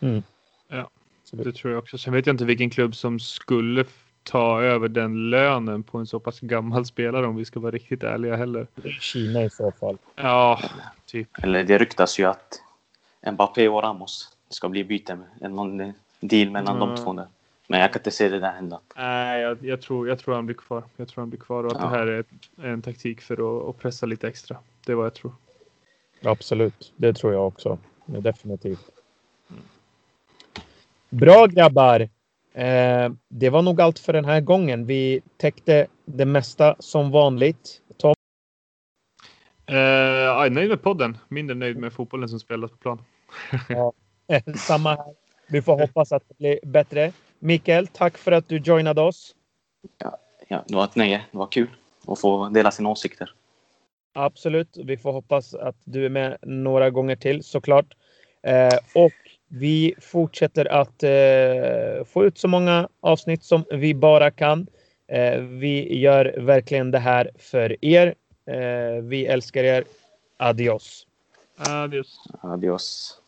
Mm. 0.00 0.22
Ja. 0.68 0.90
Det 1.30 1.52
tror 1.52 1.72
jag 1.72 1.82
också. 1.82 1.98
Sen 1.98 2.12
vet 2.12 2.26
jag 2.26 2.34
inte 2.34 2.44
vilken 2.44 2.70
klubb 2.70 2.96
som 2.96 3.20
skulle 3.20 3.84
ta 4.22 4.62
över 4.62 4.88
den 4.88 5.30
lönen 5.30 5.82
på 5.82 5.98
en 5.98 6.06
så 6.06 6.20
pass 6.20 6.40
gammal 6.40 6.86
spelare 6.86 7.26
om 7.26 7.36
vi 7.36 7.44
ska 7.44 7.60
vara 7.60 7.70
riktigt 7.70 8.02
ärliga 8.02 8.36
heller. 8.36 8.66
Kina 9.00 9.42
i 9.42 9.50
så 9.50 9.72
fall. 9.72 9.98
Ja, 10.16 10.60
typ. 11.06 11.28
Eller 11.42 11.64
det 11.64 11.78
ryktas 11.78 12.18
ju 12.18 12.24
att 12.24 12.62
Mbappé 13.32 13.68
och 13.68 13.82
Ramos 13.82 14.35
ska 14.48 14.68
bli 14.68 14.84
byte 14.84 15.18
med 15.40 15.50
någon 15.52 15.92
deal 16.20 16.50
mellan 16.50 16.76
Mm. 16.76 16.88
de 16.88 16.96
två 17.04 17.12
där. 17.12 17.26
Men 17.68 17.80
jag 17.80 17.92
kan 17.92 18.00
inte 18.00 18.10
se 18.10 18.28
det 18.28 18.38
där 18.38 18.52
hända. 18.52 18.80
Nej, 18.96 19.40
jag, 19.42 19.64
jag, 19.64 19.82
tror, 19.82 20.08
jag 20.08 20.18
tror 20.18 20.34
han 20.34 20.46
blir 20.46 20.56
kvar. 20.56 20.82
Jag 20.96 21.08
tror 21.08 21.22
han 21.22 21.30
blir 21.30 21.40
kvar 21.40 21.64
och 21.64 21.72
att 21.72 21.78
Ja. 21.80 21.84
det 21.84 21.96
här 21.96 22.06
är 22.06 22.24
en 22.72 22.82
taktik 22.82 23.20
för 23.20 23.34
att, 23.34 23.68
att 23.68 23.78
pressa 23.82 24.06
lite 24.06 24.28
extra. 24.28 24.56
Det 24.86 24.92
är 24.92 24.96
vad 24.96 25.06
jag 25.06 25.14
tror. 25.14 25.32
Absolut, 26.24 26.92
det 26.96 27.12
tror 27.12 27.32
jag 27.32 27.46
också. 27.46 27.78
Ja, 28.06 28.20
Definitivt. 28.20 28.90
Bra 31.10 31.46
grabbar! 31.46 32.00
Eh, 32.52 33.10
det 33.28 33.50
var 33.50 33.62
nog 33.62 33.80
allt 33.80 33.98
för 33.98 34.12
den 34.12 34.24
här 34.24 34.40
gången. 34.40 34.86
Vi 34.86 35.20
täckte 35.36 35.86
det 36.04 36.24
mesta 36.26 36.76
som 36.78 37.10
vanligt. 37.10 37.80
Tom, 37.96 38.14
Eh, 39.68 39.76
jag 39.76 40.46
är 40.46 40.50
nöjd 40.50 40.68
med 40.68 40.82
podden. 40.82 41.18
Mindre 41.28 41.56
nöjd 41.56 41.76
med 41.76 41.92
fotbollen 41.92 42.28
som 42.28 42.40
spelas 42.40 42.70
på 42.70 42.76
plan. 42.76 43.02
eh, 43.68 43.90
samma 44.56 44.90
här. 44.90 45.14
Vi 45.48 45.62
får 45.62 45.78
hoppas 45.78 46.12
att 46.12 46.22
det 46.28 46.38
blir 46.38 46.58
bättre. 46.62 47.12
Mikael, 47.38 47.86
tack 47.86 48.18
för 48.18 48.32
att 48.32 48.48
du 48.48 48.56
joinade 48.58 49.00
oss. 49.00 49.34
Ja, 50.48 50.64
det 50.68 50.74
var 50.74 50.84
ett 50.84 50.96
nöje. 50.96 51.24
Det 51.32 51.38
var 51.38 51.46
kul 51.46 51.68
att 52.06 52.20
få 52.20 52.48
dela 52.48 52.70
sina 52.70 52.88
åsikter. 52.88 53.32
Absolut. 54.12 54.76
Vi 54.84 54.96
får 54.96 55.12
hoppas 55.12 55.54
att 55.54 55.76
du 55.84 56.04
är 56.04 56.08
med 56.08 56.36
några 56.42 56.90
gånger 56.90 57.16
till 57.16 57.44
såklart. 57.44 57.94
Eh, 58.42 58.78
och 58.94 59.12
vi 59.48 59.94
fortsätter 60.00 60.64
att 60.64 61.02
eh, 61.02 62.04
få 62.04 62.24
ut 62.24 62.38
så 62.38 62.48
många 62.48 62.88
avsnitt 63.00 63.44
som 63.44 63.64
vi 63.70 63.94
bara 63.94 64.30
kan. 64.30 64.66
Eh, 65.08 65.40
vi 65.40 65.98
gör 65.98 66.34
verkligen 66.38 66.90
det 66.90 66.98
här 66.98 67.30
för 67.38 67.84
er. 67.84 68.14
Eh, 68.46 69.02
vi 69.02 69.26
älskar 69.26 69.64
er. 69.64 69.84
Adios. 70.36 71.06
Adios. 71.56 72.18
Adios. 72.40 73.20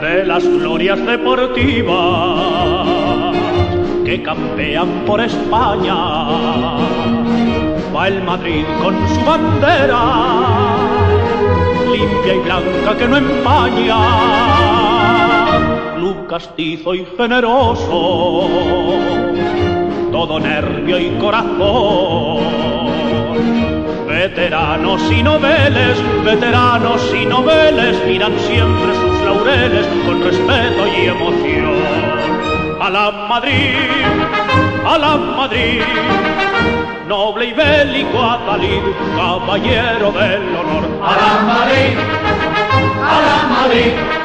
De 0.00 0.24
las 0.26 0.44
glorias 0.44 1.06
deportivas 1.06 2.86
que 4.04 4.22
campean 4.22 5.04
por 5.06 5.20
España, 5.20 5.94
va 7.94 8.08
el 8.08 8.22
Madrid 8.24 8.64
con 8.82 8.94
su 9.08 9.20
bandera, 9.24 10.02
limpia 11.92 12.34
y 12.34 12.38
blanca 12.40 12.96
que 12.98 13.08
no 13.08 13.16
empaña. 13.16 14.81
Castizo 16.28 16.94
y 16.94 17.06
generoso, 17.16 18.48
todo 20.10 20.40
nervio 20.40 20.98
y 20.98 21.10
corazón 21.18 22.82
Veteranos 24.22 25.02
y 25.10 25.22
noveles, 25.22 25.98
veteranos 26.24 27.02
y 27.12 27.26
noveles 27.26 27.96
miran 28.06 28.38
siempre 28.38 28.94
sus 28.94 29.20
laureles 29.22 29.86
con 30.06 30.22
respeto 30.22 30.86
y 30.86 31.06
emoción. 31.06 31.74
A 32.80 32.88
la 32.88 33.10
Madrid, 33.10 33.74
a 34.86 34.98
la 34.98 35.16
Madrid, 35.16 35.82
noble 37.08 37.46
y 37.46 37.52
bélico 37.52 38.22
Adalid, 38.22 38.82
caballero 39.16 40.12
del 40.12 40.56
honor. 40.56 40.84
A 41.02 41.16
la 41.16 41.42
Madrid, 41.42 41.98
a 43.02 43.20
la 43.22 43.48
Madrid 43.48 44.21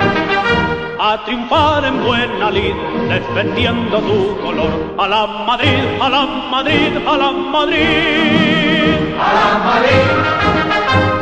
a 1.00 1.24
triunfar 1.26 1.86
en 1.86 2.04
buena 2.04 2.50
lid, 2.52 2.74
defendiendo 3.10 4.00
tu 4.00 4.38
color. 4.42 4.94
A 4.98 5.08
la 5.08 5.28
Madrid, 5.28 5.84
a 6.02 6.10
la 6.10 6.26
Madrid, 6.26 6.98
a 7.08 7.18
la 7.18 7.32
Madrid. 7.32 8.98
A 9.20 9.30
la 9.38 9.50
Madrid, 9.68 10.08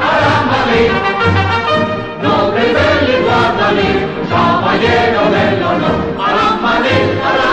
a 0.01 0.13
la 0.23 0.35
Madrid. 0.51 0.91
Noble 2.23 2.65
del 2.77 3.05
Iguadalí, 3.19 3.91
caballero 4.29 5.23
del 5.35 5.63
honor. 5.63 5.97
A 6.19 6.31
la 6.37 6.49
Madrid, 6.61 7.05
a 7.23 7.33
la 7.33 7.43
Madrid. 7.43 7.44